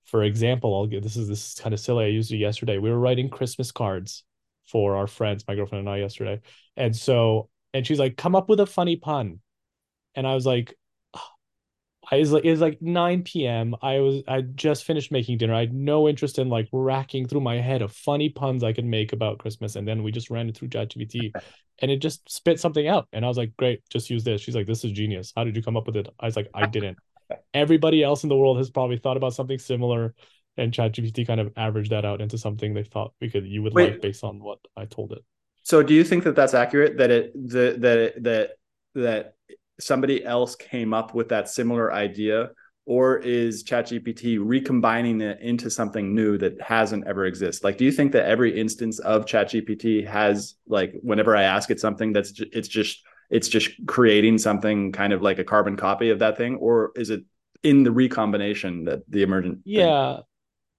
For 0.04 0.22
example, 0.24 0.74
I'll 0.74 0.86
get 0.86 1.02
this 1.02 1.16
is 1.16 1.28
this 1.28 1.52
is 1.52 1.60
kind 1.60 1.72
of 1.72 1.80
silly. 1.80 2.04
I 2.04 2.08
used 2.08 2.32
it 2.32 2.36
yesterday. 2.38 2.78
We 2.78 2.90
were 2.90 2.98
writing 2.98 3.28
Christmas 3.28 3.72
cards 3.72 4.24
for 4.66 4.96
our 4.96 5.06
friends, 5.06 5.44
my 5.46 5.54
girlfriend 5.54 5.86
and 5.86 5.94
I 5.94 5.98
yesterday. 5.98 6.40
And 6.76 6.94
so 6.94 7.48
and 7.74 7.86
she's 7.86 7.98
like, 7.98 8.16
"Come 8.16 8.34
up 8.34 8.48
with 8.48 8.60
a 8.60 8.66
funny 8.66 8.96
pun," 8.96 9.40
and 10.14 10.26
I 10.26 10.34
was 10.34 10.46
like, 10.46 10.74
I 12.10 12.18
was 12.18 12.32
like, 12.32 12.44
it 12.44 12.50
was 12.50 12.60
like 12.60 12.82
9 12.82 13.22
p.m. 13.22 13.74
I 13.80 14.00
was 14.00 14.22
I 14.26 14.40
just 14.42 14.84
finished 14.84 15.12
making 15.12 15.38
dinner. 15.38 15.54
I 15.54 15.60
had 15.60 15.72
no 15.72 16.08
interest 16.08 16.38
in 16.38 16.48
like 16.48 16.68
racking 16.72 17.28
through 17.28 17.40
my 17.40 17.56
head 17.60 17.80
of 17.80 17.92
funny 17.92 18.28
puns 18.28 18.64
I 18.64 18.72
could 18.72 18.84
make 18.84 19.12
about 19.12 19.38
Christmas, 19.38 19.76
and 19.76 19.86
then 19.86 20.02
we 20.02 20.10
just 20.10 20.28
ran 20.28 20.48
it 20.48 20.56
through 20.56 20.68
ChatGPT, 20.68 21.32
and 21.80 21.90
it 21.90 21.98
just 21.98 22.30
spit 22.30 22.58
something 22.58 22.88
out. 22.88 23.08
And 23.12 23.24
I 23.24 23.28
was 23.28 23.38
like, 23.38 23.56
"Great, 23.56 23.82
just 23.88 24.10
use 24.10 24.24
this." 24.24 24.40
She's 24.40 24.56
like, 24.56 24.66
"This 24.66 24.84
is 24.84 24.92
genius. 24.92 25.32
How 25.34 25.44
did 25.44 25.54
you 25.54 25.62
come 25.62 25.76
up 25.76 25.86
with 25.86 25.96
it?" 25.96 26.08
I 26.18 26.26
was 26.26 26.36
like, 26.36 26.48
"I 26.54 26.66
didn't." 26.66 26.98
Everybody 27.54 28.02
else 28.02 28.24
in 28.24 28.28
the 28.28 28.36
world 28.36 28.58
has 28.58 28.68
probably 28.68 28.98
thought 28.98 29.16
about 29.16 29.32
something 29.32 29.58
similar, 29.58 30.14
and 30.56 30.72
ChatGPT 30.72 31.26
kind 31.26 31.40
of 31.40 31.52
averaged 31.56 31.92
that 31.92 32.04
out 32.04 32.20
into 32.20 32.36
something 32.36 32.74
they 32.74 32.84
thought 32.84 33.14
we 33.20 33.30
could 33.30 33.46
you 33.46 33.62
would 33.62 33.74
Wait. 33.74 33.92
like 33.92 34.02
based 34.02 34.24
on 34.24 34.42
what 34.42 34.58
I 34.76 34.84
told 34.86 35.12
it. 35.12 35.24
So 35.62 35.82
do 35.82 35.94
you 35.94 36.04
think 36.04 36.24
that 36.24 36.34
that's 36.34 36.54
accurate 36.54 36.98
that 36.98 37.10
it 37.10 37.32
the, 37.34 37.76
that 37.78 38.22
that 38.22 38.50
that 38.94 39.34
somebody 39.80 40.24
else 40.24 40.54
came 40.56 40.92
up 40.92 41.14
with 41.14 41.28
that 41.30 41.48
similar 41.48 41.92
idea 41.92 42.50
or 42.84 43.18
is 43.18 43.62
ChatGPT 43.62 44.38
recombining 44.40 45.20
it 45.20 45.40
into 45.40 45.70
something 45.70 46.14
new 46.14 46.36
that 46.38 46.60
hasn't 46.60 47.06
ever 47.06 47.26
existed? 47.26 47.64
Like, 47.64 47.78
do 47.78 47.84
you 47.84 47.92
think 47.92 48.12
that 48.12 48.26
every 48.26 48.58
instance 48.58 48.98
of 48.98 49.24
ChatGPT 49.24 50.06
has 50.06 50.56
like 50.66 50.94
whenever 51.00 51.36
I 51.36 51.44
ask 51.44 51.70
it 51.70 51.80
something 51.80 52.12
that's 52.12 52.40
it's 52.40 52.68
just 52.68 53.02
it's 53.30 53.48
just 53.48 53.70
creating 53.86 54.38
something 54.38 54.92
kind 54.92 55.12
of 55.12 55.22
like 55.22 55.38
a 55.38 55.44
carbon 55.44 55.76
copy 55.76 56.10
of 56.10 56.18
that 56.18 56.36
thing, 56.36 56.56
or 56.56 56.92
is 56.96 57.10
it 57.10 57.22
in 57.62 57.84
the 57.84 57.92
recombination 57.92 58.84
that 58.84 59.02
the 59.08 59.22
emergent? 59.22 59.60
Yeah, 59.64 60.16
thing? 60.16 60.24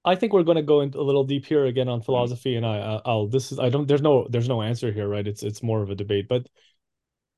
I 0.05 0.15
think 0.15 0.33
we're 0.33 0.43
going 0.43 0.57
to 0.57 0.63
go 0.63 0.81
into 0.81 0.99
a 0.99 1.03
little 1.03 1.23
deep 1.23 1.45
here 1.45 1.65
again 1.65 1.87
on 1.87 1.99
mm-hmm. 1.99 2.05
philosophy, 2.05 2.55
and 2.55 2.65
I, 2.65 3.01
I'll 3.05 3.27
this 3.27 3.51
is 3.51 3.59
I 3.59 3.69
don't 3.69 3.87
there's 3.87 4.01
no 4.01 4.27
there's 4.29 4.49
no 4.49 4.61
answer 4.61 4.91
here, 4.91 5.07
right? 5.07 5.25
It's 5.25 5.43
it's 5.43 5.63
more 5.63 5.81
of 5.81 5.89
a 5.89 5.95
debate, 5.95 6.27
but 6.27 6.47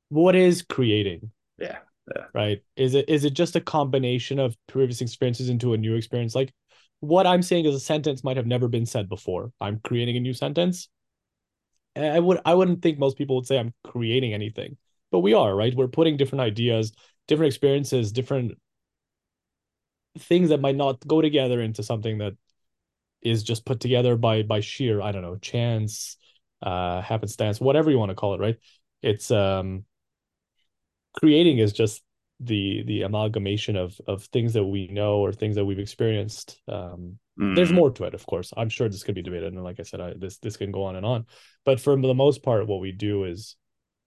what 0.10 0.36
is 0.36 0.62
creating? 0.62 1.32
Yeah, 1.58 1.80
yeah. 2.16 2.26
Right? 2.34 2.64
Is 2.76 2.96
it 2.96 3.10
is 3.10 3.26
it 3.26 3.34
just 3.34 3.56
a 3.56 3.62
combination 3.62 4.40
of 4.40 4.56
previous 4.68 5.02
experiences 5.02 5.50
into 5.50 5.74
a 5.74 5.78
new 5.78 5.96
experience? 5.96 6.36
Like 6.36 6.54
what 7.00 7.28
I'm 7.28 7.42
saying 7.42 7.66
is 7.66 7.76
a 7.76 7.80
sentence 7.80 8.24
might 8.24 8.38
have 8.38 8.48
never 8.48 8.68
been 8.68 8.86
said 8.86 9.10
before. 9.10 9.52
I'm 9.62 9.80
creating 9.84 10.18
a 10.18 10.22
new 10.22 10.34
sentence. 10.34 10.90
I 11.96 12.20
would 12.20 12.40
I 12.46 12.54
wouldn't 12.56 12.82
think 12.82 13.00
most 13.00 13.18
people 13.18 13.36
would 13.38 13.48
say 13.48 13.58
I'm 13.58 13.74
creating 13.84 14.34
anything, 14.34 14.78
but 15.12 15.20
we 15.20 15.34
are, 15.34 15.56
right? 15.56 15.74
We're 15.74 15.88
putting 15.88 16.18
different 16.18 16.42
ideas, 16.42 16.94
different 17.28 17.48
experiences, 17.54 18.12
different 18.12 18.58
things 20.20 20.50
that 20.50 20.62
might 20.62 20.76
not 20.76 21.06
go 21.08 21.22
together 21.22 21.62
into 21.62 21.84
something 21.84 22.18
that 22.20 22.34
is 23.26 23.44
just 23.44 23.66
put 23.66 23.80
together 23.80 24.16
by 24.16 24.44
by 24.44 24.60
sheer 24.60 25.02
I 25.02 25.12
don't 25.12 25.22
know 25.22 25.38
chance, 25.38 26.18
uh, 26.62 27.02
happenstance, 27.02 27.60
whatever 27.60 27.92
you 27.92 28.00
want 28.00 28.12
to 28.12 28.16
call 28.16 28.36
it, 28.36 28.40
right? 28.40 28.58
It's 29.02 29.32
um, 29.32 29.86
creating 31.14 31.60
is 31.60 31.74
just 31.74 32.04
the 32.40 32.84
the 32.84 33.02
amalgamation 33.04 33.76
of 33.76 34.00
of 34.08 34.24
things 34.26 34.54
that 34.54 34.64
we 34.64 34.88
know 34.88 35.18
or 35.20 35.32
things 35.32 35.56
that 35.56 35.66
we've 35.66 35.80
experienced 35.80 36.62
um, 36.68 37.18
Mm. 37.40 37.56
There's 37.56 37.72
more 37.72 37.92
to 37.92 38.06
it, 38.06 38.14
of 38.14 38.26
course. 38.26 38.54
I'm 38.56 38.70
sure 38.70 38.88
this 38.88 39.04
could 39.04 39.16
be 39.16 39.22
debated, 39.22 39.54
and 39.54 39.64
like 39.64 39.80
I 39.80 39.84
said, 39.84 40.00
I, 40.00 40.14
this 40.16 40.38
this 40.38 40.58
can 40.58 40.72
go 40.72 40.84
on 40.84 40.96
and 40.96 41.06
on. 41.06 41.26
But 41.66 41.80
for 41.80 42.00
the 42.00 42.14
most 42.14 42.44
part, 42.44 42.68
what 42.68 42.80
we 42.80 42.92
do 42.92 43.26
is 43.26 43.58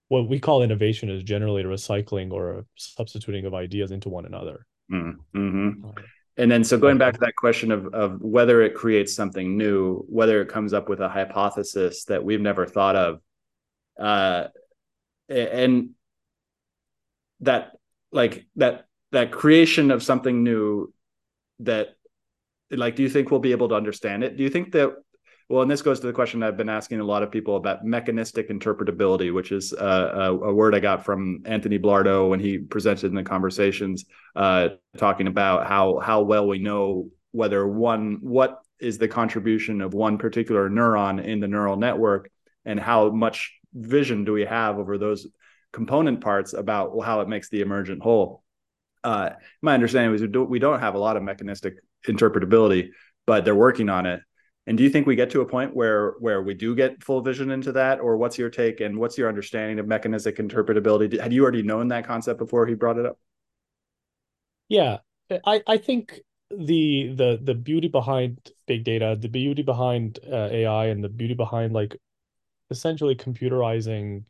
what 0.08 0.28
we 0.28 0.40
call 0.40 0.62
innovation 0.62 1.10
is 1.10 1.22
generally 1.22 1.62
a 1.62 1.66
recycling 1.66 2.32
or 2.32 2.58
a 2.58 2.64
substituting 2.76 3.44
of 3.44 3.54
ideas 3.54 3.90
into 3.90 4.08
one 4.08 4.24
another. 4.24 4.66
Mm. 4.90 5.16
Mm-hmm. 5.36 5.90
And 6.38 6.48
then, 6.48 6.62
so 6.62 6.78
going 6.78 6.98
back 6.98 7.14
to 7.14 7.20
that 7.20 7.34
question 7.34 7.72
of 7.72 7.92
of 7.92 8.20
whether 8.22 8.62
it 8.62 8.74
creates 8.74 9.12
something 9.12 9.58
new, 9.58 10.04
whether 10.08 10.40
it 10.40 10.48
comes 10.48 10.72
up 10.72 10.88
with 10.88 11.00
a 11.00 11.08
hypothesis 11.08 12.04
that 12.04 12.22
we've 12.22 12.40
never 12.40 12.64
thought 12.64 12.94
of, 12.94 13.20
uh, 13.98 14.44
and 15.28 15.90
that 17.40 17.72
like 18.12 18.46
that 18.54 18.86
that 19.10 19.32
creation 19.32 19.90
of 19.90 20.02
something 20.02 20.44
new 20.44 20.92
that 21.60 21.96
like 22.70 22.94
do 22.94 23.02
you 23.02 23.08
think 23.08 23.30
we'll 23.30 23.40
be 23.40 23.52
able 23.52 23.70
to 23.70 23.74
understand 23.74 24.22
it? 24.22 24.36
Do 24.36 24.44
you 24.44 24.50
think 24.50 24.70
that 24.72 24.94
well 25.48 25.62
and 25.62 25.70
this 25.70 25.82
goes 25.82 26.00
to 26.00 26.06
the 26.06 26.12
question 26.12 26.42
i've 26.42 26.56
been 26.56 26.68
asking 26.68 27.00
a 27.00 27.04
lot 27.04 27.22
of 27.22 27.30
people 27.30 27.56
about 27.56 27.84
mechanistic 27.84 28.48
interpretability 28.48 29.32
which 29.32 29.52
is 29.52 29.72
uh, 29.72 30.10
a, 30.14 30.34
a, 30.34 30.54
word 30.54 30.74
i 30.74 30.80
got 30.80 31.04
from 31.04 31.40
anthony 31.44 31.78
blardo 31.78 32.28
when 32.28 32.40
he 32.40 32.58
presented 32.58 33.06
in 33.06 33.14
the 33.14 33.22
conversations 33.22 34.04
uh, 34.36 34.68
talking 34.96 35.26
about 35.26 35.66
how 35.66 35.98
how 35.98 36.22
well 36.22 36.46
we 36.46 36.58
know 36.58 37.08
whether 37.32 37.66
one 37.66 38.18
what 38.20 38.60
is 38.80 38.98
the 38.98 39.08
contribution 39.08 39.80
of 39.80 39.94
one 39.94 40.18
particular 40.18 40.68
neuron 40.70 41.22
in 41.24 41.40
the 41.40 41.48
neural 41.48 41.76
network 41.76 42.30
and 42.64 42.78
how 42.78 43.10
much 43.10 43.58
vision 43.74 44.24
do 44.24 44.32
we 44.32 44.44
have 44.44 44.78
over 44.78 44.98
those 44.98 45.26
component 45.72 46.20
parts 46.20 46.54
about 46.54 46.92
how 47.04 47.20
it 47.20 47.28
makes 47.28 47.48
the 47.50 47.60
emergent 47.60 48.02
whole 48.02 48.42
uh, 49.04 49.30
my 49.62 49.74
understanding 49.74 50.10
was 50.10 50.22
we 50.22 50.28
don't, 50.28 50.50
we 50.50 50.58
don't 50.58 50.80
have 50.80 50.94
a 50.94 50.98
lot 50.98 51.16
of 51.16 51.22
mechanistic 51.22 51.76
interpretability, 52.06 52.90
but 53.26 53.44
they're 53.44 53.54
working 53.54 53.88
on 53.88 54.06
it. 54.06 54.20
And 54.68 54.76
do 54.76 54.84
you 54.84 54.90
think 54.90 55.06
we 55.06 55.16
get 55.16 55.30
to 55.30 55.40
a 55.40 55.46
point 55.46 55.74
where 55.74 56.10
where 56.18 56.42
we 56.42 56.52
do 56.52 56.76
get 56.76 57.02
full 57.02 57.22
vision 57.22 57.50
into 57.50 57.72
that, 57.72 58.00
or 58.00 58.18
what's 58.18 58.36
your 58.36 58.50
take 58.50 58.80
and 58.80 58.98
what's 58.98 59.16
your 59.16 59.26
understanding 59.26 59.78
of 59.78 59.86
mechanistic 59.86 60.36
interpretability? 60.36 61.18
Had 61.18 61.32
you 61.32 61.42
already 61.42 61.62
known 61.62 61.88
that 61.88 62.06
concept 62.06 62.38
before 62.38 62.66
he 62.66 62.74
brought 62.74 62.98
it 62.98 63.06
up? 63.06 63.18
Yeah, 64.68 64.98
I 65.46 65.62
I 65.66 65.78
think 65.78 66.20
the 66.50 67.14
the 67.14 67.40
the 67.42 67.54
beauty 67.54 67.88
behind 67.88 68.50
big 68.66 68.84
data, 68.84 69.16
the 69.18 69.30
beauty 69.30 69.62
behind 69.62 70.18
uh, 70.30 70.50
AI, 70.52 70.88
and 70.88 71.02
the 71.02 71.08
beauty 71.08 71.32
behind 71.32 71.72
like 71.72 71.96
essentially 72.70 73.16
computerizing 73.16 74.24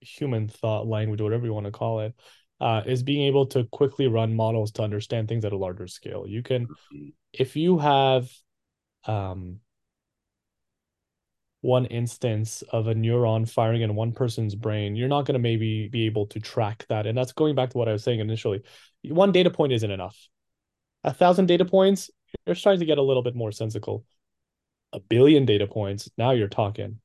human 0.00 0.48
thought 0.48 0.88
language, 0.88 1.20
whatever 1.20 1.46
you 1.46 1.52
want 1.52 1.66
to 1.66 1.72
call 1.72 2.00
it, 2.00 2.14
uh, 2.60 2.82
is 2.84 3.04
being 3.04 3.28
able 3.28 3.46
to 3.46 3.62
quickly 3.70 4.08
run 4.08 4.34
models 4.34 4.72
to 4.72 4.82
understand 4.82 5.28
things 5.28 5.44
at 5.44 5.52
a 5.52 5.56
larger 5.56 5.86
scale. 5.86 6.26
You 6.26 6.42
can, 6.42 6.66
mm-hmm. 6.66 7.08
if 7.32 7.54
you 7.54 7.78
have 7.78 8.28
um, 9.06 9.60
one 11.64 11.86
instance 11.86 12.62
of 12.72 12.88
a 12.88 12.94
neuron 12.94 13.48
firing 13.48 13.80
in 13.80 13.94
one 13.94 14.12
person's 14.12 14.54
brain, 14.54 14.94
you're 14.94 15.08
not 15.08 15.24
going 15.24 15.32
to 15.32 15.38
maybe 15.38 15.88
be 15.88 16.04
able 16.04 16.26
to 16.26 16.38
track 16.38 16.84
that. 16.90 17.06
And 17.06 17.16
that's 17.16 17.32
going 17.32 17.54
back 17.54 17.70
to 17.70 17.78
what 17.78 17.88
I 17.88 17.92
was 17.92 18.04
saying 18.04 18.20
initially. 18.20 18.62
One 19.02 19.32
data 19.32 19.48
point 19.48 19.72
isn't 19.72 19.90
enough. 19.90 20.28
A 21.04 21.14
thousand 21.14 21.46
data 21.46 21.64
points, 21.64 22.10
you're 22.44 22.54
starting 22.54 22.80
to 22.80 22.86
get 22.86 22.98
a 22.98 23.02
little 23.02 23.22
bit 23.22 23.34
more 23.34 23.50
sensical. 23.50 24.04
A 24.92 25.00
billion 25.00 25.46
data 25.46 25.66
points, 25.66 26.10
now 26.18 26.32
you're 26.32 26.48
talking, 26.48 27.00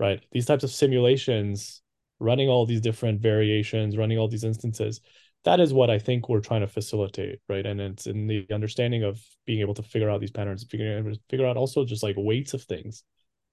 right? 0.00 0.20
These 0.32 0.46
types 0.46 0.64
of 0.64 0.72
simulations 0.72 1.80
running 2.18 2.48
all 2.48 2.66
these 2.66 2.80
different 2.80 3.20
variations, 3.20 3.96
running 3.96 4.18
all 4.18 4.26
these 4.26 4.42
instances. 4.42 5.00
That 5.44 5.60
is 5.60 5.72
what 5.72 5.90
I 5.90 6.00
think 6.00 6.28
we're 6.28 6.40
trying 6.40 6.62
to 6.62 6.66
facilitate, 6.66 7.38
right? 7.48 7.64
And 7.64 7.80
it's 7.80 8.08
in 8.08 8.26
the 8.26 8.48
understanding 8.52 9.04
of 9.04 9.22
being 9.46 9.60
able 9.60 9.74
to 9.74 9.84
figure 9.84 10.10
out 10.10 10.20
these 10.20 10.32
patterns, 10.32 10.64
figure 10.64 11.46
out 11.46 11.56
also 11.56 11.84
just 11.84 12.02
like 12.02 12.16
weights 12.18 12.52
of 12.52 12.64
things. 12.64 13.04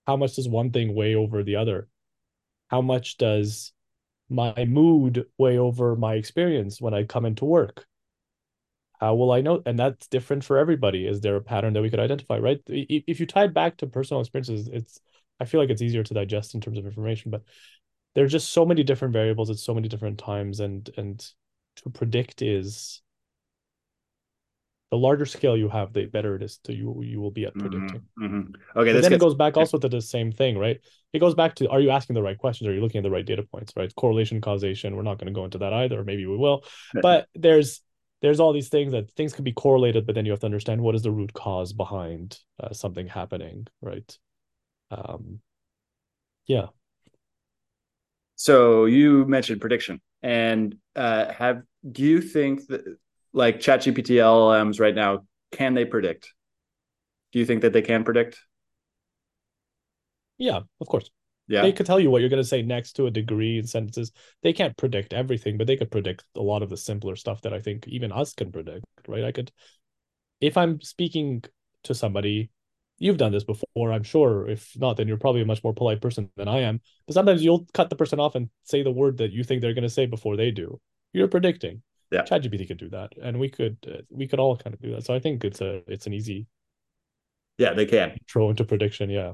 How 0.07 0.15
much 0.15 0.37
does 0.37 0.47
one 0.47 0.71
thing 0.71 0.95
weigh 0.95 1.15
over 1.15 1.43
the 1.43 1.57
other? 1.57 1.89
How 2.69 2.81
much 2.81 3.17
does 3.17 3.73
my 4.29 4.65
mood 4.65 5.25
weigh 5.37 5.57
over 5.57 5.95
my 5.97 6.15
experience 6.15 6.81
when 6.81 6.93
I 6.93 7.03
come 7.03 7.25
into 7.25 7.43
work? 7.45 7.85
How 8.99 9.15
will 9.15 9.31
I 9.31 9.41
know? 9.41 9.61
And 9.65 9.77
that's 9.77 10.07
different 10.07 10.43
for 10.43 10.57
everybody. 10.57 11.05
Is 11.05 11.21
there 11.21 11.35
a 11.35 11.41
pattern 11.41 11.73
that 11.73 11.81
we 11.81 11.89
could 11.89 11.99
identify, 11.99 12.39
right? 12.39 12.59
If 12.67 13.19
you 13.19 13.25
tie 13.25 13.43
it 13.43 13.53
back 13.53 13.77
to 13.77 13.87
personal 13.87 14.21
experiences, 14.21 14.69
it's 14.69 14.99
I 15.39 15.45
feel 15.45 15.59
like 15.59 15.69
it's 15.69 15.83
easier 15.83 16.03
to 16.03 16.13
digest 16.13 16.55
in 16.55 16.61
terms 16.61 16.79
of 16.79 16.85
information, 16.87 17.29
but 17.29 17.43
there's 18.15 18.31
just 18.31 18.51
so 18.51 18.65
many 18.65 18.83
different 18.83 19.13
variables 19.13 19.49
at 19.49 19.57
so 19.57 19.73
many 19.73 19.87
different 19.87 20.17
times 20.17 20.61
and 20.61 20.89
and 20.97 21.19
to 21.75 21.89
predict 21.91 22.41
is 22.41 23.01
the 24.91 24.97
larger 24.97 25.25
scale 25.25 25.57
you 25.57 25.67
have 25.67 25.91
the 25.93 26.05
better 26.05 26.35
it 26.35 26.41
is 26.41 26.59
to 26.63 26.73
you 26.73 27.01
you 27.03 27.19
will 27.19 27.31
be 27.31 27.45
at 27.45 27.53
mm-hmm, 27.53 27.67
predicting. 27.67 28.01
mm-hmm, 28.19 28.25
mm-hmm. 28.25 28.79
okay 28.79 28.93
then 28.93 29.01
gets... 29.01 29.13
it 29.13 29.19
goes 29.19 29.35
back 29.35 29.57
also 29.57 29.77
to 29.77 29.89
the 29.89 30.01
same 30.01 30.31
thing 30.31 30.57
right? 30.57 30.79
It 31.13 31.19
goes 31.19 31.35
back 31.35 31.55
to 31.55 31.69
are 31.69 31.79
you 31.79 31.89
asking 31.89 32.15
the 32.15 32.21
right 32.21 32.37
questions? 32.37 32.67
Are 32.67 32.73
you 32.73 32.81
looking 32.81 32.99
at 32.99 33.03
the 33.03 33.11
right 33.11 33.25
data 33.25 33.43
points 33.43 33.73
right? 33.75 33.93
Correlation 33.95 34.41
causation 34.41 34.95
we're 34.95 35.03
not 35.03 35.17
going 35.17 35.27
to 35.27 35.37
go 35.37 35.45
into 35.45 35.59
that 35.59 35.73
either 35.73 36.03
maybe 36.03 36.25
we 36.25 36.37
will. 36.37 36.63
But 36.93 37.27
there's 37.35 37.81
there's 38.21 38.39
all 38.39 38.53
these 38.53 38.69
things 38.69 38.93
that 38.93 39.11
things 39.11 39.33
can 39.33 39.43
be 39.43 39.53
correlated 39.53 40.05
but 40.05 40.15
then 40.15 40.25
you 40.25 40.31
have 40.31 40.39
to 40.41 40.47
understand 40.47 40.81
what 40.81 40.95
is 40.95 41.03
the 41.03 41.11
root 41.11 41.33
cause 41.33 41.73
behind 41.73 42.39
uh, 42.61 42.73
something 42.73 43.07
happening 43.07 43.67
right? 43.81 44.17
Um 44.91 45.41
yeah. 46.47 46.67
So 48.35 48.85
you 48.85 49.25
mentioned 49.25 49.59
prediction, 49.61 49.99
and 50.21 50.75
uh, 50.95 51.31
have 51.33 51.63
do 51.91 52.03
you 52.03 52.21
think 52.21 52.67
that 52.67 52.97
like 53.37 53.59
ChatGPT 53.59 54.15
LLMs 54.15 54.79
right 54.79 54.95
now 54.95 55.25
can 55.51 55.73
they 55.73 55.85
predict? 55.85 56.33
Do 57.31 57.39
you 57.39 57.45
think 57.45 57.61
that 57.61 57.71
they 57.71 57.81
can 57.81 58.03
predict? 58.03 58.41
Yeah, 60.37 60.61
of 60.81 60.87
course. 60.87 61.09
Yeah. 61.47 61.61
They 61.61 61.71
could 61.71 61.85
tell 61.85 61.99
you 61.99 62.09
what 62.09 62.19
you're 62.19 62.29
going 62.29 62.43
to 62.43 62.47
say 62.47 62.61
next 62.61 62.93
to 62.93 63.05
a 63.05 63.11
degree 63.11 63.57
in 63.57 63.65
sentences. 63.65 64.11
They 64.43 64.51
can't 64.51 64.75
predict 64.75 65.13
everything, 65.13 65.57
but 65.57 65.67
they 65.67 65.77
could 65.77 65.91
predict 65.91 66.25
a 66.35 66.41
lot 66.41 66.61
of 66.61 66.69
the 66.69 66.75
simpler 66.75 67.15
stuff 67.15 67.41
that 67.43 67.53
I 67.53 67.59
think 67.59 67.87
even 67.87 68.11
us 68.11 68.33
can 68.33 68.51
predict, 68.51 68.85
right? 69.07 69.23
I 69.23 69.31
could, 69.31 69.51
if 70.41 70.57
I'm 70.57 70.81
speaking 70.81 71.43
to 71.83 71.95
somebody 71.95 72.49
you've 72.99 73.17
done 73.17 73.31
this 73.31 73.43
before, 73.43 73.91
I'm 73.91 74.03
sure. 74.03 74.49
If 74.49 74.71
not, 74.75 74.97
then 74.97 75.07
you're 75.07 75.17
probably 75.17 75.41
a 75.41 75.45
much 75.45 75.63
more 75.63 75.73
polite 75.73 76.01
person 76.01 76.29
than 76.35 76.47
I 76.47 76.61
am. 76.61 76.81
But 77.05 77.13
sometimes 77.13 77.43
you'll 77.43 77.67
cut 77.73 77.89
the 77.89 77.95
person 77.95 78.19
off 78.19 78.35
and 78.35 78.49
say 78.63 78.83
the 78.83 78.91
word 78.91 79.17
that 79.17 79.31
you 79.31 79.43
think 79.43 79.61
they're 79.61 79.73
going 79.73 79.83
to 79.83 79.89
say 79.89 80.05
before 80.05 80.35
they 80.35 80.51
do. 80.51 80.79
You're 81.13 81.27
predicting. 81.27 81.83
Yeah, 82.11 82.23
ChatGPT 82.23 82.67
could 82.67 82.77
do 82.77 82.89
that, 82.89 83.11
and 83.21 83.39
we 83.39 83.49
could 83.49 83.77
uh, 83.87 84.01
we 84.09 84.27
could 84.27 84.39
all 84.39 84.55
kind 84.55 84.73
of 84.73 84.81
do 84.81 84.91
that. 84.91 85.05
So 85.05 85.13
I 85.13 85.19
think 85.19 85.43
it's 85.43 85.61
a 85.61 85.81
it's 85.87 86.07
an 86.07 86.13
easy. 86.13 86.47
Yeah, 87.57 87.73
they 87.73 87.85
can 87.85 88.17
throw 88.29 88.49
into 88.49 88.63
prediction. 88.63 89.09
Yeah. 89.09 89.33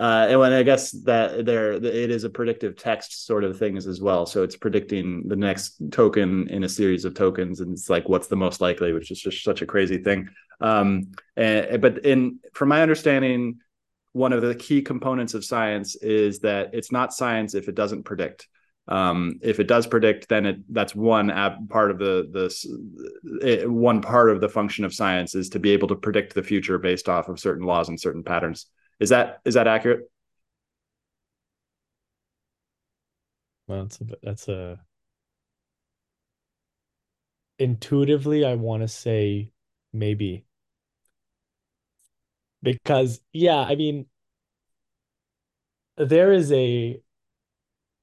Uh, 0.00 0.26
and 0.30 0.40
when 0.40 0.52
I 0.52 0.62
guess 0.62 0.92
that 1.04 1.44
there 1.44 1.72
it 1.72 1.84
is 1.84 2.24
a 2.24 2.30
predictive 2.30 2.74
text 2.76 3.26
sort 3.26 3.44
of 3.44 3.58
things 3.58 3.86
as 3.86 4.00
well. 4.00 4.24
So 4.24 4.42
it's 4.42 4.56
predicting 4.56 5.28
the 5.28 5.36
next 5.36 5.80
token 5.90 6.48
in 6.48 6.64
a 6.64 6.68
series 6.68 7.04
of 7.04 7.14
tokens, 7.14 7.60
and 7.60 7.72
it's 7.72 7.90
like 7.90 8.08
what's 8.08 8.26
the 8.26 8.36
most 8.36 8.62
likely, 8.62 8.92
which 8.92 9.10
is 9.10 9.20
just 9.20 9.44
such 9.44 9.60
a 9.60 9.66
crazy 9.66 9.98
thing. 9.98 10.28
Um, 10.60 11.12
and, 11.36 11.80
but 11.82 12.04
in 12.04 12.38
from 12.54 12.70
my 12.70 12.80
understanding, 12.80 13.60
one 14.12 14.32
of 14.32 14.42
the 14.42 14.54
key 14.54 14.82
components 14.82 15.34
of 15.34 15.44
science 15.44 15.96
is 15.96 16.40
that 16.40 16.70
it's 16.72 16.90
not 16.90 17.12
science 17.12 17.54
if 17.54 17.68
it 17.68 17.74
doesn't 17.74 18.04
predict. 18.04 18.48
Um, 18.90 19.38
if 19.40 19.60
it 19.60 19.68
does 19.68 19.86
predict, 19.86 20.28
then 20.28 20.46
it 20.46 20.56
that's 20.74 20.94
one 20.94 21.28
part 21.68 21.92
of 21.92 21.98
the 21.98 22.28
the 22.32 23.38
it, 23.46 23.70
one 23.70 24.02
part 24.02 24.30
of 24.30 24.40
the 24.40 24.48
function 24.48 24.84
of 24.84 24.92
science 24.92 25.34
is 25.36 25.48
to 25.50 25.60
be 25.60 25.70
able 25.70 25.88
to 25.88 25.94
predict 25.96 26.34
the 26.34 26.42
future 26.42 26.76
based 26.78 27.08
off 27.08 27.28
of 27.28 27.38
certain 27.38 27.64
laws 27.64 27.88
and 27.88 28.00
certain 28.00 28.24
patterns. 28.24 28.66
Is 28.98 29.10
that 29.10 29.40
is 29.44 29.54
that 29.54 29.68
accurate? 29.68 30.10
Well, 33.68 33.82
that's 33.82 34.00
a 34.00 34.04
that's 34.22 34.48
a 34.48 34.80
intuitively 37.60 38.44
I 38.44 38.54
want 38.56 38.82
to 38.82 38.88
say 38.88 39.52
maybe 39.92 40.44
because 42.62 43.20
yeah, 43.32 43.58
I 43.60 43.76
mean 43.76 44.06
there 45.96 46.32
is 46.32 46.50
a 46.52 47.00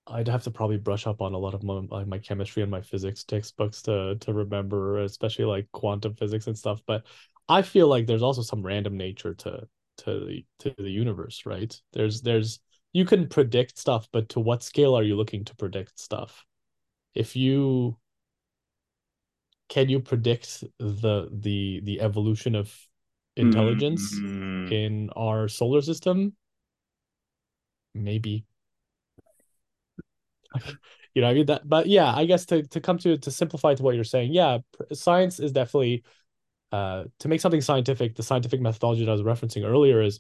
I'd 0.10 0.28
have 0.28 0.44
to 0.44 0.52
probably 0.52 0.78
brush 0.78 1.06
up 1.06 1.22
on 1.22 1.34
a 1.34 1.38
lot 1.38 1.54
of 1.54 1.64
my, 1.64 2.04
my 2.06 2.18
chemistry 2.18 2.62
and 2.64 2.72
my 2.72 2.82
physics 2.82 3.24
textbooks 3.24 3.82
to 3.84 4.16
to 4.16 4.34
remember, 4.34 5.00
especially 5.00 5.46
like 5.46 5.72
quantum 5.72 6.16
physics 6.16 6.48
and 6.48 6.58
stuff. 6.58 6.82
But 6.86 7.06
I 7.50 7.62
feel 7.62 7.88
like 7.88 8.08
there's 8.08 8.24
also 8.24 8.42
some 8.42 8.66
random 8.66 8.98
nature 8.98 9.34
to 9.34 9.68
to 10.00 10.26
the 10.26 10.46
to 10.60 10.76
the 10.78 10.90
universe, 10.90 11.46
right? 11.46 11.80
There's 11.94 12.22
there's 12.22 12.60
you 12.94 13.06
can 13.06 13.28
predict 13.28 13.78
stuff, 13.78 14.08
but 14.12 14.30
to 14.30 14.40
what 14.40 14.64
scale 14.64 14.98
are 14.98 15.04
you 15.04 15.16
looking 15.16 15.44
to 15.46 15.56
predict 15.56 16.00
stuff? 16.00 16.46
If 17.14 17.36
you 17.36 17.98
can 19.70 19.90
you 19.90 20.00
predict 20.00 20.64
the 20.80 21.30
the 21.32 21.82
the 21.84 22.02
evolution 22.02 22.56
of 22.56 22.74
intelligence 23.36 24.16
mm-hmm. 24.16 24.72
in 24.72 25.10
our 25.16 25.48
solar 25.48 25.82
system? 25.82 26.34
Maybe. 27.94 28.46
you 31.14 31.22
know, 31.22 31.30
I 31.30 31.34
mean 31.34 31.46
that, 31.48 31.68
but 31.68 31.88
yeah, 31.88 32.14
I 32.14 32.26
guess 32.26 32.46
to 32.48 32.64
to 32.68 32.82
come 32.82 32.98
to 33.00 33.18
to 33.18 33.32
simplify 33.32 33.74
to 33.76 33.84
what 33.84 33.96
you're 33.96 34.04
saying, 34.04 34.34
yeah, 34.34 34.60
science 34.94 35.40
is 35.40 35.52
definitely 35.52 36.04
uh, 36.72 37.06
to 37.20 37.28
make 37.28 37.42
something 37.42 37.62
scientific, 37.62 38.16
the 38.16 38.24
scientific 38.24 38.62
methodology 38.62 39.06
that 39.06 39.12
I 39.12 39.14
was 39.14 39.22
referencing 39.22 39.66
earlier 39.66 40.02
is 40.02 40.20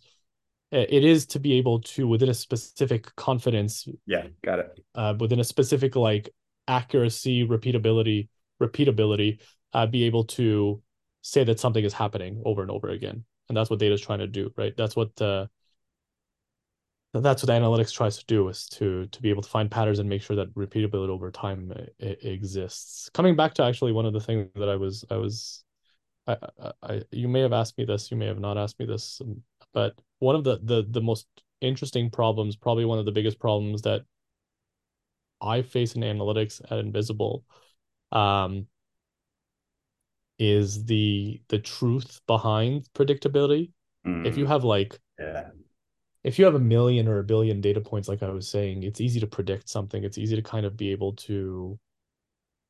it 0.72 1.04
is 1.04 1.26
to 1.28 1.40
be 1.40 1.54
able 1.54 1.80
to 1.82 2.08
within 2.08 2.30
a 2.30 2.34
specific 2.34 3.16
confidence. 3.16 3.88
Yeah, 4.06 4.28
got 4.44 4.60
it. 4.60 4.80
Uh, 4.94 5.14
within 5.18 5.40
a 5.40 5.44
specific 5.44 5.96
like 5.96 6.30
accuracy, 6.68 7.48
repeatability, 7.48 8.28
repeatability, 8.62 9.40
uh, 9.74 9.86
be 9.86 10.04
able 10.04 10.26
to 10.26 10.82
say 11.22 11.44
that 11.46 11.60
something 11.60 11.84
is 11.84 11.94
happening 11.94 12.42
over 12.46 12.62
and 12.62 12.72
over 12.72 12.90
again, 12.90 13.24
and 13.48 13.58
that's 13.58 13.70
what 13.70 13.80
data 13.80 13.94
is 13.94 14.02
trying 14.02 14.20
to 14.20 14.28
do, 14.28 14.52
right? 14.58 14.76
That's 14.76 14.96
what 14.96 15.22
uh, 15.22 15.48
that's 17.20 17.44
what 17.44 17.52
analytics 17.52 17.94
tries 17.94 18.18
to 18.18 18.26
do 18.26 18.48
is 18.50 18.68
to 18.68 19.08
to 19.08 19.22
be 19.22 19.30
able 19.30 19.42
to 19.42 19.50
find 19.50 19.70
patterns 19.70 20.00
and 20.00 20.10
make 20.10 20.22
sure 20.22 20.36
that 20.36 20.54
repeatability 20.56 21.10
over 21.10 21.32
time 21.32 21.72
exists. 22.00 23.10
Coming 23.14 23.36
back 23.36 23.54
to 23.56 23.64
actually 23.64 23.92
one 23.92 24.06
of 24.06 24.14
the 24.14 24.20
things 24.20 24.50
that 24.56 24.70
I 24.70 24.76
was 24.76 25.06
I 25.10 25.18
was 25.18 25.64
I, 26.28 26.38
I, 26.84 27.02
you 27.12 27.28
may 27.28 27.42
have 27.42 27.54
asked 27.54 27.78
me 27.78 27.86
this, 27.86 28.12
you 28.12 28.18
may 28.18 28.26
have 28.28 28.40
not 28.40 28.58
asked 28.58 28.80
me 28.80 28.86
this, 28.86 29.22
um, 29.22 29.42
but 29.74 29.96
one 30.20 30.36
of 30.36 30.44
the 30.44 30.60
the 30.64 30.86
the 30.90 31.02
most 31.02 31.28
interesting 31.62 32.10
problems, 32.10 32.56
probably 32.56 32.86
one 32.86 33.00
of 33.00 33.06
the 33.06 33.12
biggest 33.12 33.40
problems 33.40 33.82
that 33.84 34.02
I 35.42 35.62
face 35.62 35.96
in 35.96 36.02
analytics 36.02 36.62
at 36.70 36.80
Invisible, 36.80 37.44
um, 38.12 38.68
is 40.40 40.84
the 40.86 41.42
the 41.48 41.60
truth 41.60 42.22
behind 42.28 42.88
predictability. 42.94 43.72
Mm. 44.06 44.26
If 44.26 44.38
you 44.38 44.46
mm. 44.46 44.50
have 44.50 44.64
like, 44.64 45.00
yeah. 45.20 45.50
If 46.24 46.38
you 46.38 46.46
have 46.46 46.56
a 46.56 46.60
million 46.60 47.08
or 47.08 47.20
a 47.20 47.24
billion 47.24 47.62
data 47.62 47.82
points, 47.82 48.08
like 48.08 48.24
I 48.24 48.30
was 48.30 48.50
saying, 48.50 48.84
it's 48.84 49.02
easy 49.02 49.20
to 49.20 49.28
predict 49.28 49.70
something. 49.70 50.04
It's 50.04 50.18
easy 50.18 50.36
to 50.36 50.42
kind 50.42 50.66
of 50.66 50.76
be 50.78 50.92
able 50.92 51.14
to 51.14 51.80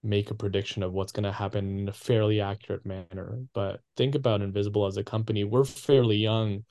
make 0.03 0.31
a 0.31 0.35
prediction 0.35 0.83
of 0.83 0.93
what's 0.93 1.11
going 1.11 1.23
to 1.23 1.31
happen 1.31 1.79
in 1.79 1.89
a 1.89 1.93
fairly 1.93 2.39
accurate 2.41 2.85
manner. 2.85 3.39
But 3.53 3.81
think 3.95 4.15
about 4.15 4.41
Invisible 4.41 4.85
as 4.85 4.97
a 4.97 5.03
company. 5.03 5.43
We're 5.43 5.65
fairly 5.65 6.17
young, 6.17 6.65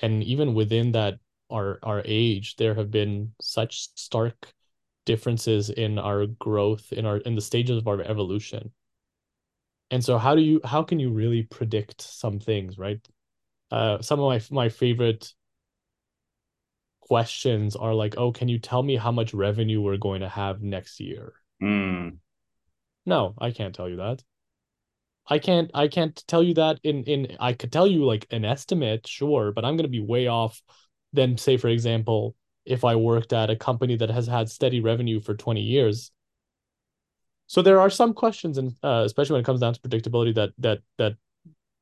and 0.00 0.22
even 0.24 0.54
within 0.54 0.92
that 0.92 1.18
our 1.50 1.78
our 1.82 2.02
age, 2.04 2.56
there 2.56 2.74
have 2.74 2.90
been 2.90 3.34
such 3.40 3.88
stark 3.96 4.52
differences 5.04 5.70
in 5.70 5.98
our 5.98 6.26
growth 6.26 6.92
in 6.92 7.06
our 7.06 7.18
in 7.18 7.34
the 7.34 7.40
stages 7.40 7.78
of 7.78 7.88
our 7.88 8.00
evolution. 8.02 8.72
And 9.90 10.02
so 10.02 10.18
how 10.18 10.34
do 10.34 10.40
you 10.40 10.60
how 10.64 10.82
can 10.82 10.98
you 10.98 11.10
really 11.10 11.42
predict 11.42 12.00
some 12.00 12.40
things, 12.40 12.78
right? 12.78 13.06
Uh, 13.70 14.00
some 14.00 14.20
of 14.20 14.26
my 14.26 14.40
my 14.50 14.68
favorite 14.68 15.32
questions 17.12 17.76
are 17.76 17.92
like, 17.92 18.14
oh, 18.16 18.32
can 18.32 18.48
you 18.48 18.58
tell 18.58 18.82
me 18.82 18.96
how 18.96 19.12
much 19.12 19.34
revenue 19.34 19.82
we're 19.82 19.98
going 19.98 20.22
to 20.22 20.30
have 20.30 20.62
next 20.62 20.98
year? 20.98 21.34
Mm. 21.62 22.16
No, 23.04 23.34
I 23.36 23.50
can't 23.50 23.74
tell 23.74 23.86
you 23.86 23.96
that. 23.96 24.22
I 25.26 25.38
can't 25.38 25.70
I 25.74 25.88
can't 25.88 26.16
tell 26.26 26.42
you 26.42 26.54
that 26.54 26.80
in 26.82 27.04
in 27.04 27.36
I 27.38 27.52
could 27.52 27.70
tell 27.70 27.86
you 27.86 28.06
like 28.06 28.26
an 28.30 28.46
estimate, 28.46 29.06
sure, 29.06 29.52
but 29.52 29.62
I'm 29.62 29.76
going 29.76 29.90
to 29.90 29.98
be 30.00 30.00
way 30.00 30.26
off 30.26 30.62
than 31.12 31.36
say 31.36 31.58
for 31.58 31.68
example, 31.68 32.34
if 32.64 32.82
I 32.82 32.96
worked 32.96 33.34
at 33.34 33.50
a 33.50 33.56
company 33.56 33.94
that 33.96 34.08
has 34.08 34.26
had 34.26 34.48
steady 34.48 34.80
revenue 34.80 35.20
for 35.20 35.34
20 35.34 35.60
years. 35.60 36.10
So 37.46 37.60
there 37.60 37.78
are 37.78 37.90
some 37.90 38.14
questions 38.14 38.56
and 38.56 38.72
uh, 38.82 39.02
especially 39.04 39.34
when 39.34 39.42
it 39.42 39.50
comes 39.50 39.60
down 39.60 39.74
to 39.74 39.80
predictability 39.80 40.34
that 40.36 40.52
that 40.58 40.78
that 40.96 41.16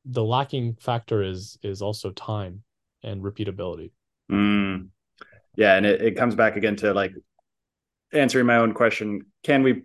the 0.03 0.25
lacking 0.25 0.75
factor 0.81 1.23
is 1.23 1.57
is 1.63 1.81
also 1.81 2.11
time 2.11 2.63
and 3.01 3.23
repeatability. 3.23 3.91
Mm. 4.29 4.89
Yeah, 5.55 5.75
and 5.75 5.85
it, 5.85 6.01
it 6.01 6.17
comes 6.17 6.35
back 6.35 6.55
again 6.55 6.75
to 6.77 6.93
like 6.93 7.13
answering 8.13 8.45
my 8.45 8.57
own 8.57 8.73
question, 8.73 9.25
can 9.43 9.63
we 9.63 9.83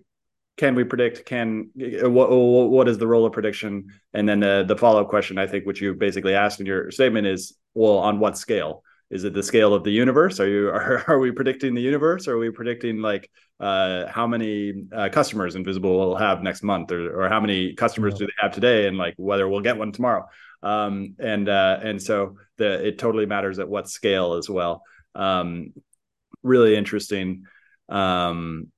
can 0.57 0.75
we 0.75 0.85
predict 0.85 1.27
can 1.27 1.71
what 1.75 2.31
what 2.31 2.89
is 2.89 2.99
the 2.99 3.07
role 3.07 3.27
of 3.27 3.33
prediction? 3.33 3.93
And 4.15 4.29
then 4.29 4.41
the 4.41 4.65
the 4.67 4.77
follow-up 4.77 5.09
question 5.09 5.39
i 5.39 5.47
think 5.47 5.67
which 5.67 5.81
you 5.81 5.95
basically 5.95 6.35
asked 6.35 6.61
in 6.61 6.67
your 6.67 6.91
statement 6.91 7.27
is 7.27 7.57
well 7.75 7.99
on 7.99 8.19
what 8.19 8.39
scale? 8.39 8.83
Is 9.09 9.23
it 9.23 9.35
the 9.35 9.43
scale 9.43 9.73
of 9.73 9.85
the 9.85 9.93
universe? 9.93 10.41
Are 10.41 10.49
you 10.49 10.69
are, 10.71 11.05
are 11.09 11.19
we 11.19 11.31
predicting 11.31 11.75
the 11.75 11.83
universe? 11.83 12.27
Or 12.27 12.35
are 12.35 12.39
we 12.39 12.51
predicting 12.51 13.03
like 13.03 13.31
uh, 13.61 14.07
how 14.09 14.27
many 14.27 14.85
uh, 14.93 15.09
customers 15.11 15.55
invisible 15.55 15.97
will 15.97 16.17
have 16.17 16.43
next 16.43 16.63
month? 16.63 16.91
Or, 16.91 17.23
or 17.25 17.29
how 17.29 17.41
many 17.41 17.75
customers 17.75 18.15
yeah. 18.15 18.19
do 18.21 18.27
they 18.27 18.43
have 18.43 18.53
today? 18.53 18.87
And 18.89 18.97
like 18.97 19.15
whether 19.17 19.47
we'll 19.49 19.61
get 19.61 19.77
one 19.77 19.93
tomorrow. 19.93 20.27
Um, 20.63 21.15
and 21.19 21.49
uh, 21.49 21.79
and 21.83 22.03
so 22.03 22.39
the 22.57 22.87
it 22.87 22.99
totally 22.99 23.27
matters 23.27 23.59
at 23.59 23.69
what 23.69 23.89
scale 23.89 24.35
as 24.35 24.49
well 24.49 24.83
um, 25.17 25.73
really 26.43 26.77
interesting 26.77 27.45
um, 27.89 28.71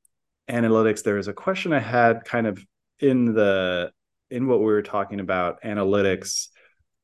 analytics, 0.50 1.02
there 1.02 1.16
was 1.16 1.28
a 1.28 1.32
question 1.32 1.72
I 1.72 1.80
had 1.80 2.24
kind 2.24 2.46
of 2.46 2.64
in 3.00 3.34
the 3.34 3.92
in 4.30 4.46
what 4.46 4.58
we 4.58 4.66
were 4.66 4.82
talking 4.82 5.20
about 5.20 5.62
analytics. 5.62 6.48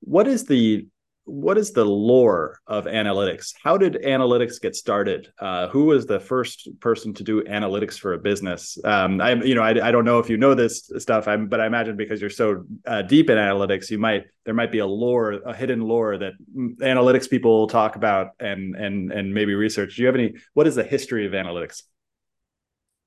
What 0.01 0.29
is 0.29 0.45
the 0.45 0.87
what 1.25 1.57
is 1.57 1.73
the 1.73 1.85
lore 1.85 2.61
of 2.67 2.85
analytics? 2.85 3.55
How 3.63 3.79
did 3.79 3.95
analytics 3.95 4.61
get 4.61 4.77
started? 4.77 5.33
Uh, 5.39 5.69
who 5.69 5.85
was 5.85 6.07
the 6.07 6.21
first 6.21 6.69
person 6.81 7.15
to 7.15 7.25
do 7.25 7.43
analytics 7.45 7.99
for 7.99 8.13
a 8.13 8.19
business? 8.19 8.79
Um, 8.85 9.21
I, 9.21 9.33
you 9.35 9.55
know, 9.55 9.63
I, 9.63 9.89
I 9.89 9.91
don't 9.91 10.05
know 10.05 10.19
if 10.19 10.29
you 10.29 10.37
know 10.37 10.55
this 10.55 10.91
stuff, 10.99 11.27
I'm, 11.27 11.49
but 11.49 11.61
I 11.61 11.67
imagine 11.67 11.97
because 11.97 12.21
you're 12.21 12.31
so 12.31 12.65
uh, 12.87 13.03
deep 13.03 13.31
in 13.31 13.39
analytics, 13.39 13.91
you 13.91 13.99
might 13.99 14.25
there 14.45 14.55
might 14.55 14.71
be 14.71 14.81
a 14.81 14.87
lore, 14.87 15.33
a 15.33 15.55
hidden 15.55 15.81
lore 15.81 16.19
that 16.19 16.35
analytics 16.55 17.29
people 17.31 17.67
talk 17.67 17.97
about 17.97 18.33
and 18.39 18.77
and 18.77 19.11
and 19.11 19.33
maybe 19.33 19.55
research. 19.55 19.97
Do 19.97 20.03
you 20.03 20.07
have 20.07 20.17
any? 20.17 20.35
What 20.53 20.67
is 20.67 20.75
the 20.75 20.85
history 20.85 21.27
of 21.27 21.33
analytics? 21.33 21.83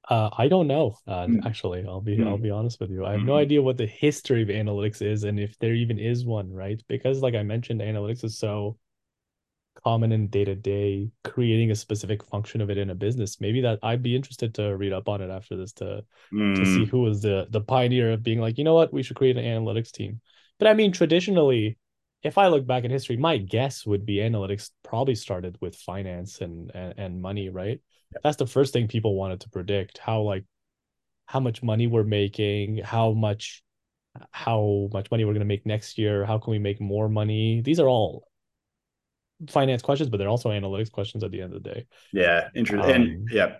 Uh, 0.09 0.29
I 0.37 0.47
don't 0.47 0.67
know. 0.67 0.97
Uh, 1.05 1.25
mm. 1.25 1.45
Actually, 1.45 1.85
I'll 1.85 2.01
be 2.01 2.17
mm. 2.17 2.27
I'll 2.27 2.37
be 2.37 2.49
honest 2.49 2.79
with 2.79 2.89
you. 2.89 3.05
I 3.05 3.11
have 3.11 3.21
mm. 3.21 3.25
no 3.25 3.35
idea 3.35 3.61
what 3.61 3.77
the 3.77 3.85
history 3.85 4.41
of 4.41 4.47
analytics 4.47 5.01
is, 5.01 5.23
and 5.23 5.39
if 5.39 5.57
there 5.59 5.73
even 5.73 5.99
is 5.99 6.25
one, 6.25 6.51
right? 6.51 6.81
Because, 6.87 7.21
like 7.21 7.35
I 7.35 7.43
mentioned, 7.43 7.81
analytics 7.81 8.23
is 8.23 8.37
so 8.37 8.77
common 9.83 10.13
in 10.13 10.27
day 10.27 10.45
to 10.45 10.55
day. 10.55 11.09
Creating 11.25 11.71
a 11.71 11.75
specific 11.75 12.23
function 12.23 12.61
of 12.61 12.69
it 12.69 12.77
in 12.77 12.89
a 12.89 12.95
business, 12.95 13.41
maybe 13.41 13.61
that 13.61 13.79
I'd 13.83 14.01
be 14.01 14.15
interested 14.15 14.53
to 14.55 14.77
read 14.77 14.93
up 14.93 15.09
on 15.09 15.21
it 15.21 15.29
after 15.29 15.57
this 15.57 15.73
to 15.73 16.03
to 16.31 16.65
see 16.65 16.85
mm. 16.85 16.87
who 16.87 17.01
was 17.01 17.21
the 17.21 17.47
the 17.49 17.61
pioneer 17.61 18.13
of 18.13 18.23
being 18.23 18.39
like, 18.39 18.57
you 18.57 18.63
know 18.63 18.75
what, 18.75 18.93
we 18.93 19.03
should 19.03 19.17
create 19.17 19.37
an 19.37 19.43
analytics 19.43 19.91
team. 19.91 20.21
But 20.57 20.69
I 20.69 20.73
mean, 20.73 20.93
traditionally, 20.93 21.77
if 22.23 22.37
I 22.37 22.47
look 22.47 22.65
back 22.65 22.85
in 22.85 22.91
history, 22.91 23.17
my 23.17 23.37
guess 23.37 23.85
would 23.85 24.05
be 24.05 24.17
analytics 24.17 24.71
probably 24.83 25.15
started 25.15 25.57
with 25.59 25.75
finance 25.75 26.39
and 26.39 26.71
and, 26.73 26.93
and 26.97 27.21
money, 27.21 27.49
right? 27.49 27.81
That's 28.23 28.37
the 28.37 28.47
first 28.47 28.73
thing 28.73 28.87
people 28.87 29.15
wanted 29.15 29.41
to 29.41 29.49
predict 29.49 29.97
how 29.97 30.21
like 30.21 30.43
how 31.25 31.39
much 31.39 31.61
money 31.61 31.87
we're 31.87 32.03
making 32.03 32.77
how 32.77 33.11
much 33.11 33.63
how 34.31 34.89
much 34.93 35.11
money 35.11 35.25
we're 35.25 35.33
going 35.33 35.41
to 35.41 35.45
make 35.45 35.65
next 35.65 35.97
year 35.97 36.25
how 36.25 36.37
can 36.37 36.51
we 36.51 36.59
make 36.59 36.81
more 36.81 37.09
money? 37.09 37.61
These 37.61 37.79
are 37.79 37.87
all 37.87 38.27
finance 39.49 39.81
questions 39.81 40.09
but 40.09 40.17
they're 40.17 40.29
also 40.29 40.49
analytics 40.49 40.91
questions 40.91 41.23
at 41.23 41.31
the 41.31 41.41
end 41.41 41.53
of 41.53 41.63
the 41.63 41.69
day. 41.69 41.85
Yeah 42.13 42.49
interesting 42.55 42.95
um, 42.95 43.01
and 43.01 43.29
yeah 43.31 43.55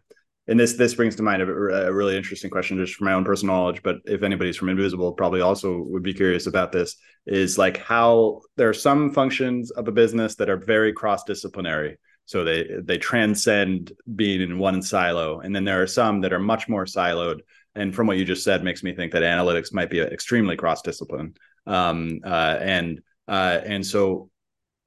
and 0.47 0.59
this 0.59 0.73
this 0.73 0.95
brings 0.95 1.15
to 1.17 1.23
mind 1.23 1.41
a, 1.41 1.45
a, 1.45 1.93
really 1.93 2.15
interesting 2.15 2.49
question 2.49 2.77
just 2.77 2.95
from 2.95 3.05
my 3.05 3.13
own 3.13 3.25
personal 3.25 3.55
knowledge 3.55 3.83
but 3.83 3.97
if 4.05 4.23
anybody's 4.23 4.55
from 4.55 4.69
invisible 4.69 5.11
probably 5.11 5.41
also 5.41 5.83
would 5.87 6.03
be 6.03 6.13
curious 6.13 6.47
about 6.47 6.71
this 6.71 6.95
is 7.27 7.57
like 7.57 7.77
how 7.77 8.41
there 8.55 8.69
are 8.69 8.73
some 8.73 9.13
functions 9.13 9.71
of 9.71 9.87
a 9.87 9.91
business 9.91 10.35
that 10.35 10.49
are 10.49 10.57
very 10.57 10.93
cross 10.93 11.23
disciplinary 11.25 11.97
so 12.27 12.43
they 12.43 12.67
they 12.83 12.97
transcend 12.97 13.93
being 14.15 14.41
in 14.41 14.59
one 14.59 14.81
silo. 14.81 15.39
And 15.39 15.55
then 15.55 15.63
there 15.63 15.81
are 15.81 15.87
some 15.87 16.21
that 16.21 16.33
are 16.33 16.39
much 16.39 16.67
more 16.67 16.85
siloed. 16.85 17.39
And 17.73 17.95
from 17.95 18.05
what 18.05 18.17
you 18.17 18.25
just 18.25 18.43
said 18.43 18.63
makes 18.63 18.83
me 18.83 18.93
think 18.93 19.13
that 19.13 19.23
analytics 19.23 19.73
might 19.73 19.89
be 19.89 20.01
extremely 20.01 20.57
cross 20.57 20.81
discipline 20.81 21.35
um, 21.65 22.19
uh, 22.25 22.57
and 22.59 23.01
uh, 23.29 23.61
and 23.63 23.85
so 23.85 24.29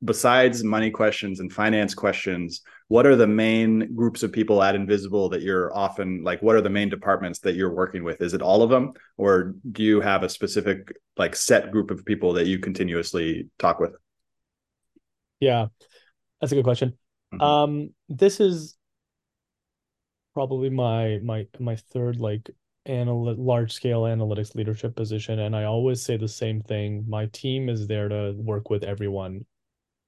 besides 0.04 0.64
money 0.64 0.90
questions 0.90 1.40
and 1.40 1.52
finance 1.52 1.94
questions 1.94 2.62
what 2.88 3.06
are 3.06 3.16
the 3.16 3.26
main 3.26 3.94
groups 3.94 4.22
of 4.22 4.32
people 4.32 4.62
at 4.62 4.74
invisible 4.74 5.28
that 5.28 5.42
you're 5.42 5.74
often 5.76 6.24
like 6.24 6.42
what 6.42 6.56
are 6.56 6.62
the 6.62 6.70
main 6.70 6.88
departments 6.88 7.38
that 7.40 7.54
you're 7.54 7.72
working 7.72 8.04
with? 8.04 8.20
Is 8.20 8.34
it 8.34 8.42
all 8.42 8.62
of 8.62 8.70
them? 8.70 8.92
Or 9.16 9.54
do 9.70 9.82
you 9.82 10.00
have 10.00 10.24
a 10.24 10.28
specific 10.28 10.94
like 11.16 11.36
set 11.36 11.70
group 11.70 11.90
of 11.90 12.04
people 12.04 12.34
that 12.34 12.46
you 12.46 12.58
continuously 12.58 13.48
talk 13.58 13.80
with? 13.80 13.94
Yeah 15.38 15.68
that's 16.40 16.52
a 16.52 16.54
good 16.54 16.64
question 16.64 16.96
Mm-hmm. 17.32 17.42
Um, 17.42 17.90
this 18.08 18.40
is 18.40 18.76
probably 20.34 20.70
my 20.70 21.18
my 21.22 21.46
my 21.58 21.76
third 21.76 22.18
like 22.18 22.50
anal- 22.86 23.34
large 23.36 23.72
scale 23.72 24.02
analytics 24.02 24.54
leadership 24.54 24.96
position, 24.96 25.38
and 25.38 25.54
I 25.54 25.64
always 25.64 26.02
say 26.02 26.16
the 26.16 26.28
same 26.28 26.60
thing. 26.62 27.04
My 27.08 27.26
team 27.26 27.68
is 27.68 27.86
there 27.86 28.08
to 28.08 28.34
work 28.36 28.70
with 28.70 28.84
everyone. 28.84 29.44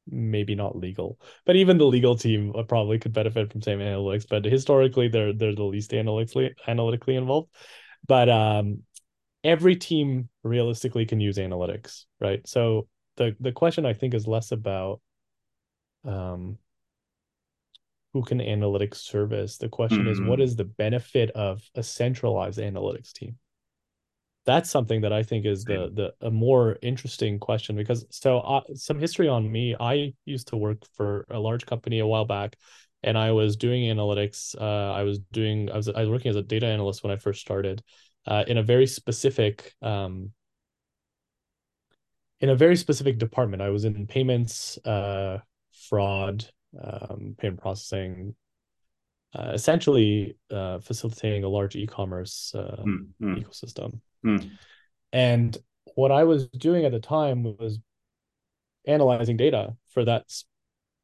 Maybe 0.08 0.56
not 0.56 0.76
legal, 0.76 1.20
but 1.46 1.54
even 1.54 1.78
the 1.78 1.84
legal 1.84 2.16
team 2.16 2.52
probably 2.66 2.98
could 2.98 3.12
benefit 3.12 3.52
from 3.52 3.62
same 3.62 3.78
analytics. 3.78 4.26
But 4.28 4.44
historically, 4.44 5.06
they're 5.06 5.32
they're 5.32 5.54
the 5.54 5.62
least 5.62 5.94
analytically 5.94 6.54
analytically 6.66 7.14
involved. 7.14 7.50
But 8.08 8.28
um, 8.28 8.82
every 9.44 9.76
team 9.76 10.28
realistically 10.42 11.06
can 11.06 11.20
use 11.20 11.38
analytics, 11.38 12.06
right? 12.20 12.46
So 12.48 12.88
the 13.16 13.36
the 13.38 13.52
question 13.52 13.86
I 13.86 13.92
think 13.92 14.14
is 14.14 14.26
less 14.26 14.50
about 14.50 15.00
um 16.04 16.58
who 18.12 18.22
can 18.22 18.38
analytics 18.38 18.96
service. 18.96 19.58
The 19.58 19.68
question 19.68 20.00
mm-hmm. 20.00 20.10
is, 20.10 20.20
what 20.20 20.38
mm-hmm. 20.38 20.56
the 20.56 20.64
benefit 20.64 21.30
of 21.30 21.62
a 21.74 21.82
centralized 21.82 22.58
analytics 22.58 23.12
team? 23.12 23.38
that's 24.44 24.70
something 24.70 25.02
that 25.02 25.12
I 25.12 25.22
think 25.22 25.46
is 25.46 25.64
the 25.64 25.90
the 25.94 26.26
a 26.26 26.30
more 26.30 26.76
interesting 26.82 27.38
question 27.38 27.76
because 27.76 28.04
so 28.10 28.40
uh, 28.40 28.62
some 28.74 28.98
history 28.98 29.28
on 29.28 29.50
me. 29.50 29.76
I 29.78 30.14
used 30.24 30.48
to 30.48 30.56
work 30.56 30.84
for 30.94 31.26
a 31.30 31.38
large 31.38 31.64
company 31.64 32.00
a 32.00 32.06
while 32.06 32.24
back, 32.24 32.56
and 33.02 33.16
I 33.16 33.32
was 33.32 33.56
doing 33.56 33.84
analytics. 33.84 34.60
Uh, 34.60 34.92
I 34.92 35.04
was 35.04 35.20
doing 35.30 35.70
I 35.70 35.76
was 35.76 35.88
I 35.88 36.00
was 36.00 36.10
working 36.10 36.30
as 36.30 36.36
a 36.36 36.42
data 36.42 36.66
analyst 36.66 37.04
when 37.04 37.12
I 37.12 37.16
first 37.16 37.40
started, 37.40 37.82
uh, 38.26 38.44
in 38.46 38.58
a 38.58 38.62
very 38.62 38.86
specific 38.86 39.72
um, 39.80 40.32
in 42.40 42.48
a 42.48 42.56
very 42.56 42.76
specific 42.76 43.18
department. 43.18 43.62
I 43.62 43.70
was 43.70 43.84
in 43.84 44.06
payments, 44.08 44.76
uh, 44.84 45.38
fraud, 45.88 46.44
um, 46.80 47.34
payment 47.38 47.60
processing, 47.60 48.34
uh, 49.34 49.52
essentially 49.54 50.36
uh, 50.50 50.78
facilitating 50.78 51.44
a 51.44 51.48
large 51.48 51.76
e-commerce 51.76 52.52
uh, 52.54 52.82
mm, 52.84 53.06
mm. 53.20 53.44
ecosystem. 53.44 54.00
Mm. 54.24 54.50
And 55.12 55.56
what 55.94 56.10
I 56.10 56.24
was 56.24 56.46
doing 56.48 56.84
at 56.84 56.92
the 56.92 57.00
time 57.00 57.42
was 57.42 57.78
analyzing 58.86 59.36
data 59.36 59.76
for 59.88 60.04
that 60.04 60.24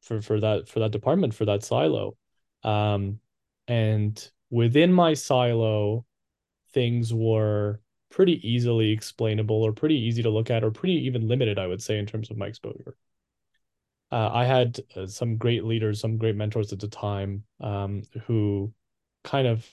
for 0.01 0.21
for 0.21 0.39
that 0.39 0.67
for 0.67 0.79
that 0.79 0.91
department 0.91 1.33
for 1.33 1.45
that 1.45 1.63
silo, 1.63 2.17
um, 2.63 3.19
and 3.67 4.29
within 4.49 4.91
my 4.91 5.13
silo, 5.13 6.05
things 6.73 7.13
were 7.13 7.79
pretty 8.09 8.47
easily 8.47 8.91
explainable 8.91 9.61
or 9.61 9.71
pretty 9.71 9.95
easy 9.95 10.23
to 10.23 10.29
look 10.29 10.49
at 10.49 10.63
or 10.63 10.71
pretty 10.71 11.05
even 11.05 11.27
limited, 11.27 11.59
I 11.59 11.67
would 11.67 11.81
say, 11.81 11.97
in 11.97 12.05
terms 12.05 12.31
of 12.31 12.37
my 12.37 12.47
exposure. 12.47 12.95
Uh, 14.11 14.29
I 14.33 14.45
had 14.45 14.79
uh, 14.95 15.05
some 15.07 15.37
great 15.37 15.63
leaders, 15.63 15.99
some 15.99 16.17
great 16.17 16.35
mentors 16.35 16.73
at 16.73 16.79
the 16.79 16.87
time 16.87 17.43
um, 17.61 18.03
who 18.25 18.73
kind 19.23 19.47
of 19.47 19.67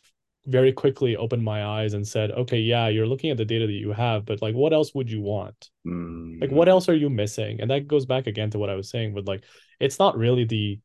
very 0.46 0.72
quickly 0.72 1.16
opened 1.16 1.42
my 1.42 1.64
eyes 1.64 1.94
and 1.94 2.06
said, 2.06 2.30
okay, 2.30 2.58
yeah, 2.58 2.88
you're 2.88 3.06
looking 3.06 3.30
at 3.30 3.36
the 3.36 3.44
data 3.44 3.66
that 3.66 3.72
you 3.72 3.92
have, 3.92 4.24
but 4.24 4.42
like, 4.42 4.54
what 4.54 4.72
else 4.72 4.94
would 4.94 5.10
you 5.10 5.20
want? 5.20 5.70
Mm. 5.86 6.40
Like, 6.40 6.50
what 6.50 6.68
else 6.68 6.88
are 6.88 6.94
you 6.94 7.10
missing? 7.10 7.60
And 7.60 7.70
that 7.70 7.88
goes 7.88 8.06
back 8.06 8.26
again 8.26 8.50
to 8.50 8.58
what 8.58 8.70
I 8.70 8.74
was 8.74 8.90
saying, 8.90 9.14
but 9.14 9.26
like, 9.26 9.42
it's 9.80 9.98
not 9.98 10.16
really 10.16 10.44
the, 10.44 10.78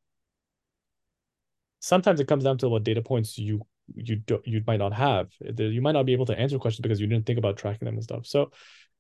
sometimes 1.80 2.20
it 2.20 2.28
comes 2.28 2.44
down 2.44 2.58
to 2.60 2.70
what 2.70 2.84
data 2.84 3.02
points 3.02 3.38
you 3.38 3.62
you 3.96 4.16
don't 4.16 4.46
you 4.48 4.62
might 4.66 4.78
not 4.78 4.94
have 4.94 5.28
you 5.58 5.82
might 5.82 5.92
not 5.92 6.06
be 6.06 6.14
able 6.14 6.26
to 6.26 6.40
answer 6.40 6.58
questions 6.58 6.82
because 6.82 7.02
you 7.02 7.08
didn't 7.08 7.26
think 7.26 7.40
about 7.40 7.58
tracking 7.58 7.86
them 7.86 7.96
and 7.96 8.04
stuff 8.04 8.26
so 8.26 8.52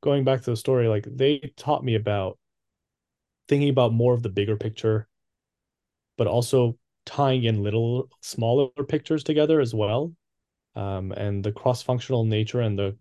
going 0.01 0.23
back 0.23 0.41
to 0.41 0.49
the 0.49 0.57
story 0.57 0.87
like 0.87 1.05
they 1.09 1.53
taught 1.55 1.83
me 1.83 1.95
about 1.95 2.37
thinking 3.51 3.69
about 3.69 3.91
more 3.93 4.13
of 4.13 4.23
the 4.23 4.29
bigger 4.29 4.55
picture 4.55 5.07
but 6.17 6.27
also 6.27 6.77
tying 7.05 7.43
in 7.43 7.63
little 7.63 8.07
smaller 8.21 8.69
pictures 8.87 9.23
together 9.23 9.59
as 9.59 9.73
well 9.73 10.13
um, 10.75 11.11
and 11.11 11.43
the 11.43 11.51
cross-functional 11.51 12.23
nature 12.23 12.61
and 12.61 12.79
the 12.79 12.95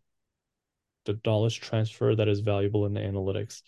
the 1.05 1.19
knowledge 1.25 1.61
transfer 1.61 2.15
that 2.15 2.29
is 2.29 2.41
valuable 2.41 2.87
in 2.87 2.95
the 2.95 3.01
analytics. 3.01 3.63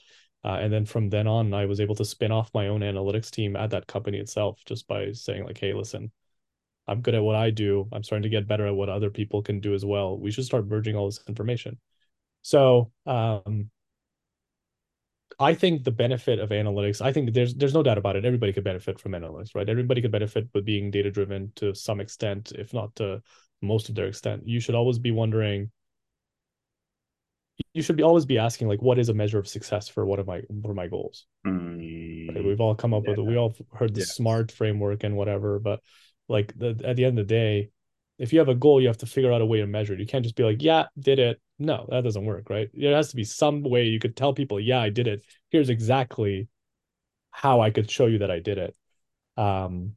Uh, 0.45 0.59
and 0.61 0.73
then 0.73 0.85
from 0.85 1.09
then 1.09 1.27
on, 1.27 1.55
I 1.55 1.67
was 1.67 1.81
able 1.81 1.95
to 1.97 2.05
spin 2.05 2.33
off 2.33 2.51
my 2.53 2.69
own 2.69 2.81
analytics 2.81 3.31
team 3.31 3.57
at 3.57 3.71
that 3.71 3.87
company 3.87 4.19
itself 4.19 4.61
just 4.67 4.89
by 4.89 5.13
saying 5.13 5.45
like, 5.45 5.59
"Hey, 5.59 5.73
listen, 5.73 6.11
I'm 6.89 7.01
good 7.01 7.15
at 7.15 7.23
what 7.23 7.37
I 7.37 7.51
do. 7.51 7.89
I'm 7.93 8.03
starting 8.03 8.25
to 8.25 8.29
get 8.29 8.49
better 8.49 8.67
at 8.67 8.75
what 8.75 8.89
other 8.89 9.11
people 9.11 9.43
can 9.43 9.61
do 9.61 9.75
as 9.75 9.85
well. 9.85 10.19
We 10.19 10.33
should 10.33 10.45
start 10.45 10.67
merging 10.67 10.97
all 10.97 11.07
this 11.07 11.21
information." 11.29 11.79
So, 12.43 12.93
um, 13.07 13.71
I 15.39 15.55
think 15.55 15.85
the 15.85 15.91
benefit 15.91 16.39
of 16.39 16.51
analytics, 16.51 17.01
I 17.01 17.13
think 17.13 17.35
there's 17.35 17.55
there's 17.55 17.75
no 17.75 17.83
doubt 17.83 17.99
about 17.99 18.17
it. 18.17 18.25
Everybody 18.25 18.53
could 18.53 18.65
benefit 18.65 18.99
from 19.01 19.13
analytics, 19.13 19.55
right? 19.55 19.69
Everybody 19.69 20.03
could 20.03 20.13
benefit 20.13 20.49
with 20.55 20.65
being 20.65 20.91
data 20.91 21.11
driven 21.11 21.53
to 21.57 21.75
some 21.75 22.01
extent, 22.01 22.53
if 22.53 22.73
not 22.73 22.95
to 22.97 23.23
most 23.63 23.89
of 23.89 23.95
their 23.95 24.07
extent 24.07 24.43
you 24.45 24.61
should 24.61 24.75
always 24.75 24.99
be 24.99 25.13
wondering 25.13 25.71
you 27.75 27.83
should 27.83 27.97
be 27.97 28.03
always 28.03 28.27
be 28.27 28.39
asking 28.39 28.69
like 28.69 28.83
what 28.83 28.99
is 28.99 29.09
a 29.09 29.15
measure 29.15 29.39
of 29.39 29.49
success 29.49 29.89
for 29.89 30.05
what 30.05 30.19
are 30.19 30.25
my 30.25 30.43
what 30.49 30.71
are 30.71 30.75
my 30.75 30.89
goals 30.89 31.27
mm, 31.47 32.35
right? 32.35 32.45
we've 32.45 32.61
all 32.61 32.75
come 32.75 32.93
up 32.93 33.05
yeah. 33.05 33.11
with 33.11 33.21
it 33.21 33.23
we 33.23 33.37
all 33.37 33.55
heard 33.73 33.95
the 33.95 34.03
smart 34.03 34.51
framework 34.51 35.05
and 35.05 35.17
whatever 35.17 35.59
but 35.59 35.81
like 36.29 36.53
the, 36.59 36.79
at 36.85 36.97
the 36.97 37.05
end 37.05 37.19
of 37.19 37.29
the 37.29 37.35
day 37.35 37.71
if 38.23 38.33
you 38.33 38.39
have 38.39 38.49
a 38.49 38.55
goal 38.55 38.81
you 38.81 38.87
have 38.87 38.97
to 38.97 39.07
figure 39.07 39.33
out 39.33 39.43
a 39.43 39.47
way 39.47 39.59
to 39.59 39.67
measure 39.67 39.93
it 39.93 40.01
you 40.01 40.07
can't 40.07 40.25
just 40.25 40.37
be 40.37 40.45
like 40.45 40.63
yeah 40.63 40.87
did 40.99 41.19
it 41.19 41.41
no 41.59 41.87
that 41.91 42.05
doesn't 42.05 42.25
work 42.25 42.49
right 42.49 42.71
there 42.73 42.95
has 42.95 43.11
to 43.11 43.17
be 43.17 43.25
some 43.25 43.63
way 43.63 43.85
you 43.85 43.99
could 43.99 44.17
tell 44.17 44.33
people 44.33 44.59
yeah 44.59 44.81
i 44.81 44.89
did 44.89 45.07
it 45.07 45.25
here's 45.51 45.69
exactly 45.69 46.49
how 47.31 47.61
i 47.61 47.71
could 47.71 47.91
show 47.91 48.07
you 48.07 48.19
that 48.19 48.31
i 48.31 48.39
did 48.39 48.59
it 48.59 48.77
um 49.37 49.95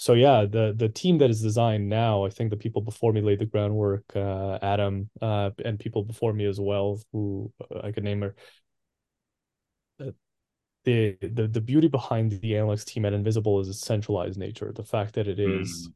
so 0.00 0.14
yeah, 0.14 0.46
the 0.46 0.72
the 0.76 0.88
team 0.88 1.18
that 1.18 1.28
is 1.28 1.42
designed 1.42 1.88
now, 1.88 2.24
I 2.24 2.30
think 2.30 2.50
the 2.50 2.56
people 2.56 2.80
before 2.80 3.12
me 3.12 3.20
laid 3.20 3.40
the 3.40 3.46
groundwork. 3.46 4.04
Uh, 4.14 4.56
Adam 4.62 5.10
uh, 5.20 5.50
and 5.64 5.76
people 5.76 6.04
before 6.04 6.32
me 6.32 6.46
as 6.46 6.60
well, 6.60 7.00
who 7.12 7.52
uh, 7.60 7.80
I 7.82 7.90
could 7.90 8.04
name 8.04 8.22
are. 8.22 8.36
Uh, 10.00 10.12
the, 10.84 11.16
the 11.20 11.48
the 11.48 11.60
beauty 11.60 11.88
behind 11.88 12.30
the 12.30 12.52
analytics 12.52 12.84
team 12.84 13.06
at 13.06 13.12
Invisible 13.12 13.58
is 13.58 13.68
its 13.68 13.80
centralized 13.80 14.38
nature. 14.38 14.72
The 14.72 14.84
fact 14.84 15.14
that 15.14 15.26
it 15.26 15.40
is 15.40 15.88
mm. 15.88 15.92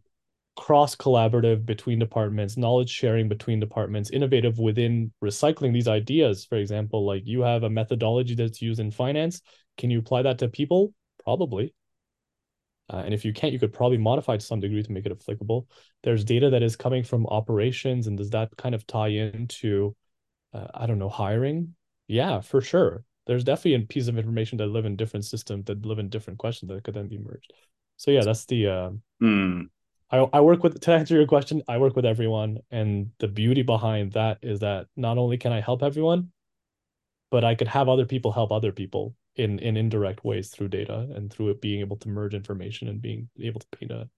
Cross 0.57 0.95
collaborative 0.95 1.65
between 1.65 1.99
departments, 1.99 2.57
knowledge 2.57 2.91
sharing 2.91 3.29
between 3.29 3.61
departments, 3.61 4.11
innovative 4.11 4.59
within 4.59 5.13
recycling 5.23 5.73
these 5.73 5.89
ideas. 5.89 6.45
For 6.45 6.57
example, 6.57 7.07
like 7.07 7.23
you 7.25 7.43
have 7.43 7.63
a 7.63 7.71
methodology 7.71 8.35
that's 8.35 8.63
used 8.63 8.81
in 8.81 8.91
finance. 8.91 9.41
Can 9.79 9.91
you 9.91 9.99
apply 9.99 10.23
that 10.23 10.39
to 10.39 10.49
people? 10.49 10.93
Probably 11.25 11.75
uh, 12.93 13.03
and 13.05 13.15
if 13.15 13.25
you 13.25 13.33
can't, 13.33 13.53
you 13.53 13.59
could 13.59 13.73
probably 13.73 13.97
modify 13.97 14.37
to 14.37 14.45
some 14.45 14.61
degree 14.61 14.83
to 14.83 14.93
make 14.93 15.07
it 15.07 15.13
applicable. 15.13 15.67
There's 16.03 16.25
data 16.25 16.51
that 16.51 16.63
is 16.63 16.77
coming 16.77 17.03
from 17.03 17.27
operations, 17.27 18.07
and 18.07 18.19
does 18.19 18.31
that 18.31 18.55
kind 18.57 18.75
of 18.75 18.87
tie 18.87 19.09
into, 19.09 19.97
uh, 20.53 20.67
I 20.75 20.87
don't 20.87 20.99
know, 20.99 21.09
hiring? 21.09 21.75
Yeah, 22.07 22.41
for 22.41 22.61
sure. 22.61 23.05
There's 23.27 23.45
definitely 23.45 23.83
a 23.83 23.87
piece 23.87 24.09
of 24.09 24.19
information 24.19 24.59
that 24.59 24.67
live 24.67 24.85
in 24.85 24.97
different 24.97 25.25
systems 25.25 25.65
that 25.67 25.87
live 25.87 26.01
in 26.01 26.11
different 26.11 26.39
questions 26.39 26.71
that 26.71 26.85
could 26.85 26.95
then 26.95 27.09
be 27.09 27.19
merged. 27.19 27.53
So 27.97 28.11
yeah, 28.11 28.23
that's 28.25 28.45
the. 28.45 28.67
Uh, 28.67 28.91
mm. 29.23 29.69
I 30.13 30.19
I 30.33 30.41
work 30.41 30.63
with 30.63 30.81
to 30.81 30.93
answer 30.93 31.15
your 31.15 31.27
question. 31.27 31.63
I 31.69 31.79
work 31.79 31.97
with 31.97 32.05
everyone, 32.05 32.59
and 32.71 33.11
the 33.19 33.29
beauty 33.29 33.63
behind 33.63 34.13
that 34.13 34.39
is 34.43 34.61
that 34.61 34.87
not 34.97 35.19
only 35.19 35.39
can 35.39 35.53
I 35.53 35.61
help 35.61 35.83
everyone, 35.83 36.31
but 37.31 37.45
I 37.45 37.55
could 37.55 37.69
have 37.69 37.89
other 37.89 38.07
people 38.07 38.31
help 38.31 38.53
other 38.53 38.73
people 38.73 39.17
in 39.37 39.59
in 39.59 39.77
indirect 39.77 40.25
ways 40.25 40.51
through 40.51 40.69
data 40.69 41.09
and 41.15 41.33
through 41.33 41.51
it 41.51 41.61
being 41.61 41.81
able 41.81 41.97
to 41.97 42.09
merge 42.09 42.35
information 42.35 42.89
and 42.89 43.01
being 43.01 43.29
able 43.41 43.61
to 43.61 43.67
paint 43.73 43.91
a 43.91 44.09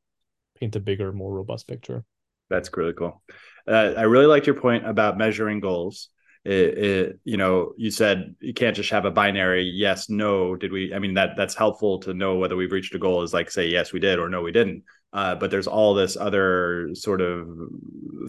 paint 0.59 0.77
a 0.77 0.81
bigger 0.81 1.13
more 1.13 1.33
robust 1.33 1.69
picture. 1.69 2.05
That's 2.51 2.71
really 2.77 2.93
cool 2.93 3.23
uh, 3.67 3.95
i 3.97 4.03
really 4.03 4.27
liked 4.27 4.47
your 4.47 4.57
point 4.57 4.87
about 4.87 5.19
measuring 5.19 5.61
goals. 5.61 6.11
It, 6.45 6.79
it, 6.79 7.21
you 7.25 7.39
know 7.39 7.73
you 7.79 7.91
said 7.91 8.35
you 8.39 8.53
can't 8.53 8.77
just 8.77 8.91
have 8.91 9.07
a 9.07 9.11
binary 9.11 9.63
yes 9.63 10.11
no. 10.11 10.55
Did 10.55 10.73
we 10.73 10.93
i 10.93 10.99
mean 10.99 11.15
that 11.15 11.39
that's 11.39 11.55
helpful 11.55 12.01
to 12.01 12.13
know 12.13 12.37
whether 12.37 12.55
we've 12.55 12.71
reached 12.71 12.95
a 12.95 12.99
goal 12.99 13.23
is 13.23 13.33
like 13.33 13.51
say 13.51 13.69
yes 13.69 13.95
we 13.95 13.99
did 13.99 14.19
or 14.19 14.29
no 14.29 14.43
we 14.43 14.53
didn't 14.53 14.83
uh, 15.15 15.35
but 15.35 15.51
there's 15.51 15.67
all 15.67 15.95
this 15.95 16.17
other 16.17 16.91
sort 16.95 17.23
of 17.23 17.49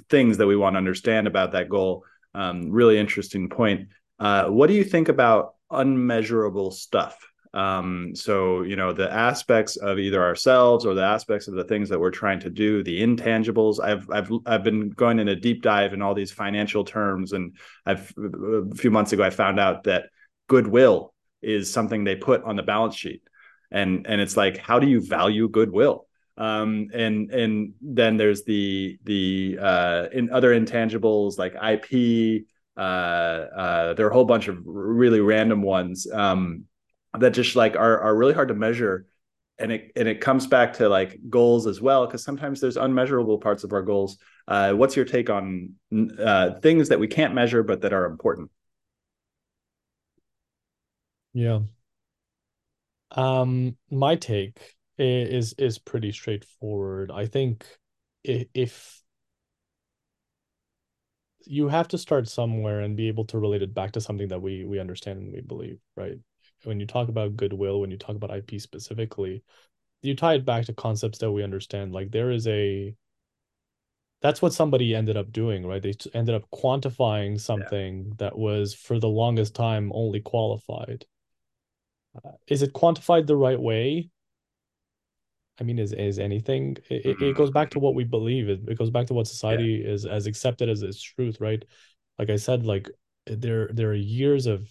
things 0.09 0.38
that 0.38 0.47
we 0.47 0.55
want 0.55 0.75
to 0.75 0.77
understand 0.77 1.27
about 1.27 1.51
that 1.51 1.67
goal 1.67 2.03
um, 2.33 2.69
really 2.71 2.97
interesting 2.97 3.49
point 3.49 3.89
uh, 4.19 4.45
what 4.45 4.67
do 4.67 4.73
you 4.73 4.83
think 4.83 5.09
about 5.09 5.55
unmeasurable 5.71 6.71
stuff. 6.71 7.17
Um, 7.53 8.11
so 8.15 8.63
you 8.63 8.75
know 8.75 8.91
the 8.91 9.11
aspects 9.11 9.77
of 9.77 9.97
either 9.97 10.21
ourselves 10.21 10.86
or 10.86 10.93
the 10.93 11.05
aspects 11.05 11.47
of 11.47 11.53
the 11.53 11.63
things 11.63 11.88
that 11.89 11.99
we're 11.99 12.11
trying 12.11 12.41
to 12.41 12.49
do, 12.49 12.83
the 12.83 13.01
intangibles. 13.01 13.81
I've 13.81 14.09
I've 14.11 14.29
I've 14.45 14.63
been 14.63 14.89
going 14.89 15.19
in 15.19 15.29
a 15.29 15.36
deep 15.36 15.61
dive 15.61 15.93
in 15.93 16.01
all 16.01 16.13
these 16.13 16.31
financial 16.31 16.83
terms, 16.83 17.31
and 17.31 17.55
I've 17.86 18.13
a 18.17 18.75
few 18.75 18.91
months 18.91 19.13
ago 19.13 19.23
I 19.23 19.29
found 19.29 19.59
out 19.59 19.86
that 19.86 20.07
goodwill 20.47 21.13
is 21.41 21.71
something 21.71 22.03
they 22.03 22.17
put 22.17 22.43
on 22.43 22.57
the 22.57 22.63
balance 22.63 22.95
sheet, 22.95 23.21
and 23.71 24.05
and 24.05 24.19
it's 24.19 24.36
like 24.36 24.57
how 24.57 24.79
do 24.79 24.88
you 24.88 24.99
value 24.99 25.47
goodwill? 25.47 26.07
Um, 26.38 26.89
and 26.93 27.31
and 27.31 27.73
then 27.81 28.17
there's 28.17 28.43
the 28.43 28.99
the 29.03 29.57
uh, 29.61 30.05
in 30.11 30.29
other 30.31 30.57
intangibles 30.59 31.38
like 31.38 31.55
IP 31.55 32.45
uh, 32.77 32.79
uh, 32.79 33.93
there 33.93 34.05
are 34.05 34.09
a 34.09 34.13
whole 34.13 34.25
bunch 34.25 34.47
of 34.47 34.61
really 34.65 35.21
random 35.21 35.61
ones 35.61 36.07
um, 36.11 36.65
that 37.17 37.31
just 37.31 37.55
like 37.55 37.75
are 37.75 37.99
are 38.01 38.15
really 38.15 38.33
hard 38.33 38.49
to 38.49 38.53
measure, 38.53 39.05
and 39.57 39.71
it 39.71 39.91
and 39.95 40.07
it 40.07 40.19
comes 40.19 40.45
back 40.45 40.73
to 40.73 40.89
like 40.89 41.17
goals 41.29 41.67
as 41.67 41.79
well 41.79 42.05
because 42.05 42.23
sometimes 42.23 42.59
there's 42.59 42.75
unmeasurable 42.77 43.38
parts 43.38 43.63
of 43.63 43.71
our 43.71 43.81
goals. 43.81 44.17
Uh, 44.47 44.73
what's 44.73 44.95
your 44.95 45.05
take 45.05 45.29
on 45.29 45.73
uh, 46.19 46.51
things 46.59 46.89
that 46.89 46.99
we 46.99 47.07
can't 47.07 47.33
measure 47.33 47.63
but 47.63 47.81
that 47.81 47.93
are 47.93 48.05
important? 48.05 48.51
Yeah. 51.33 51.61
Um, 53.11 53.77
my 53.89 54.15
take 54.15 54.75
is 54.97 55.53
is 55.57 55.77
pretty 55.77 56.11
straightforward. 56.11 57.11
I 57.11 57.25
think 57.25 57.65
if 58.23 59.01
you 61.45 61.67
have 61.67 61.87
to 61.89 61.97
start 61.97 62.27
somewhere 62.27 62.81
and 62.81 62.97
be 62.97 63.07
able 63.07 63.25
to 63.25 63.37
relate 63.37 63.61
it 63.61 63.73
back 63.73 63.91
to 63.93 64.01
something 64.01 64.27
that 64.29 64.41
we 64.41 64.65
we 64.65 64.79
understand 64.79 65.19
and 65.19 65.33
we 65.33 65.41
believe, 65.41 65.79
right? 65.95 66.17
When 66.63 66.79
you 66.79 66.87
talk 66.87 67.09
about 67.09 67.35
goodwill, 67.35 67.81
when 67.81 67.91
you 67.91 67.97
talk 67.97 68.15
about 68.15 68.35
IP 68.35 68.59
specifically, 68.59 69.43
you 70.01 70.15
tie 70.15 70.35
it 70.35 70.45
back 70.45 70.65
to 70.65 70.73
concepts 70.73 71.19
that 71.19 71.31
we 71.31 71.43
understand. 71.43 71.93
Like 71.93 72.11
there 72.11 72.31
is 72.31 72.47
a 72.47 72.95
that's 74.21 74.41
what 74.41 74.53
somebody 74.53 74.95
ended 74.95 75.17
up 75.17 75.31
doing, 75.31 75.67
right? 75.67 75.83
They 75.83 75.93
ended 76.13 76.35
up 76.35 76.49
quantifying 76.49 77.39
something 77.39 78.05
yeah. 78.07 78.13
that 78.17 78.37
was 78.37 78.73
for 78.73 78.99
the 78.99 79.09
longest 79.09 79.53
time 79.53 79.91
only 79.93 80.21
qualified. 80.21 81.05
Uh, 82.23 82.31
is 82.47 82.63
it 82.63 82.73
quantified 82.73 83.27
the 83.27 83.35
right 83.35 83.59
way? 83.59 84.09
I 85.59 85.63
mean, 85.63 85.79
is 85.79 85.93
is 85.93 86.19
anything? 86.19 86.77
It, 86.89 87.05
it 87.05 87.17
mm-hmm. 87.17 87.37
goes 87.37 87.51
back 87.51 87.69
to 87.71 87.79
what 87.79 87.95
we 87.95 88.03
believe. 88.03 88.49
It, 88.49 88.61
it 88.67 88.77
goes 88.77 88.89
back 88.89 89.07
to 89.07 89.13
what 89.13 89.27
society 89.27 89.81
yeah. 89.83 89.91
is 89.91 90.05
as 90.05 90.27
accepted 90.27 90.69
as 90.69 90.81
its 90.81 91.01
truth, 91.01 91.39
right? 91.39 91.63
Like 92.19 92.29
I 92.29 92.35
said, 92.35 92.65
like 92.65 92.89
there 93.25 93.69
there 93.73 93.89
are 93.89 93.93
years 93.93 94.45
of 94.45 94.67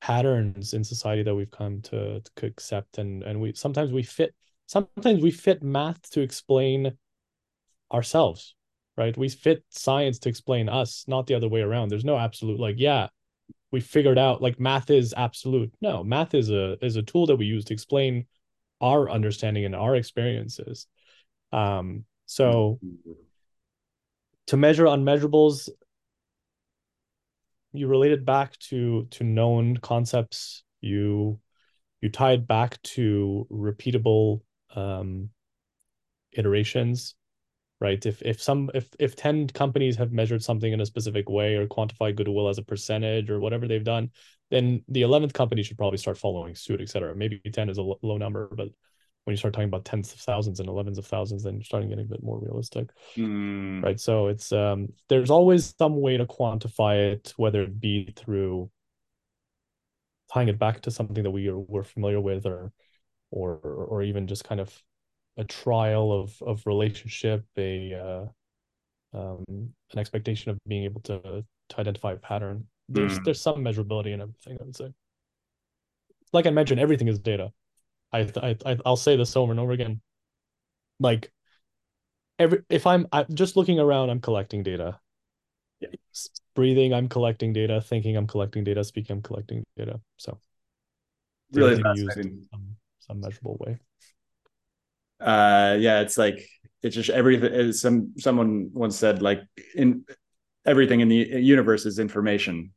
patterns 0.00 0.72
in 0.72 0.82
society 0.82 1.22
that 1.22 1.34
we've 1.34 1.50
come 1.50 1.82
to, 1.82 2.22
to 2.36 2.46
accept, 2.46 2.98
and 2.98 3.22
and 3.22 3.40
we 3.40 3.52
sometimes 3.52 3.92
we 3.92 4.02
fit 4.02 4.34
sometimes 4.66 5.22
we 5.22 5.30
fit 5.30 5.62
math 5.62 6.10
to 6.10 6.20
explain 6.20 6.96
ourselves, 7.92 8.54
right? 8.96 9.16
We 9.16 9.28
fit 9.28 9.64
science 9.68 10.18
to 10.20 10.28
explain 10.28 10.68
us, 10.68 11.04
not 11.06 11.26
the 11.26 11.34
other 11.34 11.48
way 11.48 11.60
around. 11.60 11.88
There's 11.90 12.04
no 12.04 12.16
absolute 12.16 12.60
like, 12.60 12.76
yeah, 12.78 13.08
we 13.72 13.80
figured 13.80 14.18
out 14.18 14.40
like 14.40 14.58
math 14.58 14.90
is 14.90 15.12
absolute. 15.16 15.72
No, 15.80 16.02
math 16.02 16.34
is 16.34 16.50
a 16.50 16.82
is 16.84 16.96
a 16.96 17.02
tool 17.02 17.26
that 17.26 17.36
we 17.36 17.46
use 17.46 17.64
to 17.66 17.74
explain 17.74 18.26
our 18.80 19.10
understanding 19.10 19.64
and 19.64 19.74
our 19.74 19.96
experiences. 19.96 20.86
Um, 21.52 22.04
so 22.26 22.78
to 24.46 24.56
measure 24.56 24.84
unmeasurables, 24.84 25.68
you 27.72 27.86
relate 27.86 28.12
it 28.12 28.24
back 28.24 28.58
to 28.58 29.06
to 29.10 29.24
known 29.24 29.76
concepts. 29.76 30.64
You 30.80 31.40
you 32.00 32.08
tie 32.08 32.32
it 32.32 32.46
back 32.46 32.80
to 32.82 33.46
repeatable 33.50 34.40
um, 34.74 35.30
iterations 36.32 37.14
right 37.80 38.04
if 38.06 38.22
if 38.22 38.40
some 38.40 38.70
if 38.74 38.88
if 38.98 39.16
10 39.16 39.48
companies 39.48 39.96
have 39.96 40.12
measured 40.12 40.42
something 40.42 40.72
in 40.72 40.80
a 40.80 40.86
specific 40.86 41.28
way 41.28 41.56
or 41.56 41.66
quantified 41.66 42.16
goodwill 42.16 42.48
as 42.48 42.58
a 42.58 42.62
percentage 42.62 43.30
or 43.30 43.40
whatever 43.40 43.66
they've 43.66 43.84
done 43.84 44.10
then 44.50 44.82
the 44.88 45.02
11th 45.02 45.32
company 45.32 45.62
should 45.62 45.78
probably 45.78 45.98
start 45.98 46.18
following 46.18 46.54
suit 46.54 46.80
et 46.80 46.88
cetera. 46.88 47.14
maybe 47.14 47.40
10 47.40 47.68
is 47.68 47.78
a 47.78 47.82
low 47.82 48.16
number 48.16 48.48
but 48.54 48.68
when 49.24 49.32
you 49.32 49.36
start 49.36 49.52
talking 49.52 49.68
about 49.68 49.84
tens 49.84 50.12
of 50.12 50.20
thousands 50.20 50.60
and 50.60 50.68
elevens 50.68 50.98
of 50.98 51.06
thousands 51.06 51.42
then 51.42 51.54
you're 51.54 51.64
starting 51.64 51.88
getting 51.88 52.06
a 52.06 52.08
bit 52.08 52.22
more 52.22 52.40
realistic 52.40 52.90
mm. 53.16 53.82
right 53.82 54.00
so 54.00 54.28
it's 54.28 54.52
um 54.52 54.88
there's 55.08 55.30
always 55.30 55.74
some 55.78 56.00
way 56.00 56.16
to 56.16 56.26
quantify 56.26 57.12
it 57.12 57.32
whether 57.36 57.62
it 57.62 57.80
be 57.80 58.12
through 58.16 58.70
tying 60.32 60.48
it 60.48 60.58
back 60.58 60.80
to 60.80 60.90
something 60.90 61.22
that 61.22 61.30
we 61.30 61.48
are 61.48 61.58
we're 61.58 61.82
familiar 61.82 62.20
with 62.20 62.46
or 62.46 62.72
or 63.30 63.56
or 63.56 64.02
even 64.02 64.26
just 64.26 64.44
kind 64.44 64.60
of 64.60 64.82
a 65.36 65.44
trial 65.44 66.12
of 66.12 66.40
of 66.42 66.66
relationship, 66.66 67.44
a 67.56 67.94
uh, 67.94 69.18
um, 69.18 69.44
an 69.48 69.98
expectation 69.98 70.50
of 70.50 70.58
being 70.66 70.84
able 70.84 71.00
to 71.02 71.44
to 71.70 71.80
identify 71.80 72.12
a 72.12 72.16
pattern. 72.16 72.66
There's 72.90 73.18
mm. 73.18 73.24
there's 73.24 73.40
some 73.40 73.56
measurability 73.56 74.12
in 74.12 74.20
everything. 74.20 74.58
I 74.60 74.64
would 74.64 74.76
say. 74.76 74.92
Like 76.32 76.46
I 76.46 76.50
mentioned, 76.50 76.80
everything 76.80 77.08
is 77.08 77.18
data. 77.18 77.52
I 78.12 78.30
I 78.42 78.78
I'll 78.84 78.96
say 78.96 79.16
this 79.16 79.36
over 79.36 79.52
and 79.52 79.60
over 79.60 79.72
again. 79.72 80.00
Like 80.98 81.32
every 82.38 82.62
if 82.68 82.86
I'm, 82.86 83.06
I'm 83.12 83.26
just 83.32 83.56
looking 83.56 83.78
around, 83.78 84.10
I'm 84.10 84.20
collecting 84.20 84.62
data. 84.62 84.98
Yeah. 85.80 85.88
Breathing, 86.54 86.92
I'm 86.92 87.08
collecting 87.08 87.52
data. 87.52 87.80
Thinking, 87.80 88.16
I'm 88.16 88.26
collecting 88.26 88.64
data. 88.64 88.84
Speaking, 88.84 89.16
I'm 89.16 89.22
collecting 89.22 89.64
data. 89.76 90.00
So 90.18 90.38
really 91.52 91.80
fascinating. 91.80 92.46
Some, 92.50 92.76
some 92.98 93.20
measurable 93.20 93.56
way 93.60 93.78
uh 95.20 95.76
yeah 95.78 96.00
it's 96.00 96.16
like 96.16 96.46
it's 96.82 96.94
just 96.94 97.10
everything 97.10 97.72
some 97.72 98.12
someone 98.16 98.70
once 98.72 98.96
said 98.96 99.20
like 99.20 99.42
in 99.74 100.04
everything 100.64 101.00
in 101.00 101.08
the 101.08 101.16
universe 101.16 101.84
is 101.84 101.98
information 101.98 102.72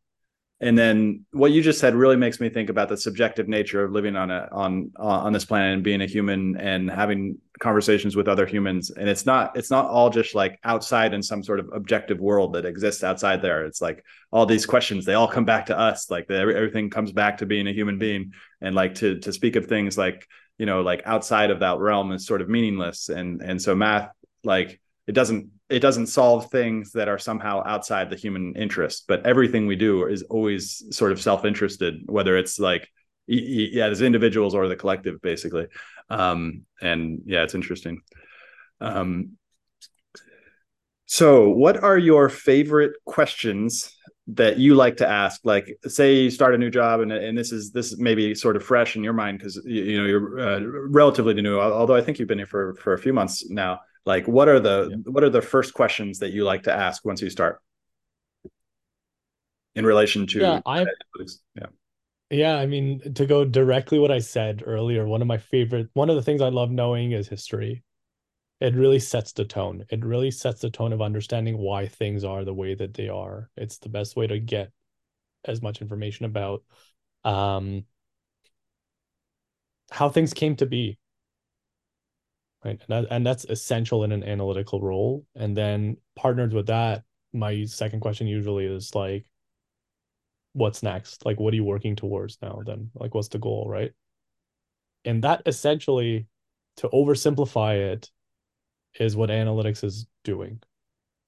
and 0.64 0.78
then 0.78 1.26
what 1.32 1.51
you 1.51 1.61
just 1.61 1.80
said 1.80 1.93
really 1.93 2.16
makes 2.16 2.39
me 2.39 2.47
think 2.47 2.70
about 2.70 2.88
the 2.88 2.95
subjective 2.95 3.49
nature 3.49 3.84
of 3.84 3.91
living 3.91 4.16
on 4.16 4.32
a 4.32 4.47
on 4.49 4.93
uh, 4.97 5.03
on 5.03 5.34
this 5.34 5.43
planet 5.43 5.74
and 5.74 5.84
being 5.84 6.01
a 6.01 6.05
human 6.05 6.55
and 6.55 6.89
having 6.89 7.38
conversations 7.59 8.16
with 8.16 8.30
other 8.30 8.45
humans. 8.45 8.89
And 8.89 9.09
it's 9.09 9.26
not 9.26 9.57
it's 9.57 9.70
not 9.70 9.88
all 9.88 10.09
just 10.09 10.36
like 10.36 10.59
outside 10.64 11.14
in 11.14 11.22
some 11.22 11.43
sort 11.43 11.59
of 11.59 11.70
objective 11.74 12.22
world 12.22 12.53
that 12.53 12.66
exists 12.66 13.03
outside 13.03 13.41
there. 13.41 13.66
It's 13.66 13.82
like 13.82 14.05
all 14.32 14.45
these 14.45 14.66
questions 14.66 15.03
they 15.03 15.16
all 15.16 15.28
come 15.28 15.43
back 15.43 15.66
to 15.66 15.78
us. 15.78 16.09
Like 16.09 16.28
the, 16.28 16.36
everything 16.36 16.89
comes 16.89 17.11
back 17.11 17.39
to 17.39 17.45
being 17.45 17.68
a 17.68 17.74
human 17.74 17.99
being. 17.99 18.32
And 18.61 18.74
like 18.74 18.95
to 18.95 19.20
to 19.20 19.34
speak 19.34 19.57
of 19.57 19.66
things 19.66 19.97
like 19.97 20.26
you 20.57 20.66
know 20.66 20.82
like 20.82 21.01
outside 21.03 21.51
of 21.51 21.59
that 21.59 21.80
realm 21.80 22.14
is 22.14 22.26
sort 22.26 22.41
of 22.41 22.47
meaningless. 22.47 23.09
And 23.09 23.41
and 23.41 23.61
so 23.61 23.76
math 23.76 24.11
like 24.45 24.80
it 25.07 25.11
doesn't 25.11 25.49
it 25.74 25.80
doesn't 25.80 26.07
solve 26.07 26.49
things 26.51 26.91
that 26.91 27.07
are 27.07 27.19
somehow 27.19 27.63
outside 27.65 28.09
the 28.09 28.15
human 28.15 28.55
interest 28.55 29.05
but 29.07 29.26
everything 29.26 29.67
we 29.67 29.76
do 29.76 30.05
is 30.05 30.24
always 30.24 30.84
sort 30.95 31.11
of 31.11 31.21
self-interested 31.21 32.01
whether 32.05 32.38
it's 32.38 32.59
like 32.59 32.89
yeah 33.28 33.86
as 33.86 34.01
individuals 34.01 34.55
or 34.55 34.67
the 34.67 34.76
collective 34.76 35.21
basically. 35.21 35.67
Um 36.09 36.65
and 36.82 37.21
yeah 37.26 37.43
it's 37.43 37.55
interesting. 37.55 38.01
Um 38.82 39.38
so 41.05 41.49
what 41.49 41.84
are 41.84 41.97
your 41.97 42.30
favorite 42.30 42.93
questions 43.05 43.95
that 44.28 44.57
you 44.57 44.74
like 44.74 44.97
to 44.97 45.07
ask? 45.07 45.41
Like 45.43 45.78
say 45.88 46.15
you 46.15 46.32
start 46.32 46.55
a 46.55 46.57
new 46.57 46.69
job 46.69 47.01
and, 47.01 47.11
and 47.11 47.38
this 47.38 47.51
is 47.51 47.71
this 47.71 47.91
is 47.91 47.99
maybe 47.99 48.36
sort 48.36 48.55
of 48.55 48.63
fresh 48.63 48.95
in 48.95 49.03
your 49.03 49.13
mind 49.13 49.39
because 49.39 49.61
you, 49.65 49.84
you, 49.84 50.01
know 50.01 50.07
you're 50.07 50.39
uh, 50.39 50.59
relatively 50.89 51.34
new 51.34 51.59
although 51.59 51.95
i 51.95 52.01
think 52.01 52.17
you've 52.19 52.28
been 52.28 52.38
here 52.38 52.47
for 52.47 52.74
for 52.76 52.93
a 52.93 52.97
few 52.97 53.13
months 53.13 53.49
now 53.49 53.80
like 54.06 54.28
what 54.28 54.47
are 54.47 54.60
the 54.60 54.89
yeah. 54.91 55.12
what 55.12 55.24
are 55.24 55.30
the 55.30 55.41
first 55.41 55.74
questions 55.74 56.20
that 56.20 56.32
you 56.32 56.43
like 56.43 56.64
to 56.64 56.74
ask 56.74 57.06
once 57.06 57.22
you 57.22 57.30
start 57.30 57.62
in 59.76 59.86
relation 59.86 60.28
to 60.28 60.39
yeah 60.39 60.62
i 60.66 60.86
yeah 61.56 61.66
yeah 62.30 62.58
i 62.58 62.66
mean 62.66 63.14
to 63.14 63.26
go 63.26 63.45
directly 63.45 63.99
what 63.99 64.12
i 64.12 64.20
said 64.20 64.64
earlier 64.66 65.08
one 65.08 65.22
of 65.22 65.28
my 65.28 65.38
favorite 65.38 65.88
one 65.93 66.10
of 66.10 66.16
the 66.16 66.22
things 66.22 66.41
i 66.41 66.49
love 66.49 66.70
knowing 66.70 67.12
is 67.12 67.28
history 67.28 67.84
it 68.64 68.76
really 68.76 68.99
sets 68.99 69.34
the 69.34 69.43
tone. 69.43 69.84
It 69.89 70.06
really 70.06 70.32
sets 70.32 70.62
the 70.62 70.70
tone 70.70 70.93
of 70.93 71.01
understanding 71.01 71.58
why 71.58 71.86
things 71.86 72.24
are 72.24 72.45
the 72.45 72.54
way 72.54 72.74
that 72.76 72.93
they 72.93 73.10
are. 73.10 73.49
It's 73.58 73.78
the 73.78 73.89
best 73.89 74.16
way 74.16 74.26
to 74.26 74.39
get 74.39 74.72
as 75.43 75.62
much 75.62 75.82
information 75.82 76.26
about 76.26 76.64
um, 77.26 77.84
how 79.91 80.08
things 80.08 80.34
came 80.34 80.56
to 80.56 80.66
be. 80.66 80.97
Right. 82.64 82.80
And, 82.88 83.05
that, 83.05 83.11
and 83.11 83.26
that's 83.28 83.45
essential 83.45 84.03
in 84.05 84.11
an 84.14 84.24
analytical 84.24 84.80
role. 84.80 85.26
And 85.36 85.55
then 85.55 85.97
partnered 86.16 86.53
with 86.53 86.68
that, 86.68 87.03
my 87.34 87.66
second 87.66 87.99
question 87.99 88.26
usually 88.26 88.66
is 88.66 88.95
like, 88.95 89.26
what's 90.53 90.84
next? 90.84 91.26
Like, 91.26 91.39
what 91.39 91.51
are 91.53 91.57
you 91.57 91.66
working 91.66 91.95
towards 91.95 92.38
now? 92.41 92.61
Then, 92.66 92.89
like, 92.95 93.14
what's 93.14 93.28
the 93.28 93.39
goal? 93.39 93.68
Right. 93.68 93.91
And 95.03 95.24
that 95.24 95.41
essentially, 95.45 96.28
to 96.78 96.88
oversimplify 96.89 97.93
it, 97.93 98.09
is 98.99 99.16
what 99.16 99.30
analytics 99.30 99.84
is 99.84 100.07
doing. 100.24 100.61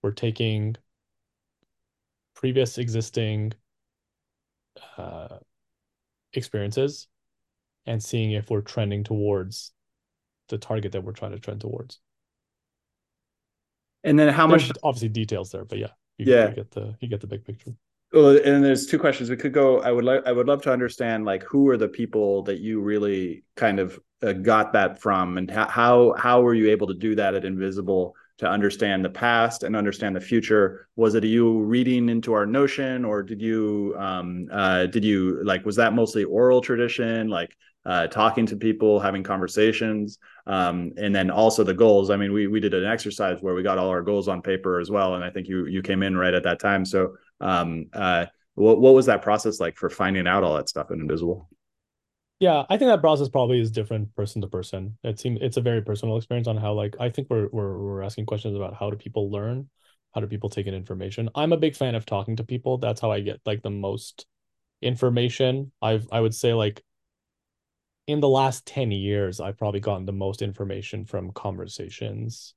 We're 0.03 0.11
taking 0.11 0.75
previous 2.35 2.77
existing 2.77 3.53
uh, 4.97 5.39
experiences 6.33 7.07
and 7.87 8.03
seeing 8.03 8.31
if 8.31 8.49
we're 8.51 8.61
trending 8.61 9.03
towards 9.03 9.71
the 10.49 10.57
target 10.57 10.91
that 10.91 11.03
we're 11.03 11.13
trying 11.13 11.31
to 11.31 11.39
trend 11.39 11.61
towards. 11.61 11.99
And 14.03 14.19
then 14.19 14.31
how 14.31 14.47
there's 14.47 14.67
much 14.67 14.77
obviously 14.83 15.09
details 15.09 15.51
there, 15.51 15.65
but 15.65 15.79
yeah, 15.79 15.87
you, 16.17 16.31
yeah, 16.31 16.49
you 16.49 16.55
get 16.55 16.71
the 16.71 16.95
you 16.99 17.07
get 17.07 17.21
the 17.21 17.27
big 17.27 17.43
picture. 17.43 17.71
Well, 18.13 18.37
and 18.37 18.63
there's 18.63 18.85
two 18.85 18.99
questions. 18.99 19.29
We 19.29 19.35
could 19.35 19.51
go. 19.51 19.81
I 19.81 19.91
would 19.91 20.05
like. 20.05 20.21
I 20.25 20.31
would 20.31 20.47
love 20.47 20.61
to 20.63 20.71
understand 20.71 21.25
like 21.25 21.43
who 21.43 21.67
are 21.69 21.77
the 21.77 21.87
people 21.87 22.43
that 22.43 22.59
you 22.59 22.79
really 22.79 23.43
kind 23.55 23.79
of 23.79 23.99
uh, 24.21 24.33
got 24.33 24.73
that 24.73 25.01
from, 25.01 25.37
and 25.37 25.49
how 25.49 26.13
how 26.17 26.41
were 26.41 26.53
you 26.53 26.69
able 26.69 26.87
to 26.87 26.93
do 26.93 27.15
that 27.15 27.33
at 27.33 27.43
Invisible 27.43 28.15
to 28.37 28.49
understand 28.49 29.03
the 29.03 29.09
past 29.09 29.63
and 29.63 29.75
understand 29.75 30.15
the 30.15 30.21
future? 30.21 30.87
Was 30.95 31.15
it 31.15 31.23
you 31.23 31.59
reading 31.61 32.07
into 32.09 32.33
our 32.33 32.45
notion, 32.45 33.05
or 33.05 33.23
did 33.23 33.41
you 33.41 33.95
um, 33.97 34.47
uh, 34.51 34.85
did 34.85 35.03
you 35.03 35.43
like 35.43 35.65
was 35.65 35.75
that 35.77 35.93
mostly 35.93 36.23
oral 36.23 36.61
tradition, 36.61 37.27
like 37.27 37.57
uh, 37.85 38.07
talking 38.07 38.45
to 38.47 38.55
people, 38.55 38.99
having 38.99 39.23
conversations, 39.23 40.17
um, 40.47 40.91
and 40.97 41.15
then 41.15 41.29
also 41.29 41.63
the 41.63 41.73
goals. 41.73 42.09
I 42.09 42.17
mean, 42.17 42.33
we 42.33 42.47
we 42.47 42.59
did 42.59 42.73
an 42.73 42.85
exercise 42.85 43.41
where 43.41 43.53
we 43.53 43.63
got 43.63 43.77
all 43.77 43.89
our 43.89 44.01
goals 44.01 44.27
on 44.27 44.41
paper 44.41 44.79
as 44.79 44.89
well, 44.89 45.15
and 45.15 45.23
I 45.23 45.29
think 45.29 45.47
you 45.47 45.65
you 45.67 45.81
came 45.81 46.03
in 46.03 46.17
right 46.17 46.33
at 46.33 46.43
that 46.43 46.59
time. 46.59 46.85
So 46.85 47.15
um, 47.41 47.87
uh, 47.93 48.25
what 48.55 48.79
what 48.79 48.93
was 48.93 49.05
that 49.05 49.21
process 49.21 49.59
like 49.59 49.77
for 49.77 49.89
finding 49.89 50.27
out 50.27 50.43
all 50.43 50.55
that 50.55 50.69
stuff 50.69 50.91
in 50.91 50.99
Invisible? 50.99 51.49
Yeah, 52.39 52.65
I 52.69 52.77
think 52.77 52.89
that 52.89 53.01
process 53.01 53.29
probably 53.29 53.61
is 53.61 53.71
different 53.71 54.13
person 54.15 54.41
to 54.41 54.47
person. 54.47 54.97
It 55.03 55.19
seems 55.19 55.39
it's 55.41 55.57
a 55.57 55.61
very 55.61 55.81
personal 55.81 56.17
experience 56.17 56.47
on 56.47 56.57
how 56.57 56.73
like 56.73 56.95
I 56.99 57.09
think 57.09 57.29
we're 57.29 57.47
we're 57.51 57.77
we're 57.77 58.03
asking 58.03 58.25
questions 58.25 58.55
about 58.55 58.73
how 58.73 58.89
do 58.89 58.97
people 58.97 59.31
learn, 59.31 59.69
how 60.13 60.21
do 60.21 60.27
people 60.27 60.49
take 60.49 60.67
in 60.67 60.73
information. 60.73 61.29
I'm 61.35 61.53
a 61.53 61.57
big 61.57 61.75
fan 61.75 61.95
of 61.95 62.05
talking 62.05 62.35
to 62.37 62.43
people. 62.43 62.77
That's 62.77 62.99
how 62.99 63.11
I 63.11 63.21
get 63.21 63.41
like 63.45 63.61
the 63.61 63.69
most 63.69 64.25
information. 64.81 65.71
I've 65.81 66.07
I 66.11 66.19
would 66.19 66.35
say 66.35 66.53
like 66.53 66.83
in 68.07 68.19
the 68.19 68.29
last 68.29 68.65
10 68.65 68.91
years, 68.91 69.39
I've 69.39 69.57
probably 69.57 69.79
gotten 69.79 70.05
the 70.05 70.13
most 70.13 70.41
information 70.41 71.05
from 71.05 71.31
conversations 71.31 72.53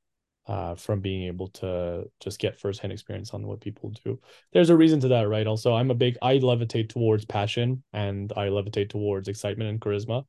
uh, 0.46 0.74
from 0.74 1.00
being 1.00 1.24
able 1.24 1.48
to 1.48 2.04
just 2.20 2.38
get 2.38 2.58
firsthand 2.58 2.92
experience 2.92 3.34
on 3.34 3.46
what 3.46 3.60
people 3.60 3.92
do. 4.04 4.18
There's 4.52 4.70
a 4.70 4.76
reason 4.76 5.00
to 5.00 5.08
that, 5.08 5.28
right? 5.28 5.46
Also, 5.46 5.74
I'm 5.74 5.90
a 5.90 5.94
big 5.94 6.16
I 6.22 6.38
levitate 6.38 6.88
towards 6.88 7.24
passion 7.24 7.82
and 7.92 8.32
I 8.36 8.48
levitate 8.48 8.88
towards 8.90 9.28
excitement 9.28 9.70
and 9.70 9.80
charisma, 9.80 10.24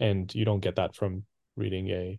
and 0.00 0.32
you 0.34 0.44
don't 0.44 0.60
get 0.60 0.76
that 0.76 0.94
from 0.94 1.24
reading 1.56 1.88
a. 1.90 2.18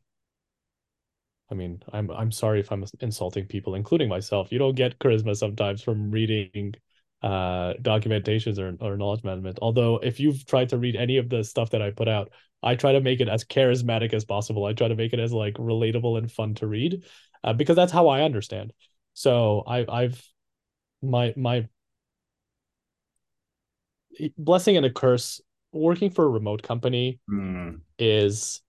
I 1.52 1.56
mean, 1.56 1.84
I'm 1.92 2.10
I'm 2.12 2.32
sorry 2.32 2.62
if 2.62 2.72
I'm 2.72 2.86
insulting 3.02 3.46
people, 3.46 3.76
including 3.76 4.10
myself. 4.10 4.52
You 4.52 4.60
don't 4.60 4.76
get 4.76 5.00
charisma 5.00 5.36
sometimes 5.36 5.82
from 5.82 6.12
reading 6.12 6.76
uh 7.24 7.74
documentations 7.82 8.60
or, 8.60 8.76
or 8.86 8.98
knowledge 8.98 9.24
management. 9.24 9.58
Although 9.62 9.98
if 10.04 10.20
you've 10.20 10.46
tried 10.46 10.70
to 10.70 10.78
read 10.78 10.96
any 10.96 11.18
of 11.18 11.30
the 11.30 11.44
stuff 11.44 11.70
that 11.72 11.82
i 11.82 11.90
put 11.90 12.08
out 12.08 12.32
i 12.62 12.76
try 12.76 12.92
to 12.92 13.02
make 13.02 13.22
it 13.22 13.30
as 13.30 13.44
charismatic 13.44 14.14
as 14.14 14.26
possible. 14.26 14.66
I 14.66 14.74
try 14.74 14.88
to 14.90 14.96
make 14.96 15.14
it 15.14 15.20
as 15.20 15.32
like 15.32 15.56
relatable 15.56 16.18
and 16.18 16.32
fun 16.32 16.56
to 16.56 16.68
read 16.68 17.04
uh, 17.44 17.54
because 17.54 17.76
that's 17.76 17.92
how 17.92 18.08
i 18.10 18.22
understand. 18.22 18.74
So 19.14 19.64
i 19.68 19.86
i've 19.90 20.22
my 21.02 21.34
my 21.38 21.68
blessing 24.38 24.78
and 24.78 24.86
a 24.86 24.92
curse 24.92 25.42
working 25.72 26.10
for 26.10 26.26
a 26.26 26.30
remote 26.30 26.62
company 26.64 27.20
mm. 27.30 27.80
is 27.98 28.62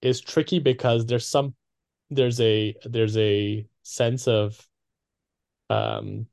is 0.00 0.20
tricky 0.20 0.58
because 0.58 1.06
there's 1.06 1.26
some 1.26 1.54
there's 2.10 2.40
a 2.40 2.74
there's 2.84 3.16
a 3.16 3.66
sense 3.82 4.28
of 4.28 4.58
um 5.68 6.26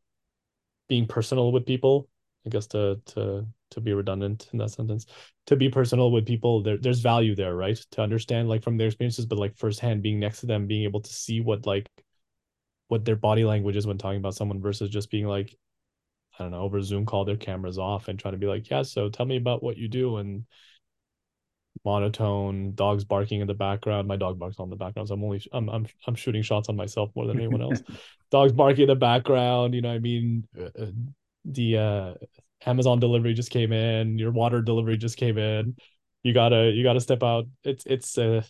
being 0.87 1.05
personal 1.05 1.51
with 1.51 1.65
people 1.65 2.07
i 2.45 2.49
guess 2.49 2.67
to 2.67 2.99
to 3.05 3.45
to 3.71 3.81
be 3.81 3.93
redundant 3.93 4.47
in 4.53 4.59
that 4.59 4.71
sentence. 4.71 5.05
To 5.47 5.55
be 5.55 5.69
personal 5.69 6.11
with 6.11 6.25
people 6.25 6.61
there, 6.61 6.77
there's 6.77 6.99
value 6.99 7.35
there 7.35 7.55
right? 7.55 7.77
To 7.91 8.01
understand 8.01 8.49
like 8.49 8.63
from 8.63 8.77
their 8.77 8.87
experiences 8.87 9.25
but 9.25 9.37
like 9.37 9.55
firsthand 9.57 10.03
being 10.03 10.19
next 10.19 10.41
to 10.41 10.45
them 10.45 10.67
being 10.67 10.83
able 10.83 11.01
to 11.01 11.13
see 11.13 11.41
what 11.41 11.65
like 11.65 11.89
what 12.87 13.03
their 13.05 13.15
body 13.15 13.43
language 13.43 13.75
is 13.75 13.85
when 13.85 13.97
talking 13.97 14.19
about 14.19 14.35
someone 14.35 14.61
versus 14.61 14.89
just 14.89 15.11
being 15.11 15.27
like 15.27 15.55
i 16.39 16.43
don't 16.43 16.51
know 16.51 16.61
over 16.61 16.81
zoom 16.81 17.05
call 17.05 17.25
their 17.25 17.35
cameras 17.35 17.77
off 17.77 18.07
and 18.07 18.17
trying 18.17 18.33
to 18.33 18.37
be 18.37 18.45
like 18.45 18.69
yeah 18.69 18.81
so 18.81 19.09
tell 19.09 19.25
me 19.25 19.35
about 19.35 19.61
what 19.61 19.77
you 19.77 19.89
do 19.89 20.17
and 20.17 20.45
monotone 21.85 22.73
dogs 22.75 23.03
barking 23.03 23.41
in 23.41 23.47
the 23.47 23.53
background. 23.53 24.07
My 24.07 24.15
dog 24.15 24.39
barks 24.39 24.59
on 24.59 24.69
the 24.69 24.75
background 24.75 25.07
so 25.07 25.15
i'm 25.15 25.23
only 25.23 25.41
i'm 25.51 25.69
i'm, 25.69 25.87
I'm 26.05 26.15
shooting 26.15 26.41
shots 26.41 26.69
on 26.69 26.75
myself 26.75 27.11
more 27.15 27.27
than 27.27 27.37
anyone 27.37 27.61
else. 27.61 27.81
Dogs 28.31 28.51
barking 28.51 28.83
in 28.83 28.87
the 28.87 28.95
background 28.95 29.73
you 29.73 29.81
know 29.81 29.91
i 29.91 29.99
mean? 29.99 30.47
Uh, 30.59 30.87
the 31.45 31.77
uh 31.77 32.13
amazon 32.65 32.99
delivery 32.99 33.33
just 33.33 33.51
came 33.51 33.71
in 33.71 34.17
your 34.17 34.31
water 34.31 34.61
delivery 34.61 34.97
just 34.97 35.17
came 35.17 35.37
in. 35.37 35.75
You 36.23 36.33
gotta 36.33 36.71
you 36.71 36.83
gotta 36.83 36.99
step 36.99 37.23
out. 37.23 37.45
It's 37.63 37.85
it's 37.85 38.17
uh 38.17 38.41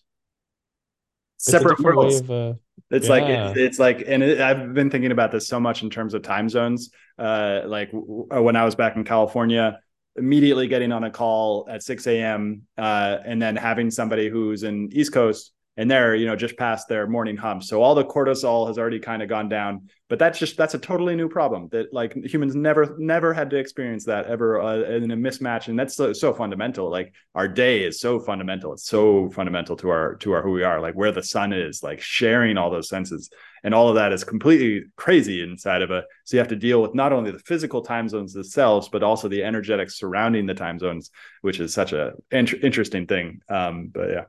separate 1.38 1.80
worlds. 1.80 2.22
of, 2.22 2.32
uh, 2.32 2.54
it's 2.90 3.08
yeah. 3.08 3.14
like 3.14 3.24
it's, 3.24 3.60
it's, 3.60 3.80
like 3.80 4.04
and 4.08 4.24
it, 4.24 4.42
i've 4.42 4.74
been 4.74 4.90
thinking 4.90 5.12
about 5.12 5.32
this 5.32 5.48
so 5.48 5.60
much 5.60 5.84
in 5.84 5.90
terms 5.90 6.14
of 6.14 6.24
time 6.24 6.50
zones. 6.50 6.90
Uh 7.20 7.62
like 7.66 7.92
w- 7.92 8.28
when 8.30 8.56
i 8.56 8.64
was 8.64 8.76
back 8.76 8.96
in 8.96 9.04
california 9.04 9.80
immediately 10.18 10.68
getting 10.68 10.92
on 10.92 11.04
a 11.04 11.12
call 11.12 11.68
at 11.70 11.84
6 11.84 12.08
a.m. 12.08 12.64
Uh, 12.78 13.18
and 13.26 13.42
then 13.42 13.56
having 13.56 13.92
somebody 13.92 14.30
who's 14.30 14.64
in 14.64 14.90
East 14.92 15.14
Coast 15.14 15.54
and 15.78 15.90
they're 15.90 16.16
you 16.16 16.26
know 16.26 16.36
just 16.36 16.58
past 16.58 16.88
their 16.88 17.08
morning 17.08 17.38
hump 17.38 17.64
so 17.64 17.82
all 17.82 17.96
the 17.96 18.04
cortisol 18.04 18.68
has 18.68 18.78
already 18.78 19.00
kind 19.00 19.22
of 19.22 19.30
gone 19.30 19.48
down 19.48 19.88
but 20.10 20.20
that's 20.20 20.40
just 20.40 20.56
that's 20.56 20.74
a 20.74 20.80
totally 20.80 21.16
new 21.16 21.28
problem 21.28 21.68
that 21.72 21.94
like 21.94 22.14
humans 22.26 22.56
never 22.56 22.96
never 22.98 23.34
had 23.34 23.50
to 23.50 23.58
experience 23.58 24.06
that 24.06 24.26
ever 24.26 24.62
uh, 24.62 24.78
in 24.84 25.12
a 25.12 25.18
mismatch 25.18 25.68
and 25.68 25.78
that's 25.78 25.96
so, 25.96 26.14
so, 26.14 26.34
fundamental. 26.34 26.90
Like 26.90 27.14
our 27.36 27.48
day 27.48 27.84
is 27.84 28.00
so 28.00 28.20
fundamental. 28.20 28.74
It's 28.74 28.88
so 28.88 29.30
fundamental 29.32 29.76
to 29.78 29.90
our 29.90 30.16
to 30.18 30.32
our 30.32 30.42
who 30.42 30.52
we 30.52 30.64
are 30.64 30.80
like 30.80 30.96
where 30.96 31.12
the 31.12 31.24
sun 31.24 31.52
is 31.52 31.84
like 31.84 32.00
sharing 32.00 32.58
all 32.58 32.70
those 32.70 32.90
senses. 32.90 33.30
And 33.64 33.74
all 33.74 33.90
of 33.90 33.96
that 33.96 34.14
is 34.14 34.24
completely 34.24 34.86
crazy 34.96 35.42
inside 35.42 35.82
of 35.82 35.92
a 35.92 36.04
so 36.24 36.38
you 36.38 36.40
have 36.40 36.48
to 36.50 36.56
deal 36.56 36.82
with 36.82 36.96
not 36.96 37.12
only 37.12 37.32
the 37.32 37.40
physical 37.40 37.82
time 37.82 38.08
zones 38.08 38.34
themselves 38.34 38.88
but 38.88 39.04
also 39.04 39.28
the 39.28 39.44
energetics 39.44 39.98
surrounding 39.98 40.46
the 40.46 40.54
time 40.54 40.80
zones 40.80 41.12
which 41.42 41.60
is 41.60 41.74
such 41.74 41.92
a 41.92 42.14
int- 42.32 42.64
interesting 42.64 43.08
thing. 43.08 43.42
Um 43.50 43.90
but 43.94 44.10
yeah 44.10 44.24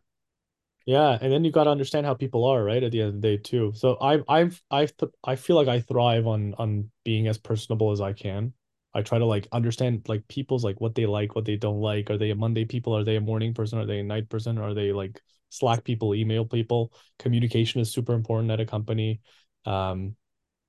yeah, 0.88 1.18
and 1.20 1.30
then 1.30 1.44
you 1.44 1.52
got 1.52 1.64
to 1.64 1.70
understand 1.70 2.06
how 2.06 2.14
people 2.14 2.46
are, 2.46 2.64
right? 2.64 2.82
At 2.82 2.92
the 2.92 3.02
end 3.02 3.08
of 3.08 3.20
the 3.20 3.20
day, 3.20 3.36
too. 3.36 3.72
So 3.76 3.98
I, 4.00 4.20
I've, 4.26 4.62
I've, 4.70 4.92
I 5.22 5.36
feel 5.36 5.54
like 5.56 5.68
I 5.68 5.80
thrive 5.80 6.26
on 6.26 6.54
on 6.56 6.90
being 7.04 7.28
as 7.28 7.36
personable 7.36 7.92
as 7.92 8.00
I 8.00 8.14
can. 8.14 8.54
I 8.94 9.02
try 9.02 9.18
to 9.18 9.26
like 9.26 9.48
understand 9.52 10.08
like 10.08 10.26
people's 10.28 10.64
like 10.64 10.80
what 10.80 10.94
they 10.94 11.04
like, 11.04 11.34
what 11.34 11.44
they 11.44 11.56
don't 11.56 11.82
like. 11.82 12.08
Are 12.10 12.16
they 12.16 12.30
a 12.30 12.34
Monday 12.34 12.64
people? 12.64 12.96
Are 12.96 13.04
they 13.04 13.16
a 13.16 13.20
morning 13.20 13.52
person? 13.52 13.78
Are 13.78 13.84
they 13.84 13.98
a 13.98 14.02
night 14.02 14.30
person? 14.30 14.56
Are 14.56 14.72
they 14.72 14.92
like 14.92 15.20
Slack 15.50 15.84
people, 15.84 16.14
email 16.14 16.46
people? 16.46 16.92
Communication 17.18 17.82
is 17.82 17.92
super 17.92 18.14
important 18.14 18.50
at 18.50 18.60
a 18.60 18.64
company. 18.66 19.20
Um, 19.66 20.16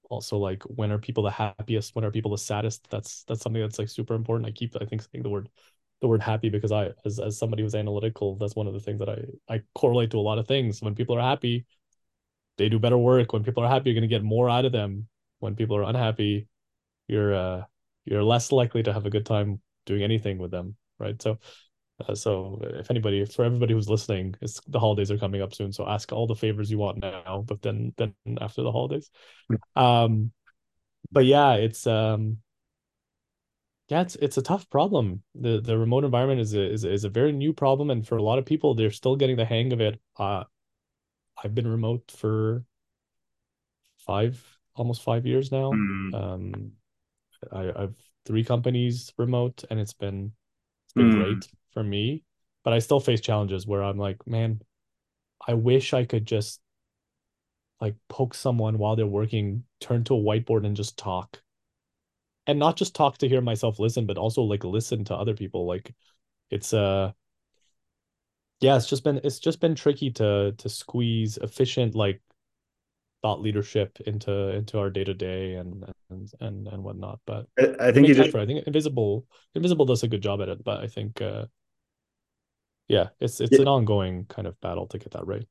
also 0.09 0.38
like 0.38 0.63
when 0.63 0.91
are 0.91 0.97
people 0.99 1.24
the 1.24 1.32
happiest? 1.32 1.95
When 1.95 2.03
are 2.05 2.11
people 2.11 2.32
the 2.32 2.38
saddest? 2.38 2.89
That's 2.89 3.24
that's 3.24 3.41
something 3.41 3.61
that's 3.61 3.80
like 3.80 3.89
super 3.89 4.15
important. 4.15 4.47
I 4.49 4.51
keep 4.51 4.76
I 4.82 4.86
think 4.86 5.01
saying 5.03 5.24
the 5.24 5.30
word 5.30 5.49
the 6.02 6.08
word 6.08 6.22
happy 6.22 6.50
because 6.50 6.72
I, 6.72 6.91
as, 7.06 7.20
as 7.20 7.38
somebody 7.38 7.64
who's 7.64 7.76
analytical, 7.76 8.36
that's 8.36 8.56
one 8.56 8.68
of 8.68 8.74
the 8.74 8.80
things 8.80 9.00
that 9.00 9.10
I, 9.10 9.54
I 9.54 9.62
correlate 9.76 10.12
to 10.12 10.18
a 10.18 10.22
lot 10.22 10.38
of 10.38 10.47
things. 10.47 10.82
When 10.82 10.95
people 10.95 11.18
are 11.18 11.22
happy, 11.22 11.66
they 12.58 12.70
do 12.70 12.80
better 12.80 12.97
work. 12.97 13.34
When 13.34 13.43
people 13.43 13.64
are 13.64 13.70
happy, 13.70 13.89
you're 13.89 14.00
going 14.00 14.10
to 14.10 14.16
get 14.16 14.24
more 14.24 14.50
out 14.50 14.66
of 14.66 14.72
them. 14.72 15.08
When 15.39 15.56
people 15.56 15.76
are 15.78 15.84
unhappy, 15.84 16.47
you're, 17.08 17.34
uh, 17.34 17.64
you're 18.06 18.24
less 18.24 18.52
likely 18.52 18.84
to 18.84 18.93
have 18.93 19.06
a 19.06 19.10
good 19.10 19.26
time 19.26 19.62
doing 19.86 20.04
anything 20.04 20.38
with 20.38 20.52
them. 20.52 20.76
Right. 21.00 21.22
So, 21.22 21.38
uh, 22.08 22.16
so 22.16 22.62
if 22.64 22.89
anybody, 22.89 23.26
for 23.26 23.43
everybody 23.43 23.74
who's 23.74 23.89
listening, 23.89 24.36
it's 24.41 24.62
the 24.68 24.80
holidays 24.80 25.12
are 25.12 25.18
coming 25.18 25.41
up 25.41 25.54
soon. 25.54 25.72
So 25.74 25.88
ask 25.88 26.12
all 26.12 26.28
the 26.28 26.36
favors 26.36 26.72
you 26.72 26.78
want 26.78 27.00
now, 27.00 27.43
but 27.45 27.62
then, 27.62 27.93
then 27.97 28.14
after 28.39 28.64
the 28.64 28.72
holidays, 28.72 29.10
um, 29.76 30.32
but 31.12 31.26
yeah, 31.26 31.54
it's, 31.56 31.88
um, 31.88 32.38
yeah, 33.90 34.02
it's 34.02 34.16
it's 34.18 34.38
a 34.38 34.44
tough 34.44 34.70
problem. 34.70 35.24
The 35.34 35.60
the 35.60 35.76
remote 35.76 36.04
environment 36.04 36.40
is 36.40 36.54
a, 36.54 36.62
is 36.62 36.84
is 36.86 37.04
a 37.06 37.10
very 37.10 37.32
new 37.32 37.54
problem, 37.54 37.90
and 37.90 38.08
for 38.08 38.18
a 38.18 38.24
lot 38.24 38.38
of 38.38 38.46
people, 38.46 38.76
they're 38.76 38.92
still 38.92 39.16
getting 39.16 39.36
the 39.36 39.46
hang 39.46 39.74
of 39.74 39.82
it. 39.82 40.00
Uh, 40.16 40.44
I've 41.44 41.56
been 41.56 41.68
remote 41.68 42.12
for 42.16 42.64
five, 43.98 44.44
almost 44.76 45.02
five 45.02 45.26
years 45.26 45.52
now. 45.52 45.72
Mm. 45.72 46.14
Um, 46.14 46.72
I, 47.52 47.84
I've 47.84 47.96
three 48.28 48.44
companies 48.44 49.12
remote, 49.18 49.64
and 49.72 49.80
it's 49.80 49.94
been 49.94 50.34
it's 50.86 50.94
been 50.94 51.12
mm. 51.12 51.24
great 51.24 51.48
for 51.74 51.84
me. 51.84 52.24
But 52.64 52.74
I 52.74 52.80
still 52.80 53.00
face 53.00 53.22
challenges 53.22 53.66
where 53.66 53.82
I'm 53.84 53.98
like, 53.98 54.28
man, 54.28 54.62
I 55.48 55.56
wish 55.56 55.94
I 55.96 56.06
could 56.06 56.28
just 56.28 56.62
like 57.82 57.96
poke 58.08 58.36
someone 58.36 58.78
while 58.78 58.96
they're 58.96 59.08
working, 59.08 59.64
turn 59.80 60.04
to 60.04 60.16
a 60.16 60.20
whiteboard, 60.20 60.64
and 60.68 60.76
just 60.76 60.96
talk 60.96 61.42
and 62.50 62.60
not 62.60 62.76
just 62.76 62.95
talk 62.95 63.18
to 63.18 63.30
hear 63.30 63.41
myself 63.41 63.80
listen 63.80 64.06
but 64.06 64.18
also 64.18 64.41
like 64.41 64.64
listen 64.64 65.04
to 65.06 65.16
other 65.16 65.34
people 65.34 65.66
like 65.68 65.93
it's 66.50 66.74
uh 66.74 67.12
yeah 68.60 68.76
it's 68.76 68.88
just 68.88 69.04
been 69.04 69.22
it's 69.24 69.39
just 69.39 69.60
been 69.60 69.76
tricky 69.76 70.10
to 70.12 70.54
to 70.58 70.68
squeeze 70.68 71.38
efficient 71.38 71.95
like 71.95 72.22
thought 73.22 73.41
leadership 73.41 73.97
into 74.06 74.32
into 74.50 74.80
our 74.80 74.89
day 74.89 75.04
to 75.04 75.14
day 75.14 75.56
and 75.56 75.86
and 76.10 76.32
and 76.39 76.68
and 76.68 76.84
whatnot. 76.84 77.20
But 77.26 77.47
I, 77.60 77.88
I 77.88 77.91
think 77.91 78.08
you 78.08 78.16
just... 78.16 78.36
I 78.36 78.45
think 78.45 78.66
Invisible 78.66 79.26
Invisible 79.56 79.86
does 79.86 80.04
a 80.04 80.08
good 80.08 80.22
job 80.22 80.41
at 80.41 80.50
it, 80.50 80.64
but 80.64 80.80
I 80.80 80.88
think 80.88 81.22
uh 81.22 81.45
yeah, 82.88 83.10
it's 83.20 83.39
it's 83.41 83.52
yeah. 83.52 83.62
an 83.62 83.68
ongoing 83.68 84.26
kind 84.26 84.47
of 84.47 84.60
battle 84.62 84.88
to 84.88 84.97
get 84.97 85.12
that 85.12 85.28
right 85.28 85.45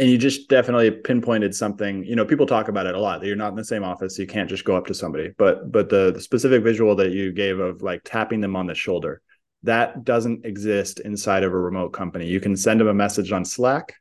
and 0.00 0.08
you 0.08 0.16
just 0.16 0.48
definitely 0.48 0.90
pinpointed 0.90 1.54
something 1.54 2.02
you 2.04 2.16
know 2.16 2.24
people 2.24 2.46
talk 2.46 2.68
about 2.68 2.86
it 2.86 2.94
a 2.94 3.00
lot 3.00 3.20
that 3.20 3.26
you're 3.26 3.36
not 3.36 3.50
in 3.50 3.54
the 3.54 3.64
same 3.64 3.84
office 3.84 4.16
so 4.16 4.22
you 4.22 4.26
can't 4.26 4.48
just 4.48 4.64
go 4.64 4.74
up 4.74 4.86
to 4.86 4.94
somebody. 4.94 5.30
But 5.36 5.70
but 5.70 5.90
the, 5.90 6.10
the 6.12 6.20
specific 6.20 6.64
visual 6.64 6.96
that 6.96 7.12
you 7.12 7.32
gave 7.32 7.60
of 7.60 7.82
like 7.82 8.00
tapping 8.02 8.40
them 8.40 8.56
on 8.56 8.66
the 8.66 8.74
shoulder 8.74 9.20
that 9.62 10.04
doesn't 10.04 10.46
exist 10.46 11.00
inside 11.00 11.44
of 11.44 11.52
a 11.52 11.58
remote 11.58 11.90
company. 11.90 12.26
You 12.26 12.40
can 12.40 12.56
send 12.56 12.80
them 12.80 12.88
a 12.88 12.94
message 12.94 13.30
on 13.30 13.44
slack 13.44 13.94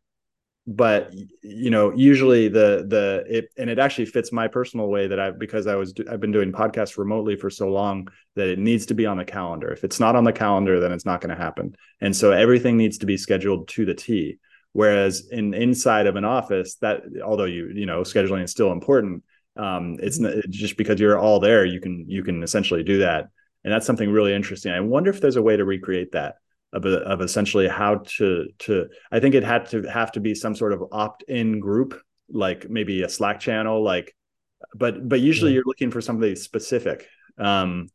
but 0.68 1.12
you 1.42 1.72
know 1.72 1.92
usually 1.96 2.48
the 2.48 2.86
the 2.88 3.24
it 3.28 3.50
and 3.58 3.72
it 3.72 3.80
actually 3.80 4.06
fits 4.06 4.32
my 4.32 4.48
personal 4.48 4.88
way 4.88 5.08
that 5.08 5.20
i 5.20 5.32
because 5.32 5.66
i 5.66 5.74
was 5.74 5.94
i've 6.12 6.20
been 6.20 6.34
doing 6.34 6.52
podcasts 6.52 6.96
remotely 6.96 7.36
for 7.36 7.50
so 7.50 7.70
long 7.70 8.08
that 8.36 8.48
it 8.48 8.60
needs 8.60 8.86
to 8.86 8.94
be 8.94 9.06
on 9.06 9.18
the 9.18 9.26
calendar. 9.26 9.72
If 9.72 9.84
it's 9.84 10.00
not 10.00 10.16
on 10.16 10.24
the 10.24 10.32
calendar 10.32 10.80
then 10.80 10.92
it's 10.92 11.06
not 11.06 11.20
going 11.22 11.36
to 11.36 11.42
happen. 11.42 11.76
And 12.00 12.16
so 12.16 12.32
everything 12.32 12.78
needs 12.78 13.00
to 13.00 13.06
be 13.06 13.18
scheduled 13.18 13.68
to 13.70 13.84
the 13.84 13.96
t 13.96 14.40
Whereas 14.74 15.28
in 15.32 15.54
inside 15.54 16.08
of 16.08 16.16
an 16.16 16.26
office, 16.26 16.76
that 16.76 17.02
although 17.24 17.46
you 17.46 17.72
you 17.74 17.86
know 17.86 18.02
scheduling 18.02 18.44
is 18.44 18.52
still 18.52 18.72
important, 18.72 19.24
um, 19.56 19.98
it's 20.02 20.20
mm-hmm. 20.20 20.40
just 20.50 20.78
because 20.78 21.00
you're 21.00 21.18
all 21.18 21.40
there, 21.40 21.66
you 21.66 21.80
can 21.80 22.06
you 22.08 22.24
can 22.24 22.44
essentially 22.44 22.84
do 22.84 23.00
that, 23.00 23.30
and 23.64 23.74
that's 23.74 23.86
something 23.86 24.10
really 24.10 24.34
interesting. 24.34 24.72
I 24.72 24.80
wonder 24.80 25.10
if 25.10 25.22
there's 25.22 25.38
a 25.38 25.42
way 25.42 25.58
to 25.58 25.66
recreate 25.66 26.12
that 26.12 26.36
of 26.72 26.86
a, 26.86 26.98
of 27.00 27.22
essentially 27.22 27.68
how 27.68 28.04
to 28.18 28.48
to. 28.60 28.88
I 29.12 29.20
think 29.20 29.36
it 29.36 29.44
had 29.44 29.70
to 29.70 29.84
have 29.84 30.12
to 30.14 30.20
be 30.20 30.36
some 30.36 30.56
sort 30.56 30.74
of 30.74 30.84
opt 30.92 31.24
in 31.24 31.60
group, 31.60 32.00
like 32.30 32.70
maybe 32.70 33.02
a 33.02 33.10
Slack 33.10 33.40
channel, 33.40 33.84
like, 33.84 34.16
but 34.76 35.08
but 35.10 35.20
usually 35.20 35.52
yeah. 35.52 35.56
you're 35.56 35.66
looking 35.66 35.92
for 35.92 36.02
somebody 36.02 36.36
specific 36.36 37.08
um, 37.40 37.88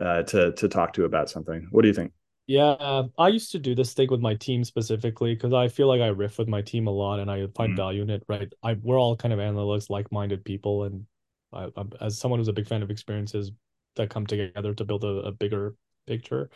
uh, 0.00 0.22
to 0.24 0.52
to 0.52 0.68
talk 0.68 0.92
to 0.94 1.04
about 1.04 1.30
something. 1.30 1.68
What 1.70 1.82
do 1.82 1.88
you 1.88 1.94
think? 1.94 2.12
Yeah, 2.48 3.04
I 3.18 3.28
used 3.28 3.52
to 3.52 3.58
do 3.58 3.74
this 3.74 3.92
thing 3.92 4.08
with 4.10 4.20
my 4.22 4.34
team 4.34 4.64
specifically 4.64 5.34
because 5.34 5.52
I 5.52 5.68
feel 5.68 5.86
like 5.86 6.00
I 6.00 6.06
riff 6.08 6.38
with 6.38 6.48
my 6.48 6.62
team 6.62 6.86
a 6.86 6.90
lot 6.90 7.20
and 7.20 7.30
I 7.30 7.46
find 7.48 7.74
Mm. 7.74 7.76
value 7.76 8.02
in 8.02 8.10
it, 8.10 8.24
right? 8.26 8.50
I 8.62 8.72
we're 8.74 8.98
all 8.98 9.16
kind 9.16 9.34
of 9.34 9.38
analytics, 9.38 9.90
like-minded 9.90 10.44
people, 10.46 10.84
and 10.84 11.06
I, 11.52 11.68
I'm, 11.76 11.92
as 12.00 12.18
someone 12.18 12.40
who's 12.40 12.48
a 12.48 12.54
big 12.54 12.66
fan 12.66 12.82
of 12.82 12.90
experiences 12.90 13.52
that 13.96 14.08
come 14.10 14.26
together 14.26 14.72
to 14.74 14.84
build 14.86 15.04
a, 15.04 15.08
a 15.28 15.32
bigger 15.32 15.76
picture, 16.06 16.48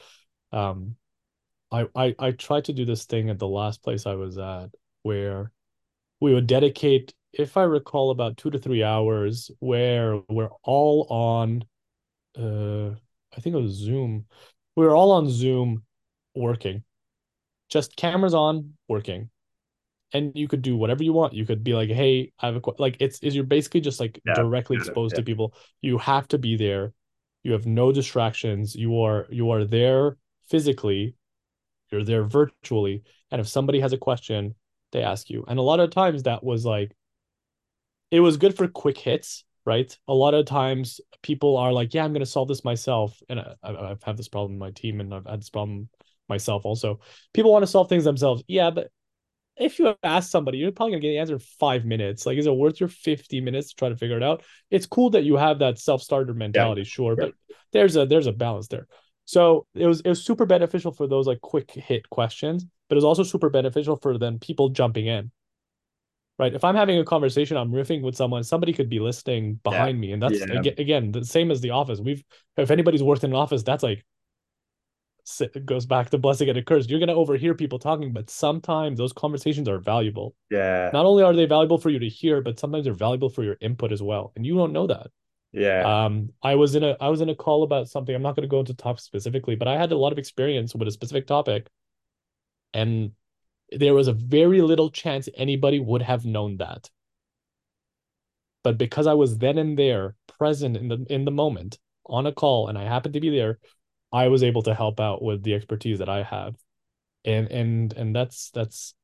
um, 0.52 0.96
I, 1.72 1.88
I 1.96 2.14
I 2.18 2.32
tried 2.32 2.66
to 2.66 2.74
do 2.74 2.84
this 2.86 3.06
thing 3.06 3.30
at 3.30 3.38
the 3.38 3.48
last 3.48 3.82
place 3.82 4.06
I 4.06 4.14
was 4.14 4.38
at 4.38 4.70
where 5.04 5.52
we 6.20 6.34
would 6.34 6.46
dedicate, 6.48 7.14
if 7.32 7.56
I 7.56 7.64
recall, 7.64 8.10
about 8.10 8.36
two 8.38 8.50
to 8.50 8.58
three 8.58 8.82
hours 8.84 9.50
where 9.60 10.22
we're 10.30 10.50
all 10.64 11.06
on 11.10 11.64
uh 12.38 12.90
I 13.36 13.40
think 13.40 13.54
it 13.56 13.60
was 13.62 13.72
Zoom. 13.72 14.26
We 14.76 14.84
were 14.84 14.96
all 14.96 15.12
on 15.12 15.28
Zoom 15.28 15.84
working. 16.34 16.82
Just 17.68 17.96
cameras 17.96 18.34
on, 18.34 18.74
working. 18.88 19.30
And 20.12 20.32
you 20.34 20.46
could 20.46 20.62
do 20.62 20.76
whatever 20.76 21.02
you 21.02 21.12
want. 21.12 21.32
You 21.32 21.46
could 21.46 21.64
be 21.64 21.74
like, 21.74 21.88
"Hey, 21.90 22.32
I 22.38 22.46
have 22.46 22.56
a 22.56 22.60
qu-. 22.60 22.74
like 22.78 22.98
it's 23.00 23.18
is 23.20 23.34
you're 23.34 23.44
basically 23.44 23.80
just 23.80 23.98
like 24.00 24.20
Yeah, 24.26 24.34
directly 24.34 24.76
exposed 24.76 25.14
yeah. 25.14 25.20
to 25.20 25.22
people. 25.24 25.54
You 25.80 25.98
have 25.98 26.28
to 26.28 26.38
be 26.38 26.56
there. 26.56 26.92
You 27.42 27.52
have 27.52 27.66
no 27.66 27.92
distractions. 27.92 28.74
You 28.74 29.00
are 29.00 29.26
you 29.30 29.50
are 29.50 29.64
there 29.64 30.18
physically. 30.48 31.16
You're 31.90 32.04
there 32.04 32.24
virtually. 32.24 33.02
And 33.30 33.40
if 33.40 33.48
somebody 33.48 33.80
has 33.80 33.92
a 33.92 33.98
question, 33.98 34.54
they 34.92 35.02
ask 35.02 35.30
you. 35.30 35.44
And 35.48 35.58
a 35.58 35.62
lot 35.62 35.80
of 35.80 35.90
times 35.90 36.24
that 36.24 36.44
was 36.44 36.64
like 36.64 36.94
it 38.10 38.20
was 38.20 38.36
good 38.36 38.54
for 38.56 38.68
quick 38.68 38.98
hits, 38.98 39.44
right? 39.64 39.96
A 40.08 40.14
lot 40.14 40.34
of 40.34 40.46
times 40.46 41.00
people 41.22 41.56
are 41.56 41.72
like, 41.72 41.94
yeah, 41.94 42.04
I'm 42.04 42.12
going 42.12 42.20
to 42.20 42.26
solve 42.26 42.48
this 42.48 42.64
myself. 42.64 43.20
And 43.28 43.40
I, 43.40 43.54
I've 43.62 44.02
had 44.02 44.16
this 44.16 44.28
problem 44.28 44.52
in 44.52 44.58
my 44.58 44.70
team 44.70 45.00
and 45.00 45.14
I've 45.14 45.26
had 45.26 45.40
this 45.40 45.50
problem 45.50 45.88
myself 46.28 46.64
also. 46.64 47.00
People 47.32 47.52
want 47.52 47.62
to 47.62 47.66
solve 47.70 47.88
things 47.88 48.04
themselves. 48.04 48.42
Yeah, 48.48 48.70
but 48.70 48.90
if 49.56 49.78
you 49.78 49.94
ask 50.02 50.30
somebody, 50.30 50.58
you're 50.58 50.72
probably 50.72 50.92
going 50.92 51.02
to 51.02 51.06
get 51.08 51.12
the 51.12 51.18
answer 51.18 51.34
in 51.34 51.40
five 51.60 51.84
minutes. 51.84 52.24
Like, 52.26 52.38
is 52.38 52.46
it 52.46 52.54
worth 52.54 52.80
your 52.80 52.88
50 52.88 53.40
minutes 53.40 53.68
to 53.68 53.74
try 53.76 53.88
to 53.90 53.96
figure 53.96 54.16
it 54.16 54.22
out? 54.22 54.42
It's 54.70 54.86
cool 54.86 55.10
that 55.10 55.24
you 55.24 55.36
have 55.36 55.58
that 55.58 55.78
self-starter 55.78 56.34
mentality, 56.34 56.84
sure, 56.84 57.14
Yeah. 57.18 57.26
but 57.26 57.34
there's 57.72 57.96
a 57.96 58.06
there's 58.06 58.26
a 58.26 58.32
balance 58.32 58.68
there. 58.68 58.86
So 59.24 59.66
it 59.74 59.86
was 59.86 60.00
it 60.00 60.08
was 60.08 60.24
super 60.24 60.46
beneficial 60.46 60.90
for 60.92 61.06
those 61.06 61.26
like 61.26 61.40
quick 61.40 61.70
hit 61.70 62.08
questions, 62.10 62.64
but 62.88 62.94
it 62.94 62.96
was 62.96 63.04
also 63.04 63.22
super 63.22 63.50
beneficial 63.50 63.96
for 63.96 64.18
then 64.18 64.38
people 64.38 64.70
jumping 64.70 65.06
in 65.06 65.30
right? 66.38 66.54
If 66.54 66.64
I'm 66.64 66.74
having 66.74 66.98
a 66.98 67.04
conversation, 67.04 67.56
I'm 67.56 67.70
riffing 67.72 68.02
with 68.02 68.16
someone, 68.16 68.44
somebody 68.44 68.72
could 68.72 68.88
be 68.88 69.00
listening 69.00 69.60
behind 69.62 70.00
me. 70.00 70.12
And 70.12 70.22
that's 70.22 70.40
Yeah. 70.40 70.58
aga- 70.58 70.80
again 70.80 71.12
the 71.12 71.24
same 71.24 71.50
as 71.50 71.60
the 71.60 71.70
office. 71.70 72.00
We've 72.00 72.22
if 72.56 72.70
anybody's 72.70 73.02
worked 73.02 73.24
in 73.24 73.30
an 73.30 73.36
office, 73.36 73.62
that's 73.62 73.82
like 73.82 74.04
it 75.40 75.64
goes 75.66 75.86
back 75.86 76.10
to 76.10 76.18
blessing 76.18 76.48
and 76.48 76.58
a 76.58 76.62
curse. 76.62 76.88
You're 76.88 76.98
gonna 76.98 77.14
overhear 77.14 77.54
people 77.54 77.78
talking, 77.78 78.12
but 78.12 78.28
sometimes 78.28 78.98
those 78.98 79.12
conversations 79.12 79.68
are 79.68 79.78
valuable. 79.78 80.34
Yeah. 80.50 80.90
Not 80.92 81.06
only 81.06 81.22
are 81.22 81.32
they 81.32 81.46
valuable 81.46 81.78
for 81.78 81.90
you 81.90 82.00
to 82.00 82.08
hear, 82.08 82.40
but 82.40 82.58
sometimes 82.58 82.84
they're 82.84 82.94
valuable 82.94 83.28
for 83.28 83.44
your 83.44 83.56
input 83.60 83.92
as 83.92 84.02
well. 84.02 84.32
And 84.34 84.44
you 84.44 84.56
don't 84.56 84.72
know 84.72 84.88
that. 84.88 85.10
Yeah. 85.52 86.06
Um, 86.06 86.30
I 86.42 86.56
was 86.56 86.74
in 86.74 86.82
a 86.82 86.96
I 87.00 87.08
was 87.08 87.20
in 87.20 87.28
a 87.28 87.34
call 87.36 87.62
about 87.62 87.88
something. 87.88 88.14
I'm 88.14 88.22
not 88.22 88.34
going 88.34 88.48
to 88.48 88.48
go 88.48 88.60
into 88.60 88.74
top 88.74 88.98
specifically, 88.98 89.54
but 89.54 89.68
I 89.68 89.76
had 89.76 89.92
a 89.92 89.96
lot 89.96 90.10
of 90.10 90.18
experience 90.18 90.74
with 90.74 90.88
a 90.88 90.90
specific 90.90 91.26
topic, 91.26 91.68
and 92.74 93.12
there 93.76 93.94
was 93.94 94.08
a 94.08 94.12
very 94.12 94.60
little 94.60 94.90
chance 94.90 95.28
anybody 95.34 95.78
would 95.80 96.02
have 96.02 96.24
known 96.24 96.58
that. 96.58 96.90
But 98.62 98.78
because 98.78 99.06
I 99.06 99.14
was 99.14 99.38
then 99.38 99.58
and 99.58 99.78
there, 99.78 100.14
present 100.38 100.76
in 100.76 100.88
the 100.88 101.04
in 101.10 101.24
the 101.24 101.30
moment, 101.30 101.78
on 102.06 102.26
a 102.26 102.32
call, 102.32 102.68
and 102.68 102.78
I 102.78 102.84
happened 102.84 103.14
to 103.14 103.20
be 103.20 103.30
there, 103.30 103.58
I 104.12 104.28
was 104.28 104.42
able 104.42 104.62
to 104.62 104.74
help 104.74 105.00
out 105.00 105.22
with 105.22 105.42
the 105.42 105.54
expertise 105.54 105.98
that 105.98 106.08
I 106.08 106.22
have, 106.22 106.54
and 107.24 107.50
and 107.50 107.92
and 107.94 108.14
that's 108.14 108.50
that's 108.50 108.94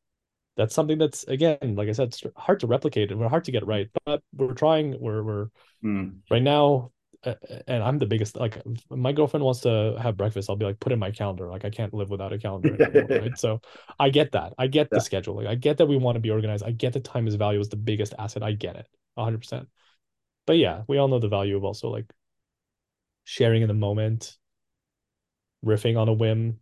that's 0.56 0.74
something 0.74 0.98
that's 0.98 1.24
again, 1.24 1.74
like 1.76 1.88
I 1.88 1.92
said, 1.92 2.14
hard 2.36 2.60
to 2.60 2.66
replicate 2.66 3.10
and 3.10 3.22
hard 3.22 3.44
to 3.44 3.52
get 3.52 3.66
right. 3.66 3.88
But 4.04 4.22
we're 4.34 4.54
trying. 4.54 5.00
We're 5.00 5.22
we're 5.22 5.48
Mm. 5.84 6.22
right 6.28 6.42
now 6.42 6.90
and 7.24 7.82
i'm 7.82 7.98
the 7.98 8.06
biggest 8.06 8.36
like 8.36 8.62
my 8.90 9.12
girlfriend 9.12 9.44
wants 9.44 9.60
to 9.60 9.96
have 10.00 10.16
breakfast 10.16 10.48
i'll 10.48 10.56
be 10.56 10.64
like 10.64 10.78
put 10.78 10.92
in 10.92 10.98
my 10.98 11.10
calendar 11.10 11.48
like 11.48 11.64
i 11.64 11.70
can't 11.70 11.92
live 11.92 12.10
without 12.10 12.32
a 12.32 12.38
calendar 12.38 12.74
anymore 12.74 13.10
right? 13.20 13.36
So 13.36 13.60
i 13.98 14.08
get 14.08 14.32
that 14.32 14.54
i 14.58 14.66
get 14.66 14.92
Yeah. 14.92 15.00
the 15.00 15.32
Like 15.32 15.46
i 15.46 15.54
get 15.56 15.78
that 15.78 15.86
we 15.86 15.96
want 15.96 16.16
to 16.16 16.20
be 16.20 16.30
organized 16.30 16.64
i 16.64 16.70
get 16.70 16.92
that 16.92 17.04
time 17.04 17.26
is 17.26 17.34
value 17.34 17.58
is 17.60 17.68
the 17.68 17.76
biggest 17.76 18.14
asset 18.18 18.42
i 18.42 18.52
get 18.52 18.76
it 18.76 18.86
100% 19.14 19.68
but 20.46 20.58
yeah 20.58 20.82
we 20.86 20.98
all 20.98 21.08
know 21.08 21.18
the 21.18 21.28
value 21.28 21.56
of 21.56 21.64
also 21.64 21.88
like 21.88 22.06
sharing 23.24 23.62
in 23.62 23.68
the 23.68 23.74
moment 23.74 24.38
riffing 25.64 25.98
on 25.98 26.08
a 26.08 26.12
whim 26.12 26.58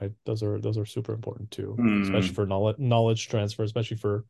right? 0.00 0.12
Those 0.26 0.42
are 0.42 0.60
those 0.60 0.78
are 0.78 0.86
super 0.86 1.12
important 1.12 1.50
too 1.50 1.82
especially 2.02 2.32
Mm. 2.32 2.34
for 2.34 2.46
knowledge 2.46 2.78
knowledge 2.78 3.28
transfer 3.28 3.62
especially 3.64 3.96
for 3.96 4.24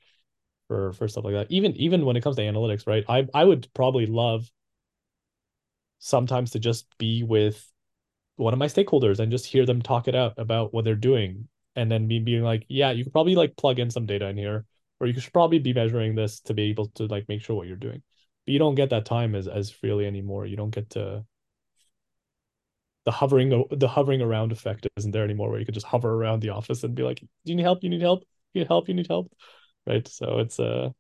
for 0.68 0.93
for 0.95 1.09
stuff 1.09 1.24
like 1.24 1.34
that. 1.34 1.51
Even 1.51 1.76
even 1.76 2.05
when 2.07 2.16
it 2.16 2.22
comes 2.22 2.36
to 2.36 2.43
analytics 2.43 2.86
right? 2.86 3.05
I 3.09 3.26
i 3.34 3.45
would 3.45 3.68
probably 3.74 4.07
love 4.07 4.51
sometimes 6.01 6.51
to 6.51 6.59
just 6.59 6.87
be 6.99 7.23
with 7.23 7.65
one 8.37 8.53
of 8.53 8.59
my 8.59 8.67
stakeholders 8.67 9.21
and 9.21 9.31
just 9.31 9.47
hear 9.47 9.67
them 9.67 9.81
talk 9.83 10.09
it 10.09 10.15
out 10.15 10.35
about 10.39 10.75
what 10.75 10.85
they're 10.85 10.95
doing. 10.95 11.49
And 11.77 11.91
then 11.91 12.09
me 12.09 12.19
being 12.19 12.43
like 12.43 12.67
yeah 12.69 12.91
you 12.91 13.05
could 13.05 13.13
probably 13.13 13.37
like 13.37 13.57
plug 13.57 13.79
in 13.79 13.91
some 13.91 14.07
data 14.07 14.27
in 14.29 14.37
here 14.37 14.67
or 14.99 15.07
you 15.07 15.19
should 15.21 15.33
probably 15.33 15.61
be 15.61 15.73
measuring 15.73 16.15
this 16.15 16.41
to 16.41 16.55
be 16.55 16.65
able 16.65 16.89
to 16.97 17.07
like 17.07 17.29
make 17.29 17.43
sure 17.43 17.57
what 17.57 17.69
you're 17.69 17.77
doing. 17.77 18.03
But 18.47 18.53
you 18.53 18.59
don't 18.59 18.75
get 18.75 18.91
that 18.91 19.07
time 19.07 19.35
as 19.35 19.47
as 19.47 19.71
freely 19.71 20.07
anymore. 20.07 20.47
You 20.47 20.57
don't 20.57 20.75
get 20.75 20.91
to 20.91 21.25
the 23.05 23.13
hovering 23.13 23.65
the 23.71 23.89
hovering 23.89 24.21
around 24.21 24.53
effect 24.53 24.87
isn't 24.97 25.11
there 25.13 25.25
anymore 25.25 25.51
where 25.51 25.59
you 25.59 25.65
could 25.65 25.75
just 25.75 25.87
hover 25.87 26.13
around 26.15 26.41
the 26.41 26.51
office 26.51 26.85
and 26.85 26.95
be 26.95 27.03
like 27.03 27.21
do 27.21 27.27
you 27.45 27.55
need 27.57 27.63
help 27.63 27.83
you 27.83 27.89
need 27.89 28.03
help 28.03 28.25
you 28.53 28.61
need 28.61 28.69
help 28.69 28.89
you 28.89 28.95
need 28.95 29.07
help 29.09 29.33
right? 29.87 30.07
So 30.09 30.39
it's 30.41 30.59
uh 30.61 30.91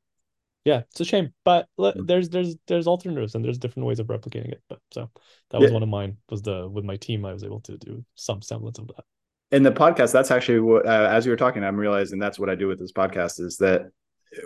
yeah 0.64 0.80
it's 0.90 1.00
a 1.00 1.04
shame 1.04 1.32
but 1.44 1.66
Mm. 1.78 2.06
there's 2.06 2.28
there's 2.28 2.56
there's 2.66 2.86
alternatives 2.86 3.34
and 3.34 3.44
there's 3.44 3.58
different 3.58 3.86
ways 3.86 3.98
of 4.00 4.06
replicating 4.08 4.52
it 4.52 4.62
but 4.68 4.78
so 4.92 5.10
that 5.50 5.60
was 5.60 5.70
Yeah. 5.70 5.74
one 5.74 5.82
of 5.82 5.88
mine 5.88 6.18
was 6.30 6.42
the 6.42 6.68
with 6.68 6.84
my 6.84 6.96
team 6.96 7.24
i 7.24 7.32
was 7.32 7.44
able 7.44 7.60
to 7.62 7.78
do 7.78 8.04
some 8.14 8.42
semblance 8.42 8.78
of 8.78 8.88
that 8.88 9.04
in 9.50 9.62
the 9.62 9.72
podcast 9.72 10.12
that's 10.12 10.30
actually 10.30 10.60
what 10.60 10.86
uh, 10.86 11.08
as 11.10 11.24
you 11.24 11.30
were 11.32 11.36
talking 11.36 11.64
i'm 11.64 11.76
realizing 11.76 12.18
that's 12.18 12.38
what 12.38 12.50
i 12.50 12.54
do 12.54 12.68
with 12.68 12.78
this 12.78 12.92
podcast 12.92 13.40
is 13.40 13.56
that 13.56 13.90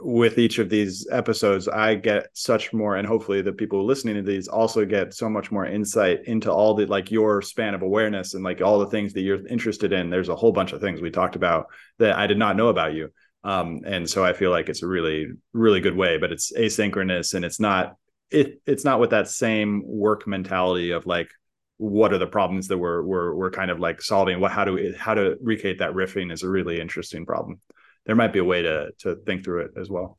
with 0.01 0.39
each 0.39 0.59
of 0.59 0.71
these 0.71 1.07
episodes 1.11 1.69
i 1.69 1.95
get 1.95 2.29
such 2.33 2.73
more 2.73 2.97
and 2.97 3.07
hopefully 3.07 3.43
the 3.43 3.53
people 3.53 3.85
listening 3.85 4.15
to 4.15 4.23
these 4.23 4.49
also 4.49 4.85
get 4.87 5.13
so 5.13 5.29
much 5.29 5.51
more 5.53 5.67
insight 5.67 6.21
into 6.25 6.51
all 6.51 6.73
the 6.75 6.87
like 6.87 7.11
your 7.11 7.43
span 7.43 7.75
of 7.75 7.83
awareness 7.83 8.33
and 8.33 8.43
like 8.43 8.63
all 8.63 8.79
the 8.79 8.87
things 8.87 9.13
that 9.13 9.21
you're 9.21 9.47
interested 9.49 9.93
in 9.93 10.09
there's 10.09 10.31
a 10.31 10.37
whole 10.37 10.53
bunch 10.53 10.73
of 10.73 10.81
things 10.81 11.03
we 11.03 11.11
talked 11.11 11.37
about 11.37 11.67
that 11.99 12.17
i 12.17 12.27
did 12.27 12.39
not 12.39 12.57
know 12.57 12.69
about 12.69 12.95
you 12.95 13.11
um, 13.45 13.81
and 13.87 14.09
so 14.09 14.25
i 14.25 14.33
feel 14.33 14.51
like 14.51 14.69
it's 14.69 14.83
a 14.83 14.87
really 14.87 15.27
really 15.53 15.81
good 15.81 15.97
way 15.97 16.19
but 16.19 16.33
it's 16.33 16.53
asynchronous 16.53 17.35
and 17.35 17.45
it's 17.45 17.61
not 17.61 17.97
it 18.31 18.61
it's 18.67 18.85
not 18.85 19.01
with 19.01 19.11
that 19.11 19.29
same 19.29 19.83
work 19.87 20.27
mentality 20.27 20.91
of 20.91 21.07
like 21.07 21.29
what 21.77 22.13
are 22.13 22.19
the 22.19 22.27
problems 22.27 22.69
that 22.69 22.79
we're 22.79 23.03
we're 23.03 23.35
we're 23.35 23.51
kind 23.51 23.71
of 23.71 23.81
like 23.81 24.01
solving? 24.01 24.41
What 24.41 24.53
how 24.53 24.65
do 24.65 24.73
we 24.75 24.95
how 24.99 25.15
to 25.15 25.37
recreate 25.41 25.79
that 25.79 25.93
riffing 25.93 26.33
is 26.33 26.43
a 26.43 26.49
really 26.49 26.81
interesting 26.81 27.27
problem. 27.27 27.61
There 28.07 28.17
might 28.17 28.33
be 28.33 28.39
a 28.39 28.45
way 28.45 28.63
to 28.63 28.91
to 29.01 29.17
think 29.27 29.45
through 29.45 29.63
it 29.67 29.71
as 29.77 29.91
well. 29.91 30.19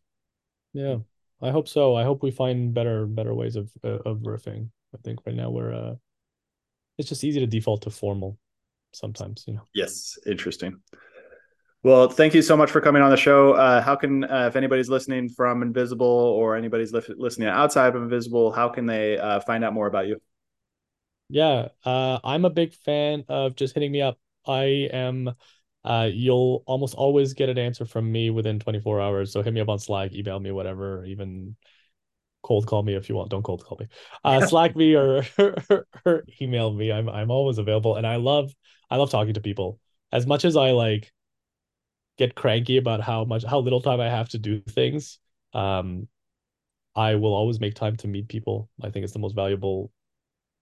Yeah 0.74 0.98
i 1.42 1.52
hope 1.52 1.68
so. 1.68 1.96
I 1.96 2.04
hope 2.04 2.24
we 2.24 2.32
find 2.32 2.74
better 2.74 3.06
better 3.06 3.34
ways 3.34 3.56
of 3.56 3.70
uh, 3.84 4.00
of 4.06 4.20
riffing. 4.20 4.70
I 4.94 4.98
think 5.04 5.20
right 5.26 5.36
now 5.36 5.50
we're 5.50 5.74
uh 5.74 5.96
it's 6.98 7.10
just 7.10 7.24
easy 7.24 7.40
to 7.42 7.48
default 7.48 7.82
to 7.84 7.90
formal 7.90 8.38
sometimes 8.94 9.44
you 9.48 9.54
know? 9.54 9.62
Yes 9.74 10.18
interesting 10.26 10.80
well 11.86 12.10
thank 12.10 12.34
you 12.34 12.42
so 12.42 12.58
much 12.58 12.72
for 12.72 12.82
coming 12.82 13.02
on 13.02 13.12
the 13.12 13.18
show 13.18 13.54
uh, 13.54 13.80
how 13.80 13.96
can 13.96 14.24
uh, 14.24 14.48
if 14.48 14.56
anybody's 14.56 14.90
listening 14.90 15.30
from 15.30 15.62
invisible 15.62 16.08
or 16.08 16.56
anybody's 16.56 16.92
li- 16.92 17.02
listening 17.16 17.48
outside 17.48 17.96
of 17.96 18.02
invisible 18.02 18.52
how 18.52 18.68
can 18.68 18.88
they 18.88 19.18
uh, 19.20 19.40
find 19.42 19.64
out 19.64 19.74
more 19.74 19.88
about 19.88 20.08
you 20.08 20.20
Yeah, 21.30 21.70
uh, 21.84 22.20
I'm 22.24 22.46
a 22.46 22.50
big 22.50 22.74
fan 22.74 23.24
of 23.28 23.56
just 23.56 23.74
hitting 23.74 23.92
me 23.92 24.02
up. 24.02 24.20
I 24.46 24.90
am, 24.94 25.34
uh, 25.84 26.10
you'll 26.12 26.64
almost 26.68 26.94
always 26.96 27.34
get 27.34 27.50
an 27.50 27.58
answer 27.58 27.86
from 27.86 28.12
me 28.12 28.30
within 28.30 28.60
24 28.60 29.02
hours. 29.02 29.32
So 29.32 29.42
hit 29.42 29.54
me 29.54 29.62
up 29.62 29.70
on 29.70 29.80
Slack, 29.80 30.14
email 30.14 30.40
me, 30.40 30.52
whatever, 30.52 31.04
even 31.06 31.56
cold 32.44 32.68
call 32.68 32.84
me 32.84 32.96
if 32.96 33.10
you 33.10 33.16
want. 33.16 33.32
Don't 33.32 33.44
cold 33.44 33.66
call 33.66 33.78
me. 33.80 33.88
Uh, 34.24 34.42
Slack 34.48 34.76
me 34.76 34.96
or, 34.96 35.26
or, 35.40 35.88
or 36.06 36.26
email 36.42 36.74
me. 36.74 36.92
I'm 36.92 37.10
I'm 37.10 37.32
always 37.32 37.58
available, 37.58 37.96
and 37.96 38.08
I 38.08 38.18
love 38.18 38.54
I 38.90 38.98
love 38.98 39.12
talking 39.12 39.36
to 39.36 39.42
people. 39.42 39.80
As 40.12 40.28
much 40.28 40.46
as 40.46 40.56
I 40.58 40.72
like 40.72 41.12
get 42.18 42.36
cranky 42.36 42.78
about 42.78 43.02
how 43.02 43.26
much 43.26 43.44
how 43.44 43.60
little 43.60 43.82
time 43.82 44.00
I 44.00 44.10
have 44.10 44.30
to 44.30 44.38
do 44.38 44.62
things, 44.62 45.20
um, 45.54 46.08
I 46.96 47.16
will 47.16 47.34
always 47.34 47.60
make 47.60 47.76
time 47.76 47.96
to 47.98 48.08
meet 48.08 48.28
people. 48.28 48.70
I 48.82 48.90
think 48.90 49.04
it's 49.04 49.14
the 49.14 49.20
most 49.20 49.36
valuable 49.36 49.92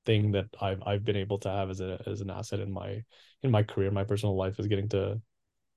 thing 0.05 0.31
that 0.33 0.47
I've 0.61 0.81
I've 0.85 1.05
been 1.05 1.15
able 1.15 1.39
to 1.39 1.49
have 1.49 1.69
as 1.69 1.81
a 1.81 2.01
as 2.07 2.21
an 2.21 2.29
asset 2.29 2.59
in 2.59 2.71
my 2.71 3.03
in 3.43 3.51
my 3.51 3.63
career, 3.63 3.91
my 3.91 4.03
personal 4.03 4.35
life 4.35 4.59
is 4.59 4.67
getting 4.67 4.89
to 4.89 5.21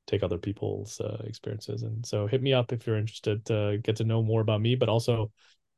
take 0.07 0.23
other 0.23 0.39
people's 0.39 1.01
uh, 1.01 1.23
experiences. 1.25 1.83
And 1.83 2.05
so 2.07 2.27
hit 2.27 2.43
me 2.43 2.53
up 2.53 2.73
if 2.73 2.87
you're 2.87 2.99
interested 2.99 3.45
to 3.47 3.79
get 3.83 3.97
to 3.97 4.05
know 4.05 4.23
more 4.23 4.41
about 4.41 4.61
me, 4.61 4.77
but 4.77 4.89
also 4.89 5.33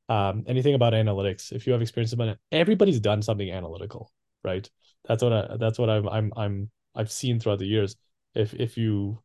um, 0.09 0.45
anything 0.47 0.75
about 0.75 0.93
analytics. 0.93 1.53
If 1.53 1.67
you 1.67 1.73
have 1.73 1.83
experience 1.83 2.13
about 2.13 2.29
it, 2.29 2.39
everybody's 2.53 3.01
done 3.01 3.23
something 3.23 3.51
analytical, 3.51 4.13
right? 4.45 4.69
That's 5.07 5.23
what 5.23 5.33
I 5.33 5.57
that's 5.59 5.79
what 5.79 5.91
I'm 5.91 6.09
I'm 6.09 6.33
I'm 6.37 6.71
I've 6.95 7.11
seen 7.13 7.41
throughout 7.41 7.59
the 7.59 7.67
years. 7.67 7.97
If 8.35 8.55
if 8.55 8.77
you 8.77 9.23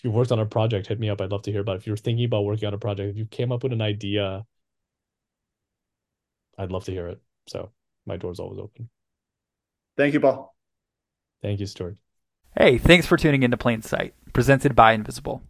if 0.00 0.04
you 0.04 0.10
worked 0.10 0.32
on 0.32 0.38
a 0.38 0.46
project, 0.46 0.86
hit 0.86 0.98
me 0.98 1.10
up. 1.10 1.20
I'd 1.20 1.30
love 1.30 1.42
to 1.42 1.52
hear 1.52 1.60
about 1.60 1.76
it. 1.76 1.80
If 1.80 1.86
you're 1.86 1.94
thinking 1.94 2.24
about 2.24 2.46
working 2.46 2.66
on 2.66 2.72
a 2.72 2.78
project, 2.78 3.10
if 3.10 3.16
you 3.18 3.26
came 3.26 3.52
up 3.52 3.62
with 3.62 3.74
an 3.74 3.82
idea, 3.82 4.46
I'd 6.56 6.72
love 6.72 6.84
to 6.84 6.92
hear 6.92 7.08
it. 7.08 7.20
So 7.46 7.70
my 8.06 8.16
door's 8.16 8.40
always 8.40 8.58
open. 8.58 8.88
Thank 9.98 10.14
you, 10.14 10.20
Paul. 10.20 10.56
Thank 11.42 11.60
you, 11.60 11.66
Stewart. 11.66 11.98
Hey, 12.56 12.78
thanks 12.78 13.04
for 13.06 13.18
tuning 13.18 13.42
into 13.42 13.58
Plain 13.58 13.82
Sight, 13.82 14.14
presented 14.32 14.74
by 14.74 14.94
Invisible. 14.94 15.42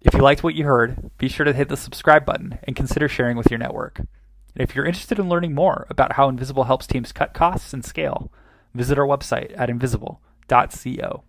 If 0.00 0.14
you 0.14 0.20
liked 0.20 0.44
what 0.44 0.54
you 0.54 0.66
heard, 0.66 1.10
be 1.18 1.26
sure 1.26 1.44
to 1.44 1.52
hit 1.52 1.68
the 1.68 1.76
subscribe 1.76 2.24
button 2.24 2.60
and 2.62 2.76
consider 2.76 3.08
sharing 3.08 3.36
with 3.36 3.50
your 3.50 3.58
network. 3.58 3.98
And 3.98 4.06
if 4.54 4.76
you're 4.76 4.86
interested 4.86 5.18
in 5.18 5.28
learning 5.28 5.52
more 5.52 5.84
about 5.90 6.12
how 6.12 6.28
Invisible 6.28 6.64
helps 6.64 6.86
teams 6.86 7.10
cut 7.10 7.34
costs 7.34 7.72
and 7.72 7.84
scale, 7.84 8.32
visit 8.72 9.00
our 9.00 9.06
website 9.06 9.52
at 9.58 9.68
invisible.co. 9.68 11.24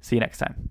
See 0.00 0.14
you 0.14 0.20
next 0.20 0.38
time. 0.38 0.64